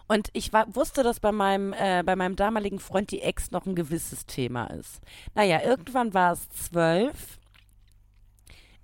Und 0.08 0.28
ich 0.32 0.52
war, 0.52 0.74
wusste, 0.74 1.04
dass 1.04 1.20
bei 1.20 1.30
meinem, 1.30 1.72
äh, 1.72 2.02
bei 2.04 2.16
meinem 2.16 2.34
damaligen 2.34 2.80
Freund 2.80 3.12
die 3.12 3.22
Ex 3.22 3.52
noch 3.52 3.64
ein 3.66 3.76
gewisses 3.76 4.26
Thema 4.26 4.66
ist. 4.66 5.00
Naja, 5.36 5.62
irgendwann 5.62 6.14
war 6.14 6.32
es 6.32 6.48
zwölf. 6.48 7.38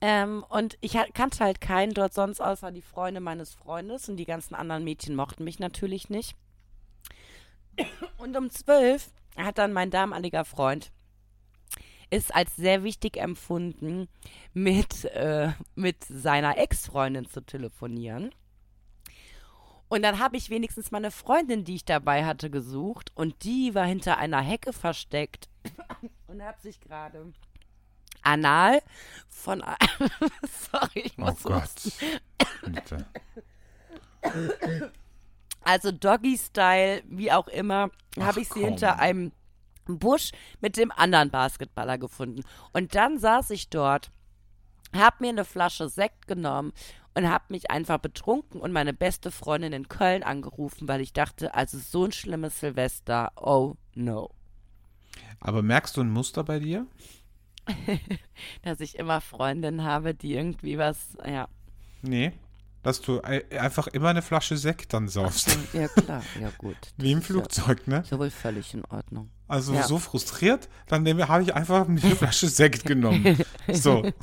Ähm, 0.00 0.44
und 0.48 0.78
ich 0.82 0.96
kannte 1.14 1.42
halt 1.42 1.60
keinen 1.60 1.94
dort 1.94 2.14
sonst 2.14 2.40
außer 2.40 2.70
die 2.70 2.82
Freunde 2.82 3.20
meines 3.20 3.54
Freundes 3.54 4.08
und 4.08 4.18
die 4.18 4.24
ganzen 4.24 4.54
anderen 4.54 4.84
Mädchen 4.84 5.16
mochten 5.16 5.42
mich 5.42 5.58
natürlich 5.58 6.10
nicht. 6.10 6.36
Und 8.18 8.36
um 8.36 8.48
zwölf 8.50 9.10
hat 9.36 9.58
dann 9.58 9.72
mein 9.72 9.90
damaliger 9.90 10.44
Freund 10.44 10.92
ist 12.10 12.34
als 12.34 12.56
sehr 12.56 12.82
wichtig 12.84 13.16
empfunden, 13.16 14.08
mit, 14.54 15.04
äh, 15.06 15.52
mit 15.74 16.04
seiner 16.04 16.58
Ex-Freundin 16.58 17.28
zu 17.28 17.40
telefonieren. 17.40 18.32
Und 19.88 20.02
dann 20.02 20.18
habe 20.18 20.36
ich 20.36 20.50
wenigstens 20.50 20.90
meine 20.90 21.10
Freundin, 21.10 21.64
die 21.64 21.76
ich 21.76 21.84
dabei 21.84 22.24
hatte, 22.24 22.50
gesucht. 22.50 23.12
Und 23.14 23.44
die 23.44 23.74
war 23.74 23.86
hinter 23.86 24.18
einer 24.18 24.40
Hecke 24.40 24.72
versteckt 24.72 25.48
und 26.26 26.42
hat 26.42 26.60
sich 26.60 26.80
gerade 26.80 27.32
anal 28.22 28.82
von. 29.28 29.62
Sorry, 30.72 31.00
ich 31.04 31.18
muss 31.18 31.46
oh 31.46 31.50
Gott. 31.50 31.70
Bitte. 32.66 33.06
Also 35.62 35.90
Doggy-Style, 35.90 37.02
wie 37.08 37.32
auch 37.32 37.48
immer, 37.48 37.90
habe 38.20 38.40
ich 38.40 38.48
sie 38.50 38.64
hinter 38.64 39.00
einem 39.00 39.32
Busch 39.86 40.32
mit 40.60 40.76
dem 40.76 40.92
anderen 40.92 41.30
Basketballer 41.30 41.98
gefunden. 41.98 42.42
Und 42.72 42.94
dann 42.94 43.18
saß 43.18 43.50
ich 43.50 43.68
dort, 43.68 44.10
habe 44.94 45.16
mir 45.20 45.30
eine 45.30 45.44
Flasche 45.44 45.88
Sekt 45.88 46.26
genommen 46.26 46.72
und 47.14 47.28
habe 47.28 47.44
mich 47.48 47.70
einfach 47.70 47.98
betrunken 47.98 48.60
und 48.60 48.72
meine 48.72 48.92
beste 48.92 49.30
Freundin 49.30 49.72
in 49.72 49.88
Köln 49.88 50.22
angerufen, 50.22 50.86
weil 50.86 51.00
ich 51.00 51.12
dachte, 51.12 51.54
also 51.54 51.78
so 51.78 52.04
ein 52.04 52.12
schlimmes 52.12 52.60
Silvester, 52.60 53.32
oh 53.36 53.74
no. 53.94 54.30
Aber 55.40 55.62
merkst 55.62 55.96
du 55.96 56.02
ein 56.02 56.10
Muster 56.10 56.44
bei 56.44 56.58
dir? 56.58 56.86
Dass 58.62 58.80
ich 58.80 58.98
immer 58.98 59.20
Freundinnen 59.20 59.82
habe, 59.82 60.14
die 60.14 60.34
irgendwie 60.34 60.78
was, 60.78 61.16
ja. 61.26 61.48
Nee. 62.02 62.32
Dass 62.86 63.00
du 63.00 63.20
einfach 63.20 63.88
immer 63.88 64.10
eine 64.10 64.22
Flasche 64.22 64.56
Sekt 64.56 64.92
dann 64.92 65.08
saufst. 65.08 65.58
Ja, 65.72 65.88
klar, 65.88 66.22
ja 66.40 66.52
gut. 66.56 66.76
Wie 66.96 67.10
im 67.10 67.20
Flugzeug, 67.20 67.88
ne? 67.88 68.04
So 68.08 68.16
wohl 68.20 68.30
völlig 68.30 68.72
in 68.74 68.84
Ordnung. 68.84 69.28
Also 69.48 69.74
Ja. 69.74 69.82
so 69.82 69.98
frustriert, 69.98 70.68
dann 70.86 71.04
habe 71.26 71.42
ich 71.42 71.52
einfach 71.52 71.88
eine 71.88 71.98
Flasche 72.16 72.46
Sekt 72.46 72.84
genommen. 72.84 73.38
So. 73.72 74.04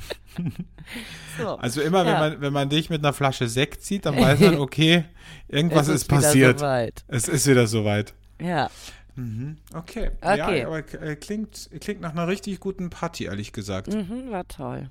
So. 1.37 1.57
Also 1.57 1.81
immer, 1.81 2.05
wenn, 2.05 2.13
Ja. 2.13 2.19
man, 2.19 2.41
wenn 2.41 2.53
man 2.53 2.69
dich 2.69 2.89
mit 2.89 3.03
einer 3.03 3.11
Flasche 3.11 3.47
Sekt 3.49 3.83
sieht, 3.83 4.05
dann 4.05 4.15
weiß 4.17 4.39
man, 4.41 4.59
okay, 4.59 5.03
irgendwas 5.49 5.87
Es 5.89 6.03
ist, 6.03 6.11
wieder 6.11 6.21
passiert. 6.21 6.59
soweit. 6.59 7.03
Es 7.07 7.27
ist 7.27 7.47
wieder 7.47 7.67
soweit. 7.67 8.13
Ja. 8.39 8.69
Mhm. 9.15 9.57
Okay. 9.73 10.11
Okay. 10.21 10.59
Ja, 10.61 10.67
aber 10.67 10.79
äh, 11.01 11.15
klingt, 11.17 11.69
klingt 11.81 11.99
nach 12.01 12.11
einer 12.11 12.27
richtig 12.27 12.59
guten 12.59 12.89
Party, 12.89 13.25
ehrlich 13.25 13.51
gesagt. 13.51 13.87
Mhm, 13.93 14.29
war 14.31 14.47
toll. 14.47 14.89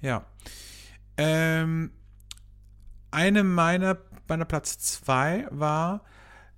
Ja. 0.00 0.24
Ähm, 1.16 1.90
eine 3.10 3.44
meiner, 3.44 3.98
meiner 4.28 4.44
Platz 4.44 4.78
zwei 4.78 5.46
war, 5.50 6.04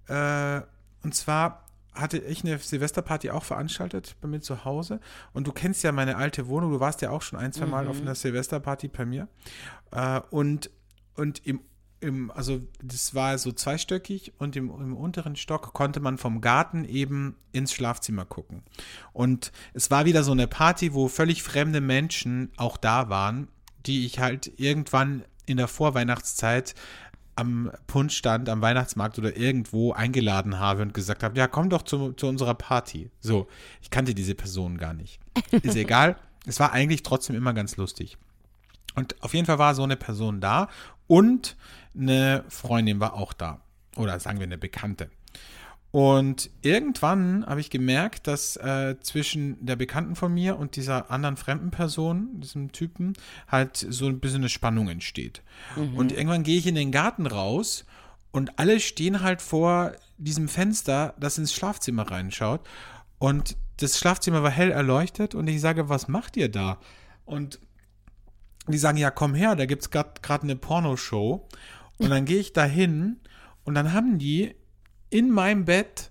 äh, 0.09 0.61
und 1.03 1.14
zwar 1.14 1.62
hatte 1.94 2.18
ich 2.18 2.44
eine 2.44 2.59
Silvesterparty 2.59 3.30
auch 3.30 3.44
veranstaltet 3.44 4.16
bei 4.20 4.28
mir 4.28 4.40
zu 4.40 4.64
Hause. 4.64 5.00
Und 5.32 5.46
du 5.46 5.53
kennst 5.53 5.82
ja 5.82 5.92
meine 5.92 6.16
alte 6.16 6.48
Wohnung. 6.48 6.72
Du 6.72 6.80
warst 6.80 7.03
ja 7.03 7.11
auch 7.11 7.22
schon 7.22 7.38
ein, 7.38 7.53
zwei 7.53 7.66
Mal 7.66 7.86
auf 7.86 8.00
einer 8.00 8.14
Silvesterparty 8.14 8.88
bei 8.88 9.05
mir. 9.05 9.28
Äh, 9.90 10.20
und, 10.30 10.70
und 11.16 11.46
im, 11.46 11.61
im, 12.00 12.30
also 12.30 12.61
das 12.82 13.14
war 13.14 13.36
so 13.36 13.53
zweistöckig 13.53 14.32
und 14.38 14.57
im, 14.57 14.70
im 14.70 14.96
unteren 14.96 15.36
Stock 15.36 15.74
konnte 15.74 16.00
man 16.00 16.16
vom 16.16 16.40
Garten 16.40 16.84
eben 16.84 17.36
ins 17.53 17.74
Schlafzimmer 17.74 18.24
gucken. 18.24 18.62
Und 19.12 19.53
es 19.74 19.90
war 19.90 20.07
wieder 20.07 20.22
so 20.22 20.32
eine 20.32 20.48
Party, 20.48 20.94
wo 20.94 21.09
völlig 21.09 21.42
fremde 21.42 21.82
Menschen 21.82 22.53
auch 22.57 22.78
da 22.78 23.11
waren, 23.11 23.48
die 23.84 24.07
ich 24.07 24.18
halt 24.18 24.50
irgendwann 24.59 25.24
in 25.47 25.57
der 25.57 25.68
Vorweihnachtszeit 25.68 26.74
am 27.34 27.70
Punschstand, 27.86 28.49
am 28.49 28.61
Weihnachtsmarkt 28.61 29.18
oder 29.18 29.36
irgendwo 29.36 29.93
eingeladen 29.93 30.59
habe 30.59 30.82
und 30.82 30.95
gesagt 30.95 31.22
habe, 31.22 31.38
ja, 31.38 31.47
komm 31.47 31.70
doch 31.70 31.82
zu, 31.82 32.12
zu 32.12 32.26
unserer 32.26 32.55
Party. 32.55 33.11
So, 33.20 33.49
ich 33.80 33.90
kannte 33.90 34.14
diese 34.14 34.34
Person 34.34 34.76
gar 34.76 34.93
nicht. 34.93 35.18
Ist 35.51 35.76
egal. 35.76 36.16
Es 36.47 36.61
war 36.61 36.72
eigentlich 36.72 37.03
trotzdem 37.03 37.36
immer 37.36 37.55
ganz 37.55 37.76
lustig. 37.76 38.18
Und 38.95 39.22
auf 39.22 39.32
jeden 39.32 39.47
Fall 39.47 39.59
war 39.59 39.74
so 39.74 39.82
eine 39.82 39.97
Person 39.97 40.40
da 40.40 40.68
und 41.07 41.57
eine 41.99 42.45
Freundin 42.49 43.01
war 43.01 43.14
auch 43.14 43.32
da. 43.32 43.61
Oder 43.97 44.18
sagen 44.20 44.38
wir 44.38 44.45
eine 44.45 44.59
Bekannte. 44.59 45.11
Und 45.93 46.49
irgendwann 46.62 47.45
habe 47.47 47.61
ich 47.61 47.68
gemerkt, 47.68 48.26
dass 48.26 48.57
äh, 48.57 48.97
zwischen 49.01 49.64
der 49.64 49.76
Bekannten 49.76 50.16
von 50.16 50.32
mir 50.32 50.59
und 50.59 50.76
dieser 50.76 51.11
anderen 51.11 51.36
fremden 51.36 51.70
Person, 51.70 52.40
diesem 52.40 52.72
Typen, 52.72 53.12
halt 53.47 53.76
so 53.76 54.07
ein 54.07 54.18
bisschen 54.18 54.40
eine 54.40 54.49
Spannung 54.49 54.88
entsteht. 54.88 55.43
Und 55.99 56.12
irgendwann 56.12 56.45
gehe 56.45 56.57
ich 56.57 56.66
in 56.66 56.74
den 56.76 56.93
Garten 56.93 57.26
raus 57.26 57.84
und 58.30 58.59
alle 58.59 58.80
stehen 58.80 59.20
halt 59.20 59.43
vor 59.43 59.93
diesem 60.16 60.49
Fenster, 60.49 61.14
das 61.20 61.36
ins 61.36 61.53
Schlafzimmer 61.53 62.11
reinschaut. 62.11 62.66
Und 63.18 63.59
das 63.76 63.99
Schlafzimmer 63.99 64.43
war 64.43 64.51
hell 64.51 64.70
erleuchtet 64.70 65.34
und 65.34 65.47
ich 65.47 65.61
sage, 65.61 65.90
was 65.90 66.09
macht 66.09 66.38
ihr 66.38 66.49
da? 66.49 66.78
Und 67.26 67.61
die 68.66 68.78
sagen, 68.78 68.97
ja, 68.97 69.11
komm 69.11 69.34
her, 69.34 69.57
da 69.57 69.66
gibt 69.66 69.82
es 69.82 69.90
gerade 69.90 70.43
eine 70.43 70.57
Pornoshow. 70.57 71.47
Und 71.99 72.09
dann 72.09 72.24
gehe 72.24 72.38
ich 72.38 72.55
da 72.55 72.64
hin 72.64 73.20
und 73.64 73.74
dann 73.74 73.93
haben 73.93 74.18
die 74.18 74.55
in 75.13 75.31
meinem 75.31 75.65
Bett 75.65 76.11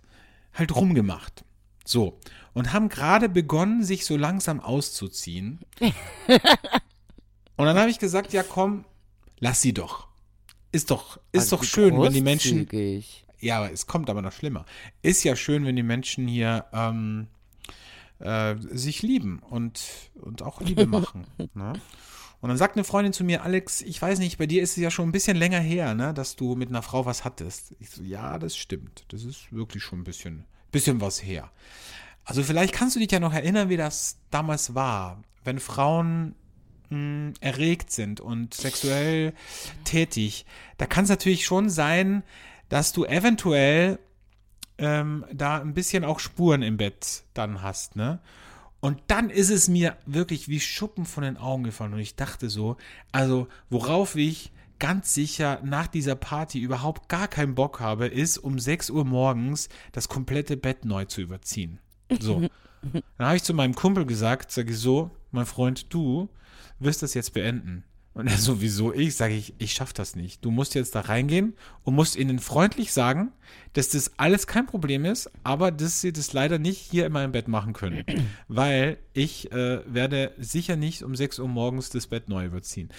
halt 0.53 0.75
rumgemacht. 0.75 1.43
So. 1.85 2.19
Und 2.53 2.73
haben 2.73 2.89
gerade 2.89 3.29
begonnen, 3.29 3.83
sich 3.83 4.05
so 4.05 4.17
langsam 4.17 4.59
auszuziehen. 4.59 5.59
und 5.79 7.65
dann 7.65 7.77
habe 7.77 7.89
ich 7.89 7.99
gesagt, 7.99 8.33
ja, 8.33 8.43
komm, 8.43 8.85
lass 9.39 9.61
sie 9.61 9.73
doch. 9.73 10.07
Ist 10.71 10.91
doch, 10.91 11.17
ist 11.31 11.41
Also 11.51 11.57
doch 11.57 11.63
schön, 11.63 12.01
wenn 12.01 12.13
die 12.13 12.21
Menschen. 12.21 12.67
Ja, 13.39 13.57
aber 13.57 13.71
es 13.71 13.87
kommt 13.87 14.09
aber 14.09 14.21
noch 14.21 14.31
schlimmer. 14.31 14.65
Ist 15.01 15.23
ja 15.23 15.35
schön, 15.35 15.65
wenn 15.65 15.75
die 15.75 15.83
Menschen 15.83 16.27
hier 16.27 16.65
ähm, 16.73 17.27
äh, 18.19 18.55
sich 18.59 19.01
lieben 19.01 19.39
und, 19.39 19.81
und 20.15 20.41
auch 20.43 20.61
Liebe 20.61 20.85
machen. 20.97 21.25
ne? 21.53 21.73
Und 22.41 22.49
dann 22.49 22.57
sagt 22.57 22.75
eine 22.75 22.83
Freundin 22.83 23.13
zu 23.13 23.23
mir, 23.23 23.43
Alex, 23.43 23.81
ich 23.81 24.01
weiß 24.01 24.17
nicht, 24.19 24.39
bei 24.39 24.47
dir 24.47 24.63
ist 24.63 24.71
es 24.71 24.77
ja 24.77 24.89
schon 24.89 25.07
ein 25.07 25.11
bisschen 25.11 25.37
länger 25.37 25.59
her, 25.59 25.93
ne, 25.93 26.13
dass 26.13 26.35
du 26.35 26.55
mit 26.55 26.69
einer 26.69 26.81
Frau 26.81 27.05
was 27.05 27.23
hattest. 27.23 27.75
Ich 27.79 27.91
so, 27.91 28.01
ja, 28.03 28.39
das 28.39 28.57
stimmt. 28.57 29.05
Das 29.09 29.23
ist 29.23 29.51
wirklich 29.53 29.83
schon 29.83 29.99
ein 29.99 30.03
bisschen, 30.03 30.45
bisschen 30.71 31.01
was 31.01 31.23
her. 31.23 31.51
Also 32.25 32.41
vielleicht 32.43 32.73
kannst 32.73 32.95
du 32.95 32.99
dich 32.99 33.11
ja 33.11 33.19
noch 33.19 33.33
erinnern, 33.33 33.69
wie 33.69 33.77
das 33.77 34.17
damals 34.31 34.73
war, 34.73 35.21
wenn 35.43 35.59
Frauen 35.59 36.33
mh, 36.89 37.33
erregt 37.41 37.91
sind 37.91 38.21
und 38.21 38.55
sexuell 38.55 39.33
tätig. 39.83 40.45
Da 40.77 40.87
kann 40.87 41.03
es 41.03 41.09
natürlich 41.09 41.45
schon 41.45 41.69
sein, 41.69 42.23
dass 42.69 42.91
du 42.91 43.05
eventuell 43.05 43.99
ähm, 44.79 45.25
da 45.31 45.59
ein 45.59 45.73
bisschen 45.73 46.03
auch 46.03 46.19
Spuren 46.19 46.63
im 46.63 46.77
Bett 46.77 47.23
dann 47.33 47.61
hast, 47.61 47.95
ne? 47.95 48.19
Und 48.81 48.99
dann 49.07 49.29
ist 49.29 49.51
es 49.51 49.67
mir 49.67 49.95
wirklich 50.05 50.47
wie 50.49 50.59
Schuppen 50.59 51.05
von 51.05 51.23
den 51.23 51.37
Augen 51.37 51.63
gefallen. 51.63 51.93
Und 51.93 51.99
ich 51.99 52.15
dachte 52.15 52.49
so, 52.49 52.77
also 53.11 53.47
worauf 53.69 54.15
ich 54.15 54.51
ganz 54.79 55.13
sicher 55.13 55.61
nach 55.63 55.85
dieser 55.85 56.15
Party 56.15 56.59
überhaupt 56.59 57.07
gar 57.07 57.27
keinen 57.27 57.53
Bock 57.53 57.79
habe, 57.79 58.07
ist 58.07 58.39
um 58.39 58.57
6 58.57 58.89
Uhr 58.89 59.05
morgens 59.05 59.69
das 59.91 60.09
komplette 60.09 60.57
Bett 60.57 60.83
neu 60.85 61.05
zu 61.05 61.21
überziehen. 61.21 61.79
So. 62.19 62.41
Dann 62.81 63.27
habe 63.27 63.35
ich 63.35 63.43
zu 63.43 63.53
meinem 63.53 63.75
Kumpel 63.75 64.07
gesagt, 64.07 64.51
sage 64.51 64.71
ich 64.71 64.79
so, 64.79 65.11
mein 65.29 65.45
Freund, 65.45 65.93
du 65.93 66.29
wirst 66.79 67.03
das 67.03 67.13
jetzt 67.13 67.33
beenden. 67.33 67.83
Und 68.13 68.27
er 68.27 68.37
sowieso 68.37 68.93
ich, 68.93 69.15
sage 69.15 69.35
ich, 69.35 69.53
ich 69.57 69.71
schaff 69.71 69.93
das 69.93 70.17
nicht. 70.17 70.43
Du 70.43 70.51
musst 70.51 70.75
jetzt 70.75 70.95
da 70.95 71.01
reingehen 71.01 71.53
und 71.83 71.95
musst 71.95 72.17
ihnen 72.17 72.39
freundlich 72.39 72.91
sagen, 72.91 73.31
dass 73.71 73.87
das 73.89 74.11
alles 74.17 74.47
kein 74.47 74.65
Problem 74.65 75.05
ist, 75.05 75.31
aber 75.43 75.71
dass 75.71 76.01
sie 76.01 76.11
das 76.11 76.33
leider 76.33 76.59
nicht 76.59 76.77
hier 76.77 77.05
in 77.05 77.13
meinem 77.13 77.31
Bett 77.31 77.47
machen 77.47 77.71
können. 77.71 78.03
Weil 78.49 78.97
ich 79.13 79.51
äh, 79.53 79.81
werde 79.85 80.33
sicher 80.37 80.75
nicht 80.75 81.03
um 81.03 81.15
6 81.15 81.39
Uhr 81.39 81.47
morgens 81.47 81.89
das 81.89 82.07
Bett 82.07 82.27
neu 82.27 82.45
überziehen. 82.45 82.89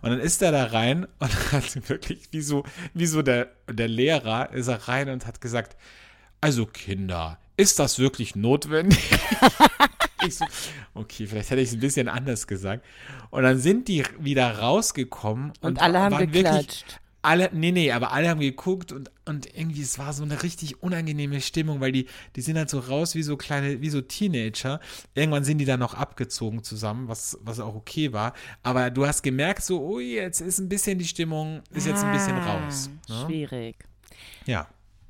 Und 0.00 0.10
dann 0.10 0.20
ist 0.20 0.40
er 0.40 0.52
da 0.52 0.64
rein 0.64 1.06
und 1.18 1.52
hat 1.52 1.88
wirklich, 1.90 2.28
wie 2.30 2.40
so, 2.40 2.64
wie 2.94 3.06
so 3.06 3.20
der, 3.20 3.52
der 3.70 3.88
Lehrer, 3.88 4.52
ist 4.52 4.68
er 4.68 4.88
rein 4.88 5.10
und 5.10 5.26
hat 5.26 5.42
gesagt, 5.42 5.76
also 6.40 6.64
Kinder, 6.64 7.38
ist 7.58 7.78
das 7.78 7.98
wirklich 7.98 8.36
notwendig? 8.36 8.98
Ich 10.26 10.36
so, 10.36 10.46
okay, 10.94 11.26
vielleicht 11.26 11.50
hätte 11.50 11.60
ich 11.60 11.68
es 11.70 11.74
ein 11.74 11.80
bisschen 11.80 12.08
anders 12.08 12.46
gesagt. 12.46 12.84
Und 13.30 13.42
dann 13.42 13.58
sind 13.58 13.88
die 13.88 14.04
wieder 14.18 14.58
rausgekommen 14.58 15.50
und, 15.60 15.64
Und 15.64 15.82
alle 15.82 16.00
haben 16.00 16.12
waren 16.12 16.32
wirklich 16.32 16.42
geklatscht. 16.44 17.00
alle, 17.22 17.50
nee, 17.52 17.70
nee, 17.72 17.92
aber 17.92 18.12
alle 18.12 18.28
haben 18.28 18.40
geguckt 18.40 18.90
und, 18.92 19.10
und 19.26 19.46
irgendwie, 19.56 19.82
es 19.82 19.98
war 19.98 20.12
so 20.12 20.24
eine 20.24 20.42
richtig 20.42 20.82
unangenehme 20.82 21.40
Stimmung, 21.40 21.80
weil 21.80 21.92
die, 21.92 22.06
die 22.34 22.40
sind 22.40 22.56
halt 22.58 22.68
so 22.68 22.80
raus 22.80 23.14
wie 23.14 23.22
so 23.22 23.36
kleine, 23.36 23.80
wie 23.80 23.90
so 23.90 24.00
Teenager. 24.00 24.80
Irgendwann 25.14 25.44
sind 25.44 25.58
die 25.58 25.64
dann 25.64 25.78
noch 25.80 25.94
abgezogen 25.94 26.64
zusammen, 26.64 27.06
was, 27.08 27.38
was 27.42 27.60
auch 27.60 27.74
okay 27.76 28.12
war. 28.12 28.34
Aber 28.64 28.90
du 28.90 29.06
hast 29.06 29.22
gemerkt, 29.22 29.62
so, 29.62 29.80
ui, 29.86 30.14
jetzt 30.14 30.40
ist 30.40 30.58
ein 30.58 30.68
bisschen 30.68 30.98
die 30.98 31.06
Stimmung, 31.06 31.62
ist 31.70 31.86
jetzt 31.86 32.02
ein 32.04 32.10
bisschen 32.10 32.38
Ah, 32.38 32.44
raus. 32.44 32.90
Ne? 33.08 33.24
Schwierig. 33.26 33.76
Ja. 34.46 34.66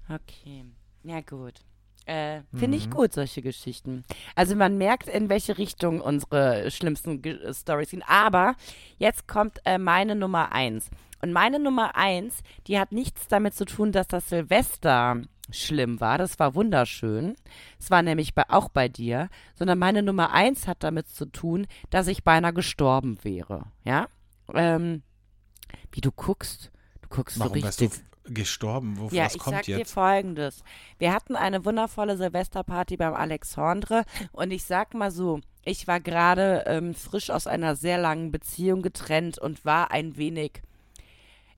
Okay. 0.08 0.64
Ja, 1.04 1.20
gut. 1.22 1.60
Äh, 2.06 2.40
Finde 2.54 2.76
ich 2.76 2.86
Mhm. 2.88 2.90
gut, 2.90 3.12
solche 3.12 3.42
Geschichten. 3.42 4.04
Also 4.34 4.56
man 4.56 4.76
merkt, 4.76 5.08
in 5.08 5.28
welche 5.28 5.56
Richtung 5.58 6.00
unsere 6.00 6.70
schlimmsten 6.70 7.22
Ge 7.22 7.34
äh, 7.34 7.54
Stories 7.54 7.90
gehen. 7.90 8.02
Aber 8.06 8.54
jetzt 8.98 9.28
kommt 9.28 9.60
äh, 9.64 9.78
meine 9.78 10.14
Nummer 10.16 10.52
eins. 10.52 10.90
Und 11.20 11.32
meine 11.32 11.60
Nummer 11.60 11.94
eins, 11.94 12.42
die 12.66 12.78
hat 12.78 12.90
nichts 12.90 13.28
damit 13.28 13.54
zu 13.54 13.64
tun, 13.64 13.92
dass 13.92 14.08
das 14.08 14.28
Silvester 14.28 15.22
schlimm 15.50 16.00
war. 16.00 16.18
Das 16.18 16.38
war 16.40 16.54
wunderschön. 16.56 17.36
Es 17.78 17.90
war 17.90 18.02
nämlich 18.02 18.34
bei, 18.34 18.44
auch 18.48 18.68
bei 18.68 18.88
dir. 18.88 19.28
Sondern 19.54 19.78
meine 19.78 20.02
Nummer 20.02 20.32
eins 20.32 20.66
hat 20.66 20.82
damit 20.82 21.08
zu 21.08 21.26
tun, 21.26 21.66
dass 21.90 22.08
ich 22.08 22.24
beinahe 22.24 22.52
gestorben 22.52 23.18
wäre. 23.22 23.66
Ja? 23.84 24.08
Ähm, 24.52 25.02
wie 25.92 26.00
du 26.00 26.10
guckst. 26.10 26.72
Du 27.02 27.08
guckst 27.08 27.38
Warum 27.38 27.58
so 27.58 27.64
wärst 27.64 27.80
richtig. 27.80 28.02
Gestorben? 28.24 28.98
Wo, 28.98 29.08
Ja, 29.08 29.24
was 29.26 29.34
ich 29.34 29.40
kommt 29.40 29.56
sag 29.56 29.64
dir 29.64 29.78
jetzt? 29.78 29.92
folgendes. 29.92 30.62
Wir 30.98 31.12
hatten 31.12 31.36
eine 31.36 31.64
wundervolle 31.64 32.16
Silvesterparty 32.16 32.96
beim 32.96 33.14
Alexandre 33.14 34.04
und 34.32 34.50
ich 34.50 34.64
sag 34.64 34.94
mal 34.94 35.10
so, 35.10 35.40
ich 35.64 35.86
war 35.86 36.00
gerade 36.00 36.64
ähm, 36.66 36.94
frisch 36.94 37.30
aus 37.30 37.46
einer 37.46 37.76
sehr 37.76 37.98
langen 37.98 38.30
Beziehung 38.32 38.82
getrennt 38.82 39.38
und 39.38 39.64
war 39.64 39.90
ein 39.90 40.16
wenig. 40.16 40.62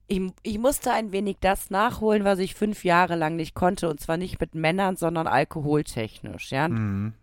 Ich, 0.07 0.21
ich 0.43 0.59
musste 0.59 0.91
ein 0.91 1.11
wenig 1.11 1.37
das 1.39 1.71
nachholen, 1.71 2.23
was 2.23 2.37
ich 2.37 2.53
fünf 2.53 2.83
Jahre 2.83 3.15
lang 3.15 3.35
nicht 3.35 3.55
konnte. 3.55 3.89
Und 3.89 3.99
zwar 3.99 4.17
nicht 4.17 4.39
mit 4.39 4.53
Männern, 4.53 4.95
sondern 4.97 5.25
alkoholtechnisch. 5.25 6.51
Ja? 6.51 6.67
Mhm. 6.67 7.13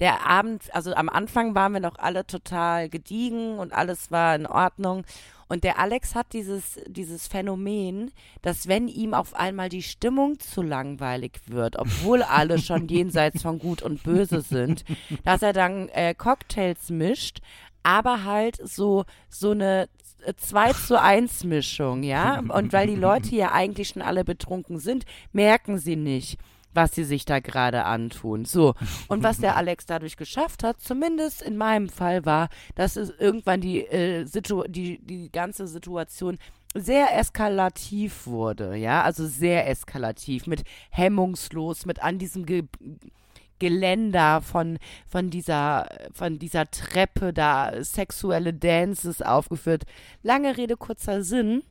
Der 0.00 0.26
Abend, 0.26 0.74
also 0.74 0.94
am 0.94 1.08
Anfang 1.08 1.54
waren 1.54 1.72
wir 1.72 1.80
noch 1.80 1.98
alle 1.98 2.26
total 2.26 2.88
gediegen 2.88 3.58
und 3.58 3.72
alles 3.72 4.10
war 4.10 4.34
in 4.34 4.46
Ordnung. 4.46 5.04
Und 5.48 5.62
der 5.62 5.78
Alex 5.78 6.14
hat 6.14 6.32
dieses, 6.32 6.80
dieses 6.86 7.28
Phänomen, 7.28 8.10
dass 8.42 8.66
wenn 8.66 8.88
ihm 8.88 9.14
auf 9.14 9.34
einmal 9.34 9.68
die 9.68 9.82
Stimmung 9.82 10.40
zu 10.40 10.60
langweilig 10.60 11.40
wird, 11.46 11.78
obwohl 11.78 12.22
alle 12.22 12.58
schon 12.60 12.88
jenseits 12.88 13.42
von 13.42 13.58
Gut 13.58 13.80
und 13.82 14.02
Böse 14.02 14.40
sind, 14.40 14.84
dass 15.24 15.42
er 15.42 15.52
dann 15.52 15.88
äh, 15.90 16.14
Cocktails 16.14 16.90
mischt, 16.90 17.38
aber 17.84 18.24
halt 18.24 18.58
so, 18.62 19.04
so 19.28 19.52
eine 19.52 19.88
2 20.36 20.72
zu 20.72 21.00
1 21.00 21.44
Mischung, 21.44 22.02
ja. 22.02 22.40
Und 22.40 22.72
weil 22.72 22.88
die 22.88 22.96
Leute 22.96 23.36
ja 23.36 23.52
eigentlich 23.52 23.90
schon 23.90 24.02
alle 24.02 24.24
betrunken 24.24 24.80
sind, 24.80 25.04
merken 25.32 25.78
sie 25.78 25.94
nicht, 25.94 26.38
was 26.76 26.94
sie 26.94 27.04
sich 27.04 27.24
da 27.24 27.40
gerade 27.40 27.84
antun. 27.84 28.44
So. 28.44 28.74
Und 29.08 29.22
was 29.22 29.38
der 29.38 29.56
Alex 29.56 29.86
dadurch 29.86 30.16
geschafft 30.16 30.62
hat, 30.62 30.80
zumindest 30.80 31.42
in 31.42 31.56
meinem 31.56 31.88
Fall, 31.88 32.24
war, 32.24 32.48
dass 32.74 32.96
es 32.96 33.10
irgendwann 33.18 33.60
die, 33.60 33.80
äh, 33.86 34.24
Situ 34.26 34.62
die, 34.68 34.98
die 34.98 35.32
ganze 35.32 35.66
Situation 35.66 36.38
sehr 36.74 37.18
eskalativ 37.18 38.26
wurde, 38.26 38.76
ja, 38.76 39.02
also 39.02 39.26
sehr 39.26 39.66
eskalativ, 39.68 40.46
mit 40.46 40.62
hemmungslos, 40.90 41.86
mit 41.86 42.02
an 42.02 42.18
diesem 42.18 42.44
Ge 42.44 42.64
Geländer 43.58 44.42
von, 44.42 44.78
von, 45.08 45.30
dieser, 45.30 45.88
von 46.12 46.38
dieser 46.38 46.70
Treppe 46.70 47.32
da 47.32 47.72
sexuelle 47.82 48.52
Dances 48.52 49.22
aufgeführt. 49.22 49.84
Lange 50.22 50.58
Rede, 50.58 50.76
kurzer 50.76 51.22
Sinn. 51.22 51.62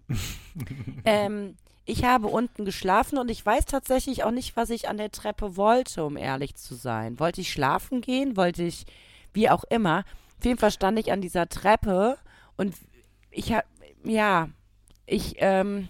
ähm, 1.05 1.55
ich 1.85 2.03
habe 2.03 2.27
unten 2.27 2.65
geschlafen 2.65 3.17
und 3.17 3.29
ich 3.29 3.45
weiß 3.45 3.65
tatsächlich 3.65 4.23
auch 4.23 4.31
nicht, 4.31 4.55
was 4.57 4.69
ich 4.71 4.89
an 4.89 4.97
der 4.97 5.11
Treppe 5.11 5.55
wollte, 5.55 6.03
um 6.03 6.17
ehrlich 6.17 6.55
zu 6.55 6.75
sein. 6.75 7.19
Wollte 7.19 7.41
ich 7.41 7.51
schlafen 7.51 8.01
gehen? 8.01 8.35
Wollte 8.37 8.63
ich, 8.63 8.85
wie 9.33 9.49
auch 9.49 9.63
immer. 9.65 10.03
Auf 10.39 10.45
jeden 10.45 10.57
Fall 10.59 10.71
stand 10.71 10.97
ich 10.99 11.11
an 11.11 11.21
dieser 11.21 11.47
Treppe 11.47 12.17
und 12.57 12.75
ich 13.31 13.53
habe, 13.53 13.65
ja, 14.03 14.49
ich, 15.05 15.35
ähm, 15.39 15.87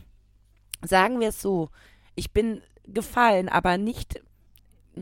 sagen 0.83 1.19
wir 1.19 1.29
es 1.29 1.41
so, 1.41 1.69
ich 2.15 2.31
bin 2.31 2.61
gefallen, 2.85 3.47
aber 3.49 3.77
nicht 3.77 4.21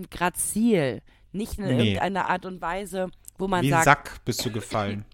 grazil, 0.10 1.02
nicht 1.32 1.60
in 1.60 1.66
Nee. 1.66 1.78
irgendeiner 1.78 2.30
Art 2.30 2.46
und 2.46 2.62
Weise, 2.62 3.10
wo 3.38 3.48
man 3.48 3.64
Wie 3.64 3.70
sagt, 3.70 3.86
Sack 3.86 4.26
bist 4.26 4.46
du 4.46 4.52
gefallen. 4.52 5.06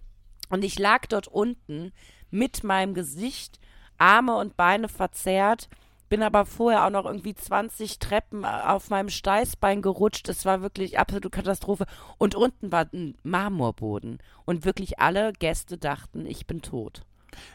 und 0.50 0.64
ich 0.64 0.78
lag 0.80 1.06
dort 1.08 1.28
unten 1.28 1.92
mit 2.32 2.64
meinem 2.64 2.94
Gesicht, 2.94 3.60
Arme 4.00 4.36
und 4.36 4.58
Beine 4.58 4.90
verzerrt, 4.90 5.70
bin 6.10 6.24
aber 6.24 6.46
vorher 6.46 6.86
auch 6.86 6.90
noch 6.90 7.06
irgendwie 7.06 7.36
20 7.36 8.00
Treppen 8.00 8.44
auf 8.44 8.90
meinem 8.90 9.10
Steißbein 9.10 9.82
gerutscht. 9.82 10.28
Es 10.28 10.44
war 10.44 10.62
wirklich 10.62 10.98
absolute 10.98 11.30
Katastrophe. 11.30 11.86
Und 12.18 12.34
unten 12.34 12.72
war 12.72 12.88
ein 12.92 13.16
Marmorboden. 13.24 14.18
Und 14.46 14.66
wirklich 14.66 15.00
alle 15.00 15.32
Gäste 15.34 15.78
dachten, 15.78 16.26
ich 16.26 16.48
bin 16.48 16.64
tot. 16.64 17.06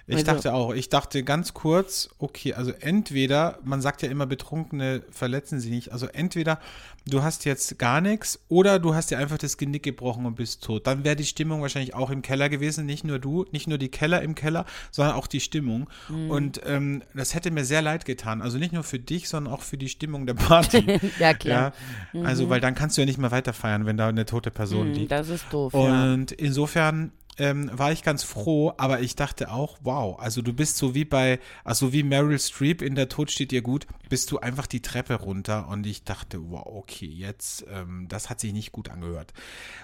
Ich 0.07 0.16
Also- 0.16 0.27
dachte 0.27 0.55
auch, 0.55 0.75
ich 0.75 0.89
dachte 0.91 1.22
ganz 1.25 1.55
kurz, 1.55 2.09
okay, 2.18 2.55
also 2.55 2.72
entweder, 2.72 3.59
man 3.64 3.81
sagt 3.81 4.03
ja 4.03 4.09
immer, 4.11 4.27
Betrunkene 4.27 5.03
verletzen 5.11 5.61
sie 5.61 5.70
nicht, 5.70 5.93
also 5.93 6.07
entweder 6.07 6.59
du 7.07 7.22
hast 7.22 7.45
jetzt 7.45 7.79
gar 7.79 8.01
nichts 8.01 8.39
oder 8.49 8.79
du 8.79 8.95
hast 8.95 9.11
dir 9.11 9.18
einfach 9.18 9.39
das 9.39 9.57
Genick 9.57 9.83
gebrochen 9.83 10.27
und 10.27 10.35
bist 10.37 10.62
tot. 10.64 10.87
Dann 10.87 11.05
wäre 11.05 11.16
die 11.16 11.25
Stimmung 11.25 11.61
wahrscheinlich 11.62 11.95
auch 11.95 12.11
im 12.11 12.22
Keller 12.22 12.49
gewesen, 12.49 12.87
nicht 12.87 13.05
nur 13.05 13.18
du, 13.18 13.45
nicht 13.51 13.66
nur 13.66 13.79
die 13.79 13.89
Keller 13.91 14.22
im 14.22 14.35
Keller, 14.35 14.64
sondern 14.91 15.14
auch 15.16 15.27
die 15.27 15.41
Stimmung. 15.41 15.89
Mhm. 16.09 16.31
Und 16.31 16.61
ähm, 16.66 17.03
das 17.14 17.35
hätte 17.35 17.51
mir 17.51 17.64
sehr 17.64 17.83
leid 17.83 18.05
getan, 18.05 18.43
also 18.43 18.59
nicht 18.59 18.72
nur 18.72 18.83
für 18.85 18.99
dich, 18.99 19.29
sondern 19.29 19.53
auch 19.55 19.62
für 19.62 19.77
die 19.79 19.89
Stimmung 19.89 20.27
der 20.27 20.35
Party. 20.35 20.85
ja, 21.18 21.35
klar. 21.35 21.72
ja, 22.12 22.22
also 22.22 22.49
weil 22.51 22.61
dann 22.61 22.75
kannst 22.75 22.97
du 22.97 23.03
ja 23.03 23.07
nicht 23.07 23.18
mehr 23.18 23.31
weiterfeiern, 23.31 23.87
wenn 23.87 23.97
da 23.97 24.09
eine 24.09 24.25
tote 24.27 24.51
Person 24.51 24.89
Hm, 24.89 24.95
liegt. 24.95 25.12
das 25.12 25.29
ist 25.31 25.47
doof, 25.51 25.72
ja. 25.75 26.12
Und 26.12 26.33
insofern 26.33 27.12
ähm, 27.39 27.70
war 27.72 27.93
ich 27.93 28.03
ganz 28.03 28.22
froh, 28.22 28.72
aber 28.76 29.01
ich 29.01 29.16
dachte 29.16 29.51
auch, 29.51 29.78
wow, 29.82 30.18
also 30.18 30.43
du 30.43 30.53
bist 30.53 30.76
so 30.76 30.95
wie 30.95 31.05
bei, 31.05 31.41
also 31.64 31.93
wie 31.93 32.03
Meryl 32.03 32.39
Streep 32.39 32.82
in 32.82 32.95
Der 32.95 33.09
Tod 33.09 33.30
steht 33.30 33.51
dir 33.51 33.62
gut, 33.62 33.87
bist 34.09 34.30
du 34.30 34.39
einfach 34.39 34.66
die 34.66 34.82
Treppe 34.82 35.14
runter 35.14 35.68
und 35.68 35.87
ich 35.87 36.05
dachte, 36.05 36.51
wow, 36.51 36.66
okay, 36.66 37.07
jetzt, 37.07 37.64
ähm, 37.70 38.07
das 38.09 38.30
hat 38.30 38.41
sich 38.41 38.53
nicht 38.53 38.72
gut 38.72 38.91
angehört. 38.91 39.32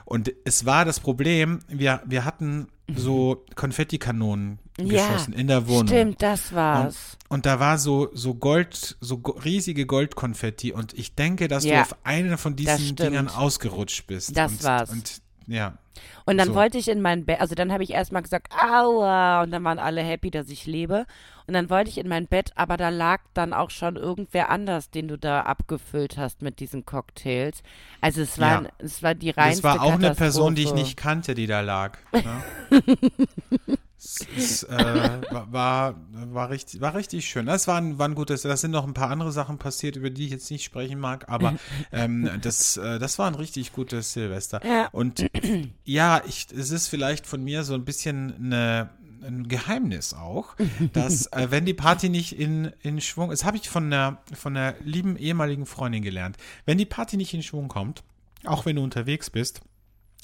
Und 0.04 0.32
es 0.44 0.64
war 0.66 0.84
das 0.84 1.00
Problem, 1.00 1.60
wir, 1.68 2.02
wir 2.06 2.24
hatten 2.24 2.68
so 2.96 3.44
Konfettikanonen 3.54 4.58
Ja, 4.78 5.06
geschossen 5.06 5.32
in 5.32 5.46
der 5.46 5.68
Wohnung. 5.68 5.86
Stimmt, 5.88 6.22
das 6.22 6.52
war's. 6.52 7.16
Und 7.28 7.46
da 7.46 7.60
war 7.60 7.78
so, 7.78 8.08
so 8.14 8.34
Gold, 8.34 8.96
so 9.00 9.16
riesige 9.44 9.86
Goldkonfetti 9.86 10.72
und 10.72 10.94
ich 10.94 11.14
denke, 11.14 11.46
dass 11.46 11.64
Ja, 11.64 11.76
du 11.76 11.80
auf 11.82 11.96
einen 12.04 12.36
von 12.38 12.56
diesen. 12.56 12.96
Dingern 12.96 13.28
ausgerutscht 13.28 14.06
bist. 14.06 14.36
Das 14.36 14.52
und, 14.52 14.64
war's. 14.64 14.90
Und 14.90 15.22
ja. 15.46 15.78
Und 16.30 16.38
dann 16.38 16.48
So. 16.48 16.54
wollte 16.54 16.78
ich 16.78 16.88
in 16.88 17.00
mein 17.02 17.24
Bett, 17.24 17.40
also 17.40 17.54
dann 17.54 17.72
habe 17.72 17.82
ich 17.82 17.90
erstmal 17.90 18.22
gesagt, 18.22 18.52
aua, 18.54 19.42
und 19.42 19.50
dann 19.50 19.64
waren 19.64 19.78
alle 19.78 20.00
happy, 20.02 20.30
dass 20.30 20.48
ich 20.48 20.66
lebe. 20.66 21.06
Und 21.46 21.54
dann 21.54 21.68
wollte 21.68 21.90
ich 21.90 21.98
in 21.98 22.06
mein 22.08 22.28
Bett, 22.28 22.52
aber 22.54 22.76
da 22.76 22.90
lag 22.90 23.20
dann 23.34 23.52
auch 23.52 23.70
schon 23.70 23.96
irgendwer 23.96 24.50
anders, 24.50 24.90
den 24.90 25.08
du 25.08 25.18
da 25.18 25.40
abgefüllt 25.42 26.16
hast 26.16 26.42
mit 26.42 26.60
diesen 26.60 26.86
Cocktails. 26.86 27.62
Also 28.00 28.22
es 28.22 28.38
war, 28.38 28.62
Ja. 28.62 28.68
es 28.78 29.02
war 29.02 29.16
die 29.16 29.30
reinste 29.30 29.64
war 29.64 29.82
auch 29.82 29.94
eine 29.94 30.14
Person, 30.14 30.54
die 30.54 30.62
ich 30.62 30.72
nicht 30.74 30.96
kannte, 30.96 31.34
die 31.34 31.48
da 31.48 31.60
lag. 31.60 31.98
Ne? 32.12 32.42
es, 33.98 34.26
es, 34.36 34.62
äh, 34.62 35.20
war, 35.30 35.52
war, 35.52 35.94
war, 36.10 36.50
richtig, 36.50 36.80
war 36.80 36.94
richtig 36.94 37.28
schön. 37.28 37.46
Das 37.46 37.66
war 37.68 37.76
ein, 37.78 37.98
war 37.98 38.08
ein 38.08 38.14
gutes, 38.14 38.42
da 38.42 38.56
sind 38.56 38.70
noch 38.70 38.86
ein 38.86 38.94
paar 38.94 39.10
andere 39.10 39.32
Sachen 39.32 39.58
passiert, 39.58 39.96
über 39.96 40.10
die 40.10 40.26
ich 40.26 40.30
jetzt 40.30 40.50
nicht 40.50 40.64
sprechen 40.64 40.98
mag, 41.00 41.28
aber 41.28 41.54
ähm, 41.92 42.30
das, 42.42 42.76
äh, 42.76 42.98
das 42.98 43.18
war 43.18 43.26
ein 43.26 43.34
richtig 43.34 43.72
gutes 43.72 44.12
Silvester. 44.12 44.60
Ja. 44.64 44.88
Und 44.92 45.26
ja, 45.84 46.19
ich, 46.26 46.48
es 46.56 46.70
ist 46.70 46.88
vielleicht 46.88 47.26
von 47.26 47.42
mir 47.42 47.64
so 47.64 47.74
ein 47.74 47.84
bisschen 47.84 48.34
eine, 48.36 48.90
ein 49.22 49.48
Geheimnis 49.48 50.14
auch, 50.14 50.54
dass 50.92 51.26
äh, 51.32 51.50
wenn 51.50 51.64
die 51.64 51.74
Party 51.74 52.08
nicht 52.08 52.38
in, 52.38 52.72
in 52.82 53.00
Schwung, 53.00 53.30
das 53.30 53.44
habe 53.44 53.56
ich 53.56 53.68
von 53.68 53.86
einer, 53.86 54.18
von 54.32 54.56
einer 54.56 54.74
lieben 54.84 55.16
ehemaligen 55.16 55.66
Freundin 55.66 56.02
gelernt, 56.02 56.36
wenn 56.66 56.78
die 56.78 56.86
Party 56.86 57.16
nicht 57.16 57.34
in 57.34 57.42
Schwung 57.42 57.68
kommt, 57.68 58.02
auch 58.44 58.66
wenn 58.66 58.76
du 58.76 58.82
unterwegs 58.82 59.30
bist, 59.30 59.60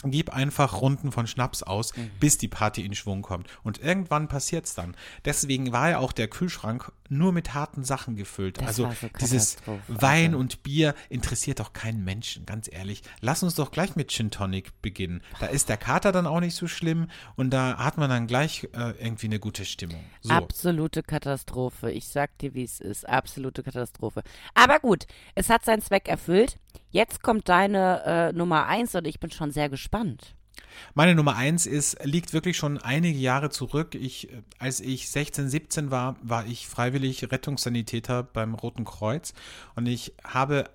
gib 0.04 0.30
einfach 0.30 0.80
Runden 0.80 1.10
von 1.10 1.26
Schnaps 1.26 1.62
aus, 1.62 1.96
Mhm. 1.96 2.10
bis 2.20 2.38
die 2.38 2.48
Party 2.48 2.84
in 2.84 2.94
Schwung 2.94 3.22
kommt. 3.22 3.48
Und 3.62 3.78
irgendwann 3.78 4.28
passiert's 4.28 4.74
dann. 4.74 4.94
Deswegen 5.24 5.72
war 5.72 5.90
ja 5.90 5.98
auch 5.98 6.12
der 6.12 6.28
Kühlschrank 6.28 6.92
nur 7.08 7.32
mit 7.32 7.54
harten 7.54 7.84
Sachen 7.84 8.16
gefüllt. 8.16 8.58
Das 8.58 8.66
also 8.66 8.90
so 9.00 9.08
dieses 9.20 9.56
Wein 9.88 10.30
also. 10.30 10.38
und 10.38 10.62
Bier 10.62 10.94
interessiert 11.08 11.60
doch 11.60 11.72
keinen 11.72 12.04
Menschen, 12.04 12.44
ganz 12.46 12.68
ehrlich. 12.70 13.02
Lass 13.20 13.42
uns 13.42 13.54
doch 13.54 13.70
gleich 13.70 13.96
mit 13.96 14.10
Gin 14.10 14.30
Tonic 14.30 14.82
beginnen. 14.82 15.22
Da 15.40 15.46
ist 15.46 15.68
der 15.68 15.76
Kater 15.76 16.12
dann 16.12 16.26
auch 16.26 16.40
nicht 16.40 16.56
so 16.56 16.66
schlimm 16.66 17.08
und 17.36 17.50
da 17.50 17.78
hat 17.78 17.96
man 17.96 18.10
dann 18.10 18.26
gleich 18.26 18.68
äh, 18.74 18.90
irgendwie 18.98 19.26
eine 19.26 19.38
gute 19.38 19.64
Stimmung. 19.64 20.04
So. 20.20 20.34
Absolute 20.34 21.02
Katastrophe. 21.02 21.90
Ich 21.90 22.08
sag 22.08 22.36
dir, 22.38 22.54
wie 22.54 22.64
es 22.64 22.80
ist. 22.80 23.08
Absolute 23.08 23.62
Katastrophe. 23.62 24.22
Aber 24.54 24.80
gut, 24.80 25.06
es 25.34 25.48
hat 25.48 25.64
seinen 25.64 25.82
Zweck 25.82 26.08
erfüllt. 26.08 26.58
Jetzt 26.90 27.22
kommt 27.22 27.48
deine 27.48 28.02
äh, 28.04 28.32
Nummer 28.32 28.66
eins 28.66 28.94
und 28.94 29.06
ich 29.06 29.20
bin 29.20 29.30
schon 29.30 29.50
sehr 29.50 29.68
gespannt. 29.68 30.34
Meine 30.94 31.14
Nummer 31.14 31.36
eins 31.36 31.66
ist, 31.66 32.04
liegt 32.04 32.32
wirklich 32.32 32.56
schon 32.56 32.78
einige 32.78 33.18
Jahre 33.18 33.50
zurück. 33.50 33.94
Ich, 33.94 34.28
als 34.58 34.80
ich 34.80 35.10
16, 35.10 35.48
17 35.48 35.90
war, 35.90 36.16
war 36.22 36.46
ich 36.46 36.66
freiwillig 36.66 37.30
Rettungssanitäter 37.30 38.22
beim 38.22 38.54
Roten 38.54 38.84
Kreuz 38.84 39.32
und 39.74 39.86
ich 39.86 40.14
habe 40.24 40.70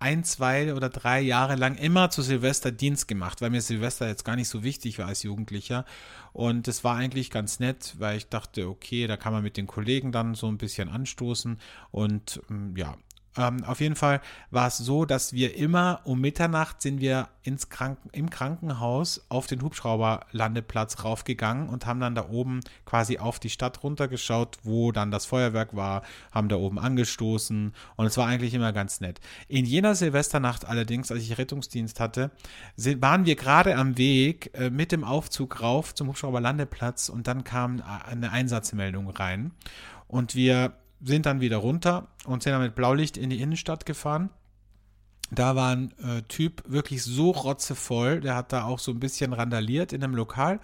ein, 0.00 0.24
zwei 0.24 0.74
oder 0.74 0.88
drei 0.88 1.20
Jahre 1.20 1.56
lang 1.56 1.76
immer 1.76 2.08
zu 2.08 2.22
Silvester 2.22 2.72
Dienst 2.72 3.06
gemacht, 3.06 3.42
weil 3.42 3.50
mir 3.50 3.60
Silvester 3.60 4.08
jetzt 4.08 4.24
gar 4.24 4.34
nicht 4.34 4.48
so 4.48 4.62
wichtig 4.62 4.98
war 4.98 5.06
als 5.06 5.22
Jugendlicher. 5.22 5.84
Und 6.32 6.68
es 6.68 6.84
war 6.84 6.96
eigentlich 6.96 7.30
ganz 7.30 7.60
nett, 7.60 7.94
weil 7.98 8.16
ich 8.16 8.28
dachte, 8.28 8.66
okay, 8.66 9.06
da 9.06 9.18
kann 9.18 9.34
man 9.34 9.42
mit 9.42 9.58
den 9.58 9.66
Kollegen 9.66 10.10
dann 10.10 10.34
so 10.34 10.48
ein 10.48 10.56
bisschen 10.56 10.88
anstoßen. 10.88 11.60
Und 11.90 12.40
ähm, 12.48 12.74
ja, 12.78 12.96
ähm, 13.40 13.64
auf 13.64 13.80
jeden 13.80 13.96
Fall 13.96 14.20
war 14.50 14.66
es 14.66 14.78
so, 14.78 15.04
dass 15.04 15.32
wir 15.32 15.56
immer 15.56 16.00
um 16.04 16.20
Mitternacht 16.20 16.82
sind 16.82 17.00
wir 17.00 17.28
ins 17.42 17.70
Kranken, 17.70 18.10
im 18.12 18.28
Krankenhaus 18.28 19.24
auf 19.30 19.46
den 19.46 19.62
Hubschrauberlandeplatz 19.62 21.04
raufgegangen 21.04 21.68
und 21.68 21.86
haben 21.86 22.00
dann 22.00 22.14
da 22.14 22.28
oben 22.28 22.60
quasi 22.84 23.18
auf 23.18 23.38
die 23.38 23.48
Stadt 23.48 23.82
runtergeschaut, 23.82 24.58
wo 24.62 24.92
dann 24.92 25.10
das 25.10 25.24
Feuerwerk 25.24 25.74
war, 25.74 26.02
haben 26.32 26.48
da 26.48 26.56
oben 26.56 26.78
angestoßen 26.78 27.72
und 27.96 28.06
es 28.06 28.16
war 28.18 28.26
eigentlich 28.26 28.52
immer 28.52 28.72
ganz 28.72 29.00
nett. 29.00 29.20
In 29.48 29.64
jener 29.64 29.94
Silvesternacht 29.94 30.66
allerdings, 30.66 31.10
als 31.10 31.22
ich 31.22 31.38
Rettungsdienst 31.38 31.98
hatte, 31.98 32.30
sind, 32.76 33.00
waren 33.00 33.24
wir 33.24 33.36
gerade 33.36 33.76
am 33.76 33.96
Weg 33.96 34.50
äh, 34.54 34.68
mit 34.68 34.92
dem 34.92 35.04
Aufzug 35.04 35.62
rauf 35.62 35.94
zum 35.94 36.08
Hubschrauberlandeplatz 36.08 37.08
und 37.08 37.26
dann 37.26 37.44
kam 37.44 37.82
eine 38.06 38.32
Einsatzmeldung 38.32 39.08
rein 39.08 39.52
und 40.10 40.34
wir 40.34 40.74
sind 41.02 41.26
dann 41.26 41.40
wieder 41.40 41.58
runter 41.58 42.08
und 42.24 42.42
sind 42.42 42.52
dann 42.52 42.62
mit 42.62 42.74
Blaulicht 42.74 43.16
in 43.16 43.30
die 43.30 43.40
Innenstadt 43.40 43.86
gefahren. 43.86 44.30
Da 45.32 45.54
war 45.54 45.76
ein 45.76 45.92
äh, 45.98 46.22
Typ 46.22 46.64
wirklich 46.66 47.04
so 47.04 47.30
rotzevoll, 47.30 48.20
der 48.20 48.34
hat 48.34 48.52
da 48.52 48.64
auch 48.64 48.80
so 48.80 48.90
ein 48.90 48.98
bisschen 48.98 49.32
randaliert 49.32 49.92
in 49.92 50.02
einem 50.02 50.16
Lokal, 50.16 50.58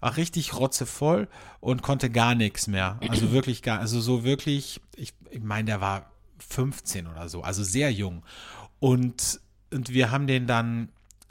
auch 0.00 0.16
richtig 0.16 0.54
rotzevoll 0.54 1.28
und 1.60 1.82
konnte 1.82 2.10
gar 2.10 2.34
nichts 2.34 2.66
mehr. 2.66 2.98
Also 3.08 3.30
wirklich 3.32 3.62
gar, 3.62 3.78
also 3.78 4.00
so 4.00 4.24
wirklich, 4.24 4.80
ich, 4.96 5.14
ich 5.30 5.42
meine, 5.42 5.66
der 5.66 5.80
war 5.80 6.10
15 6.40 7.06
oder 7.06 7.28
so, 7.28 7.42
also 7.42 7.62
sehr 7.62 7.92
jung. 7.92 8.24
Und, 8.80 9.40
und 9.72 9.90
wir 9.90 10.10
haben 10.10 10.26
den 10.26 10.48
dann, 10.48 10.88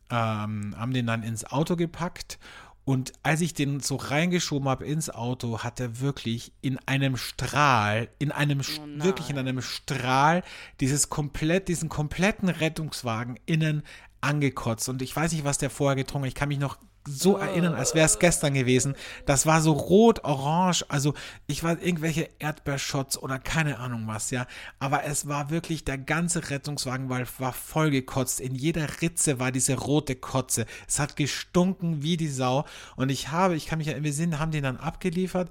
ähm, 0.10 0.74
haben 0.78 0.94
den 0.94 1.08
dann 1.08 1.24
ins 1.24 1.44
Auto 1.44 1.76
gepackt 1.76 2.40
und 2.88 3.12
als 3.22 3.42
ich 3.42 3.54
den 3.54 3.82
so 3.82 3.98
reingeschoben 3.98 4.70
habe 4.70 4.86
ins 4.86 5.10
Auto, 5.10 5.60
hat 5.60 5.82
er 5.82 6.00
wirklich 6.00 6.54
in 6.62 6.80
einem 6.86 7.18
Strahl, 7.18 8.08
in 8.18 8.32
einem, 8.32 8.62
Oh 8.62 9.04
wirklich 9.04 9.30
in 9.30 9.38
einem 9.38 9.62
Strahl, 9.62 10.42
dieses 10.80 11.10
komplett, 11.10 11.68
diesen 11.68 11.90
kompletten 11.90 12.48
Rettungswagen 12.48 13.38
innen 13.46 13.84
angekotzt. 14.22 14.88
Und 14.88 15.02
ich 15.02 15.14
weiß 15.14 15.34
nicht, 15.34 15.44
was 15.44 15.58
der 15.58 15.70
vorher 15.70 15.98
getrunken 15.98 16.24
hat. 16.24 16.30
Ich 16.30 16.36
kann 16.36 16.48
mich 16.48 16.60
noch 16.60 16.78
so 17.08 17.38
erinnern, 17.38 17.74
als 17.74 17.96
wäre 17.96 18.06
es 18.06 18.20
gestern 18.20 18.54
gewesen. 18.54 18.96
Das 19.26 19.46
war 19.46 19.62
so 19.62 19.72
rot, 19.72 20.24
orange, 20.24 20.86
also 20.90 21.14
ich 21.48 21.64
war 21.64 21.82
irgendwelche 21.82 22.30
Erdbeershots 22.40 23.18
oder 23.18 23.40
keine 23.40 23.80
Ahnung 23.80 24.04
was, 24.06 24.32
ja. 24.32 24.46
Aber 24.80 25.06
es 25.06 25.28
war 25.28 25.50
wirklich, 25.50 25.86
der 25.86 25.98
ganze 25.98 26.50
Rettungswagen 26.50 27.10
war, 27.10 27.22
war 27.40 27.54
vollgekotzt. 27.54 28.40
In 28.40 28.56
jeder 28.56 29.02
Ritze 29.02 29.40
war 29.40 29.52
diese 29.52 29.76
rote 29.76 30.16
Kotze. 30.16 30.66
Es 30.88 31.00
hat 31.00 31.16
gestunken 31.16 32.04
wie 32.04 32.18
die 32.18 32.28
Sau. 32.28 32.66
Und 32.96 33.10
ich 33.10 33.32
habe, 33.32 33.56
ich 33.56 33.66
kann 33.68 33.80
mich 33.80 33.88
erinnern, 33.88 34.04
wir 34.04 34.14
sind, 34.14 34.40
haben 34.40 34.52
den 34.52 34.64
dann 34.64 34.78
abgeliefert 34.78 35.50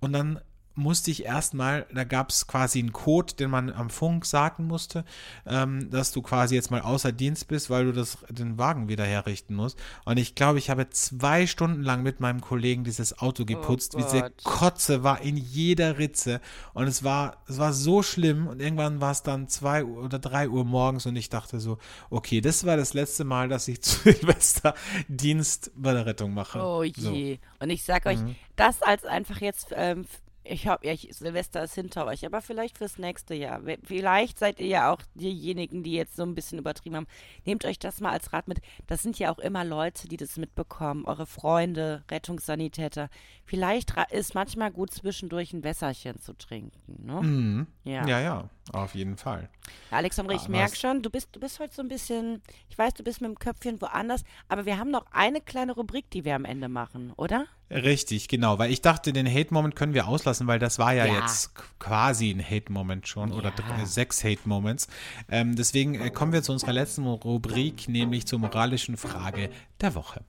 und 0.00 0.12
dann 0.12 0.40
musste 0.76 1.10
ich 1.10 1.24
erstmal, 1.24 1.86
da 1.92 2.04
gab 2.04 2.30
es 2.30 2.46
quasi 2.46 2.78
einen 2.78 2.92
Code, 2.92 3.34
den 3.34 3.50
man 3.50 3.70
am 3.72 3.90
Funk 3.90 4.26
sagen 4.26 4.66
musste, 4.66 5.04
ähm, 5.46 5.90
dass 5.90 6.12
du 6.12 6.22
quasi 6.22 6.54
jetzt 6.54 6.70
mal 6.70 6.82
außer 6.82 7.12
Dienst 7.12 7.48
bist, 7.48 7.70
weil 7.70 7.86
du 7.86 7.92
das, 7.92 8.18
den 8.28 8.58
Wagen 8.58 8.88
wieder 8.88 9.04
herrichten 9.04 9.54
musst. 9.54 9.78
Und 10.04 10.18
ich 10.18 10.34
glaube, 10.34 10.58
ich 10.58 10.70
habe 10.70 10.88
zwei 10.90 11.46
Stunden 11.46 11.82
lang 11.82 12.02
mit 12.02 12.20
meinem 12.20 12.40
Kollegen 12.40 12.84
dieses 12.84 13.18
Auto 13.18 13.44
geputzt. 13.44 13.94
Oh 13.94 13.98
Diese. 13.98 14.30
Kotze 14.44 15.02
war 15.02 15.20
in 15.22 15.36
jeder 15.36 15.98
Ritze. 15.98 16.40
Und 16.74 16.86
es 16.86 17.02
war, 17.02 17.38
es 17.48 17.58
war 17.58 17.72
so 17.72 18.02
schlimm. 18.02 18.46
Und 18.46 18.60
irgendwann 18.60 19.00
war 19.00 19.12
es 19.12 19.22
dann 19.22 19.48
zwei 19.48 19.84
Uhr 19.84 20.04
oder 20.04 20.18
drei 20.18 20.48
Uhr 20.48 20.64
morgens 20.64 21.06
und 21.06 21.16
ich 21.16 21.28
dachte 21.28 21.60
so, 21.60 21.78
okay, 22.10 22.40
das 22.40 22.66
war 22.66 22.76
das 22.76 22.94
letzte 22.94 23.24
Mal, 23.24 23.48
dass 23.48 23.68
ich 23.68 23.82
zu 23.82 24.12
Silvester 24.12 24.74
Dienst 25.08 25.70
bei 25.74 25.92
der 25.92 26.06
Rettung 26.06 26.34
mache. 26.34 26.60
Oh 26.60 26.84
So. 26.96 27.10
je. 27.10 27.38
Und 27.58 27.70
ich 27.70 27.84
sag 27.84 28.06
euch, 28.06 28.18
das 28.56 28.82
als 28.82 29.04
einfach 29.04 29.40
jetzt, 29.40 29.68
ähm, 29.74 30.06
ich 30.48 30.66
hab 30.66 30.84
ja, 30.84 30.94
Silvester 30.96 31.62
ist 31.64 31.74
hinter 31.74 32.06
euch, 32.06 32.24
aber 32.24 32.40
vielleicht 32.42 32.78
fürs 32.78 32.98
nächste 32.98 33.34
Jahr. 33.34 33.60
Vielleicht 33.84 34.38
seid 34.38 34.60
ihr 34.60 34.66
ja 34.66 34.92
auch 34.92 35.00
diejenigen, 35.14 35.82
die 35.82 35.92
jetzt 35.92 36.16
so 36.16 36.22
ein 36.22 36.34
bisschen 36.34 36.58
übertrieben 36.58 36.96
haben. 36.96 37.06
Nehmt 37.44 37.64
euch 37.64 37.78
das 37.78 38.00
mal 38.00 38.10
als 38.10 38.32
Rat 38.32 38.48
mit. 38.48 38.60
Das 38.86 39.02
sind 39.02 39.18
ja 39.18 39.32
auch 39.32 39.38
immer 39.38 39.64
Leute, 39.64 40.08
die 40.08 40.16
das 40.16 40.36
mitbekommen, 40.36 41.04
eure 41.04 41.26
Freunde, 41.26 42.04
Rettungssanitäter. 42.10 43.08
Vielleicht 43.44 43.94
ist 44.10 44.34
manchmal 44.34 44.70
gut, 44.70 44.92
zwischendurch 44.92 45.52
ein 45.52 45.64
Wässerchen 45.64 46.20
zu 46.20 46.32
trinken. 46.34 47.06
Ne? 47.06 47.20
Mhm. 47.22 47.66
Ja. 47.84 48.06
Ja, 48.06 48.20
ja, 48.20 48.50
auf 48.72 48.94
jeden 48.94 49.16
Fall. 49.16 49.48
Alexandre, 49.90 50.34
ich 50.34 50.46
Ah, 50.46 50.50
merke 50.50 50.76
schon, 50.76 51.02
du 51.02 51.10
bist, 51.10 51.28
du 51.32 51.40
bist 51.40 51.60
heute 51.60 51.74
so 51.74 51.82
ein 51.82 51.88
bisschen, 51.88 52.42
ich 52.68 52.76
weiß, 52.78 52.94
du 52.94 53.02
bist 53.04 53.20
mit 53.20 53.30
dem 53.30 53.38
Köpfchen 53.38 53.80
woanders, 53.80 54.24
aber 54.48 54.66
wir 54.66 54.78
haben 54.78 54.90
noch 54.90 55.06
eine 55.12 55.40
kleine 55.40 55.72
Rubrik, 55.72 56.10
die 56.10 56.24
wir 56.24 56.34
am 56.34 56.44
Ende 56.44 56.68
machen, 56.68 57.12
oder? 57.16 57.46
Richtig, 57.70 58.28
genau, 58.28 58.58
weil 58.60 58.70
ich 58.70 58.80
dachte, 58.80 59.12
den 59.12 59.26
Hate-Moment 59.26 59.74
können 59.74 59.92
wir 59.92 60.06
auslassen, 60.06 60.46
weil 60.46 60.60
das 60.60 60.78
war 60.78 60.92
ja, 60.94 61.04
Ja. 61.04 61.20
jetzt 61.20 61.50
quasi 61.80 62.30
ein 62.30 62.40
Hate-Moment 62.42 63.08
schon 63.08 63.32
oder 63.32 63.48
Ja. 63.50 63.54
drei, 63.56 63.82
äh, 63.82 63.86
sechs 63.86 64.22
Hate-Moments. 64.22 64.86
Ähm, 65.28 65.56
deswegen 65.56 65.94
äh, 65.96 66.10
kommen 66.10 66.32
wir 66.32 66.42
zu 66.44 66.52
unserer 66.52 66.72
letzten 66.72 67.04
Rubrik, 67.06 67.88
nämlich 67.88 68.26
zur 68.26 68.38
moralischen 68.38 68.96
Frage 68.96 69.50
der 69.80 69.94
Woche. 69.96 70.22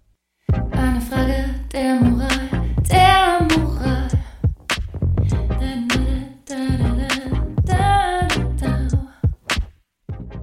Eine 0.71 1.01
Frage 1.01 1.53
der 1.71 1.95
Moral, 2.01 2.75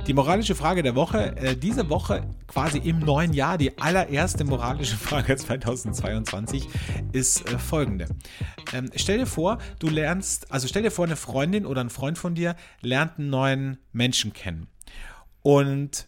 Die 0.07 0.13
moralische 0.13 0.55
Frage 0.55 0.83
der 0.83 0.95
Woche, 0.95 1.35
äh, 1.39 1.57
diese 1.57 1.89
Woche 1.89 2.29
quasi 2.47 2.77
im 2.77 2.99
neuen 2.99 3.33
Jahr, 3.33 3.57
die 3.57 3.79
allererste 3.79 4.45
moralische 4.45 4.97
Frage 4.97 5.35
2022 5.37 6.69
ist 7.13 7.51
äh, 7.51 7.59
folgende. 7.59 8.09
Ähm, 8.75 8.91
stell 8.97 9.17
dir 9.17 9.27
vor, 9.27 9.57
du 9.79 9.89
lernst, 9.89 10.53
also 10.53 10.69
stell 10.69 10.83
dir 10.83 10.91
vor, 10.91 11.07
eine 11.07 11.17
Freundin 11.17 11.65
oder 11.65 11.81
ein 11.81 11.89
Freund 11.89 12.19
von 12.19 12.35
dir 12.35 12.55
lernt 12.83 13.19
einen 13.19 13.31
neuen 13.31 13.79
Menschen 13.93 14.35
kennen 14.35 14.67
und 15.41 16.07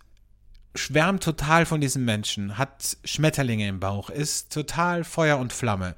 schwärmt 0.74 1.22
total 1.22 1.64
von 1.64 1.80
diesem 1.80 2.04
Menschen, 2.04 2.58
hat 2.58 2.98
Schmetterlinge 3.02 3.66
im 3.66 3.80
Bauch, 3.80 4.10
ist 4.10 4.52
total 4.52 5.04
Feuer 5.04 5.38
und 5.38 5.54
Flamme. 5.54 5.96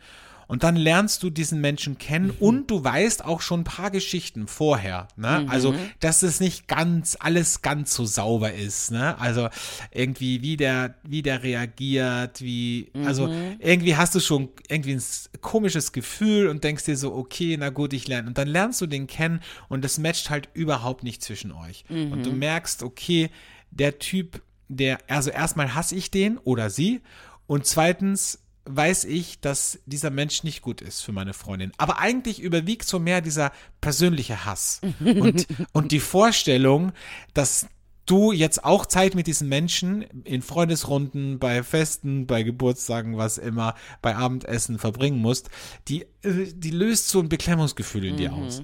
Und 0.48 0.64
dann 0.64 0.76
lernst 0.76 1.22
du 1.22 1.28
diesen 1.28 1.60
Menschen 1.60 1.98
kennen 1.98 2.30
und 2.30 2.70
du 2.70 2.82
weißt 2.82 3.22
auch 3.22 3.42
schon 3.42 3.60
ein 3.60 3.64
paar 3.64 3.90
Geschichten 3.90 4.46
vorher. 4.46 5.06
Ne? 5.14 5.44
Also, 5.48 5.74
dass 6.00 6.22
es 6.22 6.40
nicht 6.40 6.66
ganz, 6.66 7.18
alles 7.20 7.60
ganz 7.60 7.94
so 7.94 8.06
sauber 8.06 8.54
ist. 8.54 8.90
Ne? 8.90 9.18
Also 9.20 9.50
irgendwie, 9.92 10.40
wie 10.40 10.56
der, 10.56 10.94
wie 11.02 11.20
der 11.20 11.42
reagiert, 11.42 12.40
wie, 12.40 12.90
also 13.04 13.30
irgendwie 13.58 13.96
hast 13.96 14.14
du 14.14 14.20
schon 14.20 14.48
irgendwie 14.68 14.94
ein 14.94 15.02
komisches 15.42 15.92
Gefühl 15.92 16.48
und 16.48 16.64
denkst 16.64 16.84
dir 16.84 16.96
so, 16.96 17.14
okay, 17.14 17.56
na 17.58 17.68
gut, 17.68 17.92
ich 17.92 18.08
lerne. 18.08 18.28
Und 18.28 18.38
dann 18.38 18.48
lernst 18.48 18.80
du 18.80 18.86
den 18.86 19.06
kennen 19.06 19.40
und 19.68 19.84
das 19.84 19.98
matcht 19.98 20.30
halt 20.30 20.48
überhaupt 20.54 21.02
nicht 21.04 21.22
zwischen 21.22 21.52
euch. 21.52 21.84
Und 21.90 22.24
du 22.24 22.32
merkst, 22.32 22.82
okay, 22.82 23.28
der 23.70 23.98
Typ, 23.98 24.40
der, 24.68 24.98
also 25.08 25.28
erstmal 25.28 25.74
hasse 25.74 25.94
ich 25.94 26.10
den 26.10 26.38
oder 26.38 26.70
sie 26.70 27.02
und 27.46 27.66
zweitens 27.66 28.40
weiß 28.68 29.04
ich, 29.04 29.40
dass 29.40 29.78
dieser 29.86 30.10
Mensch 30.10 30.44
nicht 30.44 30.62
gut 30.62 30.80
ist 30.80 31.00
für 31.00 31.12
meine 31.12 31.32
Freundin. 31.32 31.72
Aber 31.78 31.98
eigentlich 31.98 32.40
überwiegt 32.40 32.86
so 32.86 32.98
mehr 32.98 33.20
dieser 33.20 33.52
persönliche 33.80 34.44
Hass 34.44 34.80
und, 35.00 35.46
und 35.72 35.92
die 35.92 36.00
Vorstellung, 36.00 36.92
dass 37.34 37.66
du 38.06 38.32
jetzt 38.32 38.64
auch 38.64 38.86
Zeit 38.86 39.14
mit 39.14 39.26
diesen 39.26 39.48
Menschen 39.48 40.02
in 40.24 40.42
Freundesrunden, 40.42 41.38
bei 41.38 41.62
Festen, 41.62 42.26
bei 42.26 42.42
Geburtstagen, 42.42 43.16
was 43.16 43.38
immer, 43.38 43.74
bei 44.00 44.16
Abendessen 44.16 44.78
verbringen 44.78 45.18
musst, 45.18 45.50
die, 45.88 46.02
äh, 46.22 46.52
die 46.54 46.70
löst 46.70 47.08
so 47.08 47.20
ein 47.20 47.28
Beklemmungsgefühl 47.28 48.04
in 48.04 48.16
dir 48.16 48.32
aus. 48.32 48.62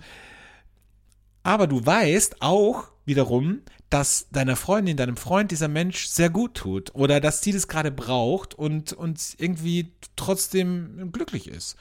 Aber 1.43 1.67
du 1.67 1.85
weißt 1.85 2.41
auch 2.41 2.94
wiederum, 3.05 3.63
dass 3.91 4.29
deiner 4.31 4.57
Freundin, 4.57 4.97
deinem 4.97 5.17
Freund 5.17 5.51
dieser 5.51 5.69
Mensch 5.69 6.07
sehr 6.07 6.31
gut 6.31 6.55
tut 6.55 6.95
oder 6.95 7.21
dass 7.21 7.43
sie 7.43 7.53
das 7.53 7.69
gerade 7.69 7.91
braucht 7.91 8.55
und, 8.55 8.93
und 8.93 9.35
irgendwie 9.39 9.93
trotzdem 10.17 11.11
glücklich 11.13 11.49
ist. 11.49 11.77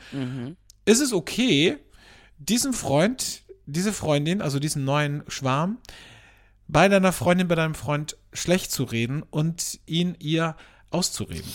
Ist 0.85 0.99
es 0.99 1.13
okay, 1.13 1.77
diesem 2.37 2.73
Freund 2.73 3.43
diese 3.65 3.93
Freundin, 3.93 4.41
also 4.41 4.59
diesen 4.59 4.83
neuen 4.83 5.23
Schwarm, 5.27 5.77
bei 6.67 6.87
deiner 6.89 7.13
Freundin, 7.13 7.47
bei 7.47 7.55
deinem 7.55 7.75
Freund 7.75 8.17
schlecht 8.31 8.71
zu 8.71 8.83
reden 8.83 9.23
und 9.23 9.79
ihn 9.85 10.15
ihr 10.19 10.55
auszureden? 10.89 11.51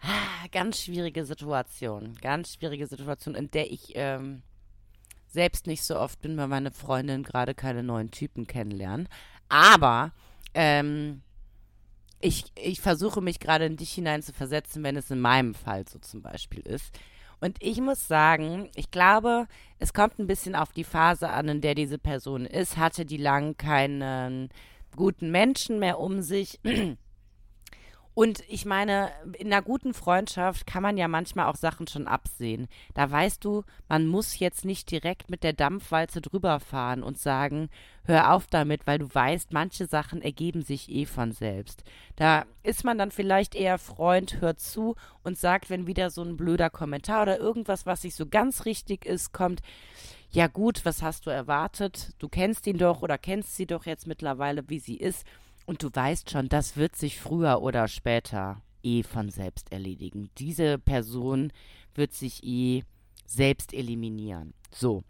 Ah, 0.00 0.46
Ganz 0.52 0.82
schwierige 0.82 1.24
Situation. 1.24 2.14
Ganz 2.20 2.54
schwierige 2.54 2.86
Situation, 2.86 3.34
in 3.34 3.50
der 3.50 3.70
ich 3.70 3.92
ähm, 3.94 4.42
selbst 5.34 5.66
nicht 5.66 5.84
so 5.84 5.98
oft 5.98 6.20
bin, 6.22 6.36
weil 6.38 6.48
meine 6.48 6.70
Freundin 6.70 7.22
gerade 7.22 7.54
keine 7.54 7.82
neuen 7.82 8.10
Typen 8.10 8.46
kennenlernen. 8.46 9.08
Aber 9.48 10.12
ähm, 10.54 11.20
ich, 12.20 12.44
ich 12.54 12.80
versuche 12.80 13.20
mich 13.20 13.40
gerade 13.40 13.66
in 13.66 13.76
dich 13.76 13.92
hinein 13.92 14.22
zu 14.22 14.32
versetzen, 14.32 14.82
wenn 14.82 14.96
es 14.96 15.10
in 15.10 15.20
meinem 15.20 15.54
Fall 15.54 15.86
so 15.86 15.98
zum 15.98 16.22
Beispiel 16.22 16.60
ist. 16.60 16.98
Und 17.40 17.58
ich 17.60 17.80
muss 17.80 18.08
sagen, 18.08 18.70
ich 18.74 18.90
glaube, 18.90 19.46
es 19.78 19.92
kommt 19.92 20.18
ein 20.18 20.26
bisschen 20.26 20.54
auf 20.54 20.72
die 20.72 20.84
Phase 20.84 21.28
an, 21.28 21.48
in 21.48 21.60
der 21.60 21.74
diese 21.74 21.98
Person 21.98 22.46
ist. 22.46 22.78
Hatte 22.78 23.04
die 23.04 23.18
lang 23.18 23.58
keinen 23.58 24.48
guten 24.96 25.30
Menschen 25.30 25.78
mehr 25.78 25.98
um 25.98 26.22
sich. 26.22 26.60
Und 28.14 28.44
ich 28.48 28.64
meine, 28.64 29.10
in 29.38 29.52
einer 29.52 29.60
guten 29.60 29.92
Freundschaft 29.92 30.68
kann 30.68 30.84
man 30.84 30.96
ja 30.96 31.08
manchmal 31.08 31.46
auch 31.46 31.56
Sachen 31.56 31.88
schon 31.88 32.06
absehen. 32.06 32.68
Da 32.94 33.10
weißt 33.10 33.44
du, 33.44 33.64
man 33.88 34.06
muss 34.06 34.38
jetzt 34.38 34.64
nicht 34.64 34.88
direkt 34.92 35.30
mit 35.30 35.42
der 35.42 35.52
Dampfwalze 35.52 36.20
drüber 36.20 36.60
fahren 36.60 37.02
und 37.02 37.18
sagen, 37.18 37.70
hör 38.04 38.32
auf 38.32 38.46
damit, 38.46 38.86
weil 38.86 38.98
du 38.98 39.12
weißt, 39.12 39.52
manche 39.52 39.86
Sachen 39.86 40.22
ergeben 40.22 40.62
sich 40.62 40.88
eh 40.90 41.06
von 41.06 41.32
selbst. 41.32 41.82
Da 42.14 42.44
ist 42.62 42.84
man 42.84 42.98
dann 42.98 43.10
vielleicht 43.10 43.56
eher 43.56 43.78
Freund, 43.78 44.40
hört 44.40 44.60
zu 44.60 44.94
und 45.24 45.36
sagt, 45.36 45.68
wenn 45.68 45.88
wieder 45.88 46.10
so 46.10 46.22
ein 46.22 46.36
blöder 46.36 46.70
Kommentar 46.70 47.22
oder 47.22 47.40
irgendwas, 47.40 47.84
was 47.84 48.04
nicht 48.04 48.14
so 48.14 48.26
ganz 48.26 48.64
richtig 48.64 49.06
ist, 49.06 49.32
kommt, 49.32 49.60
ja 50.30 50.46
gut, 50.46 50.84
was 50.84 51.02
hast 51.02 51.26
du 51.26 51.30
erwartet? 51.30 52.12
Du 52.18 52.28
kennst 52.28 52.66
ihn 52.66 52.78
doch 52.78 53.02
oder 53.02 53.18
kennst 53.18 53.56
sie 53.56 53.66
doch 53.66 53.86
jetzt 53.86 54.06
mittlerweile, 54.06 54.68
wie 54.68 54.78
sie 54.78 54.96
ist. 54.96 55.24
Und 55.66 55.82
du 55.82 55.88
weißt 55.92 56.30
schon, 56.30 56.48
das 56.48 56.76
wird 56.76 56.94
sich 56.96 57.18
früher 57.20 57.62
oder 57.62 57.88
später 57.88 58.60
eh 58.82 59.02
von 59.02 59.30
selbst 59.30 59.72
erledigen. 59.72 60.30
Diese 60.38 60.78
Person 60.78 61.52
wird 61.94 62.12
sich 62.12 62.44
eh 62.44 62.82
selbst 63.26 63.72
eliminieren. 63.72 64.52
So. 64.70 65.02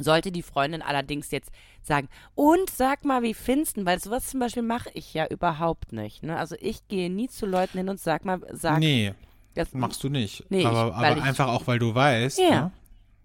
Sollte 0.00 0.32
die 0.32 0.42
Freundin 0.42 0.80
allerdings 0.80 1.30
jetzt 1.30 1.50
sagen, 1.82 2.08
und 2.34 2.70
sag 2.70 3.04
mal, 3.04 3.22
wie 3.22 3.34
findest 3.34 3.76
du? 3.76 3.84
Weil 3.84 4.00
sowas 4.00 4.26
zum 4.28 4.40
Beispiel 4.40 4.62
mache 4.62 4.90
ich 4.94 5.12
ja 5.12 5.26
überhaupt 5.26 5.92
nicht. 5.92 6.22
Ne? 6.22 6.36
Also 6.38 6.56
ich 6.60 6.88
gehe 6.88 7.10
nie 7.10 7.28
zu 7.28 7.44
Leuten 7.46 7.78
hin 7.78 7.88
und 7.90 8.00
sag 8.00 8.24
mal, 8.24 8.40
sag. 8.52 8.78
Nee, 8.78 9.12
das, 9.54 9.72
machst 9.74 10.02
du 10.02 10.08
nicht. 10.08 10.44
Nee, 10.48 10.64
aber 10.64 10.88
ich- 10.88 10.94
aber 10.94 11.16
ich- 11.18 11.22
einfach 11.22 11.48
auch, 11.48 11.66
weil 11.66 11.78
du 11.78 11.94
weißt, 11.94 12.38
Ja. 12.38 12.50
ne, 12.66 12.72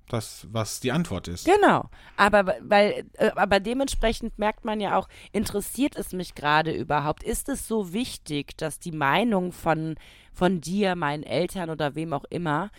das, 0.09 0.47
was 0.51 0.79
die 0.79 0.91
Antwort 0.91 1.27
ist. 1.27 1.45
Genau. 1.45 1.89
Aber 2.15 2.55
weil, 2.61 3.05
äh, 3.13 3.31
aber 3.35 3.59
dementsprechend 3.59 4.37
merkt 4.39 4.65
man 4.65 4.79
ja 4.79 4.97
auch, 4.97 5.07
interessiert 5.31 5.95
es 5.95 6.13
mich 6.13 6.35
gerade 6.35 6.71
überhaupt? 6.71 7.23
Ist 7.23 7.49
es 7.49 7.67
so 7.67 7.93
wichtig, 7.93 8.57
dass 8.57 8.79
die 8.79 8.91
Meinung 8.91 9.51
von, 9.51 9.95
von 10.33 10.61
dir, 10.61 10.95
meinen 10.95 11.23
Eltern 11.23 11.69
oder 11.69 11.95
wem 11.95 12.13
auch 12.13 12.25
immer, 12.29 12.71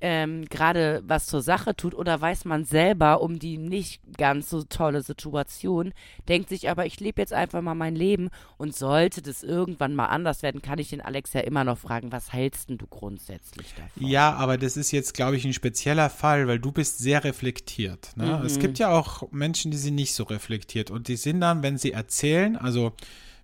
ähm, 0.00 0.44
gerade 0.46 1.02
was 1.06 1.26
zur 1.26 1.40
Sache 1.40 1.74
tut 1.74 1.94
oder 1.94 2.20
weiß 2.20 2.44
man 2.44 2.64
selber 2.64 3.22
um 3.22 3.38
die 3.38 3.56
nicht 3.56 4.00
ganz 4.18 4.50
so 4.50 4.62
tolle 4.62 5.02
Situation, 5.02 5.92
denkt 6.28 6.50
sich 6.50 6.68
aber, 6.68 6.86
ich 6.86 7.00
lebe 7.00 7.20
jetzt 7.20 7.32
einfach 7.32 7.62
mal 7.62 7.74
mein 7.74 7.96
Leben 7.96 8.28
und 8.58 8.74
sollte 8.74 9.22
das 9.22 9.42
irgendwann 9.42 9.94
mal 9.94 10.06
anders 10.06 10.42
werden, 10.42 10.60
kann 10.60 10.78
ich 10.78 10.90
den 10.90 11.00
Alex 11.00 11.32
ja 11.32 11.40
immer 11.40 11.64
noch 11.64 11.78
fragen, 11.78 12.12
was 12.12 12.32
hältst 12.32 12.68
denn 12.68 12.78
du 12.78 12.86
grundsätzlich 12.86 13.74
davon? 13.74 14.06
Ja, 14.06 14.34
aber 14.34 14.58
das 14.58 14.76
ist 14.76 14.90
jetzt, 14.92 15.14
glaube 15.14 15.36
ich, 15.36 15.44
ein 15.44 15.54
spezieller 15.54 16.10
Fall, 16.10 16.46
weil 16.46 16.58
du 16.58 16.72
bist 16.72 16.98
sehr 16.98 17.24
reflektiert. 17.24 18.16
Ne? 18.16 18.38
Mhm. 18.38 18.46
Es 18.46 18.58
gibt 18.58 18.78
ja 18.78 18.90
auch 18.90 19.30
Menschen, 19.32 19.70
die 19.70 19.78
sind 19.78 19.94
nicht 19.94 20.14
so 20.14 20.24
reflektiert 20.24 20.90
und 20.90 21.08
die 21.08 21.16
sind 21.16 21.40
dann, 21.40 21.62
wenn 21.62 21.78
sie 21.78 21.92
erzählen, 21.92 22.56
also 22.56 22.92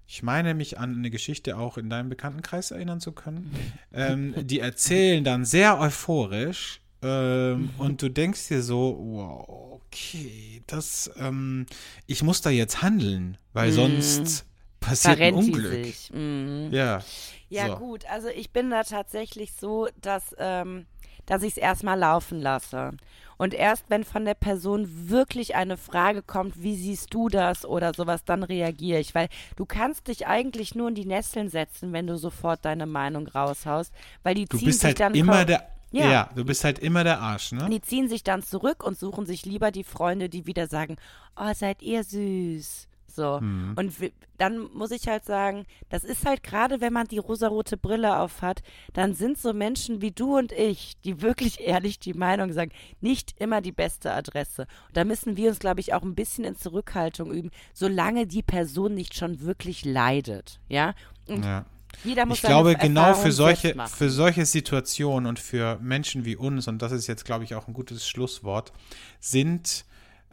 ich 0.06 0.22
meine 0.22 0.54
mich 0.54 0.78
an 0.78 0.96
eine 0.96 1.10
Geschichte 1.10 1.56
auch 1.56 1.78
in 1.78 1.88
deinem 1.90 2.08
Bekanntenkreis 2.08 2.70
erinnern 2.70 3.00
zu 3.00 3.12
können, 3.12 3.50
ähm, 3.92 4.34
die 4.46 4.60
erzählen 4.60 5.24
dann 5.24 5.44
sehr 5.44 5.78
euphorisch 5.80 6.80
ähm, 7.02 7.70
und 7.78 8.02
du 8.02 8.08
denkst 8.08 8.48
dir 8.48 8.62
so, 8.62 8.96
wow, 9.00 9.80
okay, 9.86 10.62
das, 10.66 11.10
ähm, 11.16 11.66
ich 12.06 12.22
muss 12.22 12.40
da 12.40 12.50
jetzt 12.50 12.82
handeln, 12.82 13.38
weil 13.52 13.72
sonst 13.72 14.44
passiert 14.80 15.20
ein 15.20 15.32
Verrennt 15.32 15.46
die 15.46 15.52
Unglück. 15.52 15.86
Mhm. 16.12 16.68
Ja. 16.72 17.02
Ja, 17.48 17.68
So. 17.68 17.76
gut, 17.76 18.06
also 18.06 18.28
ich 18.28 18.50
bin 18.50 18.70
da 18.70 18.82
tatsächlich 18.82 19.52
so, 19.52 19.88
dass, 20.00 20.34
ähm, 20.38 20.86
dass 21.26 21.42
ich 21.42 21.52
es 21.52 21.56
erstmal 21.56 21.98
laufen 21.98 22.40
lasse. 22.40 22.92
Und 23.38 23.54
erst 23.54 23.86
wenn 23.88 24.04
von 24.04 24.24
der 24.24 24.34
Person 24.34 25.08
wirklich 25.08 25.56
eine 25.56 25.76
Frage 25.76 26.22
kommt, 26.22 26.62
wie 26.62 26.76
siehst 26.76 27.12
du 27.12 27.28
das 27.28 27.64
oder 27.64 27.92
sowas, 27.92 28.24
dann 28.24 28.42
reagiere 28.44 29.00
ich. 29.00 29.14
Weil 29.14 29.28
du 29.56 29.66
kannst 29.66 30.06
dich 30.08 30.26
eigentlich 30.26 30.74
nur 30.74 30.88
in 30.88 30.94
die 30.94 31.06
Nesseln 31.06 31.48
setzen, 31.48 31.92
wenn 31.92 32.06
du 32.06 32.16
sofort 32.16 32.64
deine 32.64 32.86
Meinung 32.86 33.26
raushaust. 33.26 33.92
Weil 34.22 34.36
die 34.36 34.44
Du 34.44 34.58
ziehen 34.58 34.72
sich 34.72 34.84
halt 34.84 35.00
dann 35.00 35.14
immer 35.14 35.44
der, 35.44 35.66
Ja. 35.90 36.10
ja. 36.10 36.30
du 36.36 36.44
bist 36.44 36.62
halt 36.62 36.78
immer 36.78 37.02
der 37.02 37.20
Arsch, 37.20 37.50
ne? 37.52 37.68
die 37.68 37.80
ziehen 37.80 38.08
sich 38.08 38.22
dann 38.22 38.42
zurück 38.42 38.84
und 38.84 38.96
suchen 38.98 39.26
sich 39.26 39.44
lieber 39.44 39.72
die 39.72 39.84
Freunde, 39.84 40.28
die 40.28 40.46
wieder 40.46 40.68
sagen, 40.68 40.96
oh, 41.36 41.52
seid 41.52 41.82
ihr 41.82 42.04
süß. 42.04 42.86
So. 43.14 43.40
Mhm. 43.40 43.74
Und 43.76 43.92
dann 44.38 44.58
muss 44.72 44.90
ich 44.90 45.06
halt 45.08 45.24
sagen, 45.24 45.66
das 45.88 46.04
ist 46.04 46.26
halt 46.26 46.42
gerade, 46.42 46.80
wenn 46.80 46.92
man 46.92 47.06
die 47.06 47.18
rosarote 47.18 47.76
Brille 47.76 48.18
auf 48.18 48.42
hat, 48.42 48.62
dann 48.92 49.14
sind 49.14 49.38
so 49.38 49.52
Menschen 49.52 50.00
wie 50.00 50.10
du 50.10 50.36
und 50.36 50.52
ich, 50.52 50.94
die 51.04 51.22
wirklich 51.22 51.60
ehrlich 51.66 51.98
die 51.98 52.14
Meinung 52.14 52.52
sagen, 52.52 52.72
nicht 53.00 53.34
immer 53.40 53.60
die 53.60 53.72
beste 53.72 54.12
Adresse. 54.12 54.62
Und 54.88 54.96
da 54.96 55.04
müssen 55.04 55.36
wir 55.36 55.50
uns, 55.50 55.58
glaube 55.58 55.80
ich, 55.80 55.94
auch 55.94 56.02
ein 56.02 56.14
bisschen 56.14 56.44
in 56.44 56.56
Zurückhaltung 56.56 57.30
üben, 57.30 57.50
solange 57.72 58.26
die 58.26 58.42
Person 58.42 58.94
nicht 58.94 59.14
schon 59.14 59.40
wirklich 59.40 59.84
leidet. 59.84 60.60
Ja? 60.68 60.94
Und 61.28 61.44
Ja. 61.44 61.64
jeder 62.04 62.26
muss 62.26 62.38
Ich 62.38 62.42
glaube, 62.42 62.74
genau 62.76 63.14
für 63.14 63.32
solche, 63.32 63.74
für 63.94 64.10
solche 64.10 64.46
Situationen 64.46 65.28
und 65.28 65.38
für 65.38 65.78
Menschen 65.80 66.24
wie 66.24 66.36
uns, 66.36 66.66
und 66.68 66.80
das 66.82 66.92
ist 66.92 67.06
jetzt, 67.06 67.24
glaube 67.24 67.44
ich, 67.44 67.54
auch 67.54 67.68
ein 67.68 67.74
gutes 67.74 68.08
Schlusswort, 68.08 68.72
sind 69.20 69.84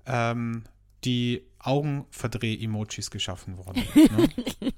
ähm, 0.06 0.64
die 1.04 1.44
Augenverdreh-Emojis 1.60 3.12
geschaffen 3.12 3.58
worden. 3.58 3.84
ne? 3.96 4.30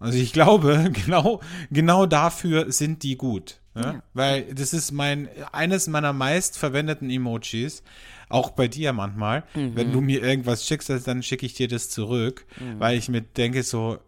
Also 0.00 0.16
ich 0.16 0.32
glaube, 0.32 0.92
genau, 1.04 1.40
genau 1.72 2.06
dafür 2.06 2.70
sind 2.70 3.02
die 3.02 3.16
gut. 3.16 3.60
Ne? 3.74 4.00
Weil 4.14 4.54
das 4.54 4.72
ist 4.72 4.92
mein, 4.92 5.28
eines 5.50 5.88
meiner 5.88 6.12
meist 6.12 6.56
verwendeten 6.56 7.10
Emojis, 7.10 7.82
auch 8.28 8.50
bei 8.52 8.68
dir 8.68 8.92
manchmal. 8.92 9.42
Mhm. 9.56 9.74
Wenn 9.74 9.90
du 9.92 10.00
mir 10.00 10.22
irgendwas 10.22 10.64
schickst, 10.64 10.88
dann 11.04 11.24
schicke 11.24 11.46
ich 11.46 11.54
dir 11.54 11.66
das 11.66 11.90
zurück, 11.90 12.46
Mhm. 12.60 12.78
weil 12.78 12.96
ich 12.96 13.08
mir 13.08 13.22
denke 13.22 13.64
so, 13.64 13.98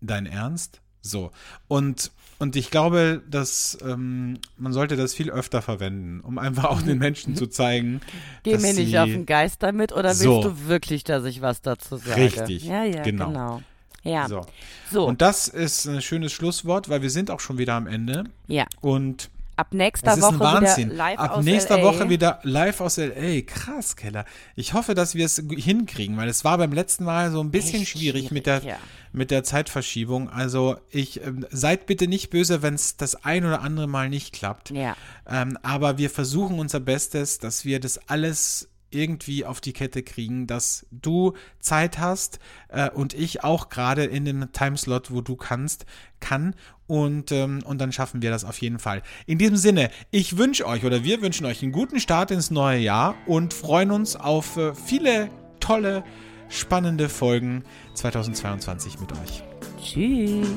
dein 0.00 0.26
Ernst? 0.26 0.80
So. 1.00 1.32
Und, 1.66 2.12
und 2.42 2.56
ich 2.56 2.70
glaube, 2.70 3.22
dass 3.30 3.78
ähm, 3.86 4.38
man 4.58 4.72
sollte 4.72 4.96
das 4.96 5.14
viel 5.14 5.30
öfter 5.30 5.62
verwenden, 5.62 6.20
um 6.20 6.38
einfach 6.38 6.64
auch 6.64 6.82
den 6.82 6.98
Menschen 6.98 7.36
zu 7.36 7.46
zeigen, 7.46 8.00
Geh 8.42 8.58
mir 8.58 8.74
nicht 8.74 8.98
auf 8.98 9.06
den 9.06 9.24
Geist 9.26 9.62
damit 9.62 9.92
oder 9.92 10.08
willst 10.08 10.22
So. 10.22 10.42
du 10.42 10.66
wirklich, 10.66 11.04
dass 11.04 11.24
ich 11.24 11.40
was 11.40 11.62
dazu 11.62 11.96
sage? 11.96 12.20
Richtig, 12.20 12.64
Ja, 12.64 12.84
ja, 12.84 13.02
genau. 13.02 13.28
genau. 13.28 13.62
Ja, 14.04 14.26
So. 14.28 14.40
so, 14.90 15.06
Und 15.06 15.22
das 15.22 15.46
ist 15.46 15.86
ein 15.86 16.02
schönes 16.02 16.32
Schlusswort, 16.32 16.88
weil 16.88 17.02
wir 17.02 17.10
sind 17.10 17.30
auch 17.30 17.38
schon 17.38 17.58
wieder 17.58 17.74
am 17.74 17.86
Ende. 17.86 18.24
ja. 18.48 18.66
Und 18.80 19.30
Ab 19.62 19.74
nächster 19.74 20.20
Woche 20.20 20.40
Wahnsinn. 20.40 20.90
wieder 20.90 20.96
live 20.96 21.18
Ab 21.20 21.30
aus 21.36 21.44
nächster 21.44 21.76
LA. 21.78 21.84
Woche 21.84 22.08
wieder 22.08 22.40
live 22.42 22.80
aus 22.80 22.98
L.A. 22.98 23.42
Krass, 23.42 23.94
Keller. 23.94 24.24
Ich 24.56 24.74
hoffe, 24.74 24.94
dass 24.94 25.14
wir 25.14 25.24
es 25.24 25.40
hinkriegen, 25.50 26.16
weil 26.16 26.28
es 26.28 26.44
war 26.44 26.58
beim 26.58 26.72
letzten 26.72 27.04
Mal 27.04 27.30
so 27.30 27.40
ein 27.40 27.52
bisschen 27.52 27.82
Echt 27.82 27.92
schwierig, 27.92 28.32
mit 28.32 28.46
der 28.46 28.58
schwierig, 28.58 28.76
ja. 28.76 28.80
mit 29.12 29.30
der 29.30 29.44
Zeitverschiebung. 29.44 30.28
Also 30.30 30.78
ich 30.90 31.24
ähm, 31.24 31.46
seid 31.52 31.86
bitte 31.86 32.08
nicht 32.08 32.30
böse, 32.30 32.62
wenn 32.62 32.74
es 32.74 32.96
das 32.96 33.24
ein 33.24 33.44
oder 33.44 33.60
andere 33.60 33.86
Mal 33.86 34.08
nicht 34.08 34.34
klappt. 34.34 34.70
Ja. 34.70 34.96
Ähm, 35.30 35.56
aber 35.62 35.96
wir 35.96 36.10
versuchen 36.10 36.58
unser 36.58 36.80
Bestes, 36.80 37.38
dass 37.38 37.64
wir 37.64 37.78
das 37.78 38.08
alles 38.08 38.68
irgendwie 38.94 39.44
auf 39.44 39.60
die 39.60 39.72
Kette 39.72 40.02
kriegen, 40.02 40.46
dass 40.46 40.86
du 40.90 41.34
Zeit 41.60 41.98
hast 41.98 42.38
äh, 42.68 42.90
und 42.90 43.14
ich 43.14 43.44
auch 43.44 43.68
gerade 43.68 44.04
in 44.04 44.24
dem 44.24 44.52
Timeslot, 44.52 45.10
wo 45.10 45.20
du 45.20 45.36
kannst, 45.36 45.86
kann 46.20 46.54
und, 46.86 47.32
ähm, 47.32 47.62
und 47.64 47.80
dann 47.80 47.92
schaffen 47.92 48.22
wir 48.22 48.30
das 48.30 48.44
auf 48.44 48.58
jeden 48.60 48.78
Fall. 48.78 49.02
In 49.26 49.38
diesem 49.38 49.56
Sinne, 49.56 49.90
ich 50.10 50.36
wünsche 50.36 50.66
euch 50.66 50.84
oder 50.84 51.04
wir 51.04 51.22
wünschen 51.22 51.46
euch 51.46 51.62
einen 51.62 51.72
guten 51.72 52.00
Start 52.00 52.30
ins 52.30 52.50
neue 52.50 52.78
Jahr 52.78 53.14
und 53.26 53.54
freuen 53.54 53.90
uns 53.90 54.16
auf 54.16 54.56
äh, 54.56 54.74
viele 54.74 55.30
tolle, 55.58 56.04
spannende 56.48 57.08
Folgen 57.08 57.64
2022 57.94 59.00
mit 59.00 59.12
euch. 59.12 59.42
Tschüss. 59.82 60.48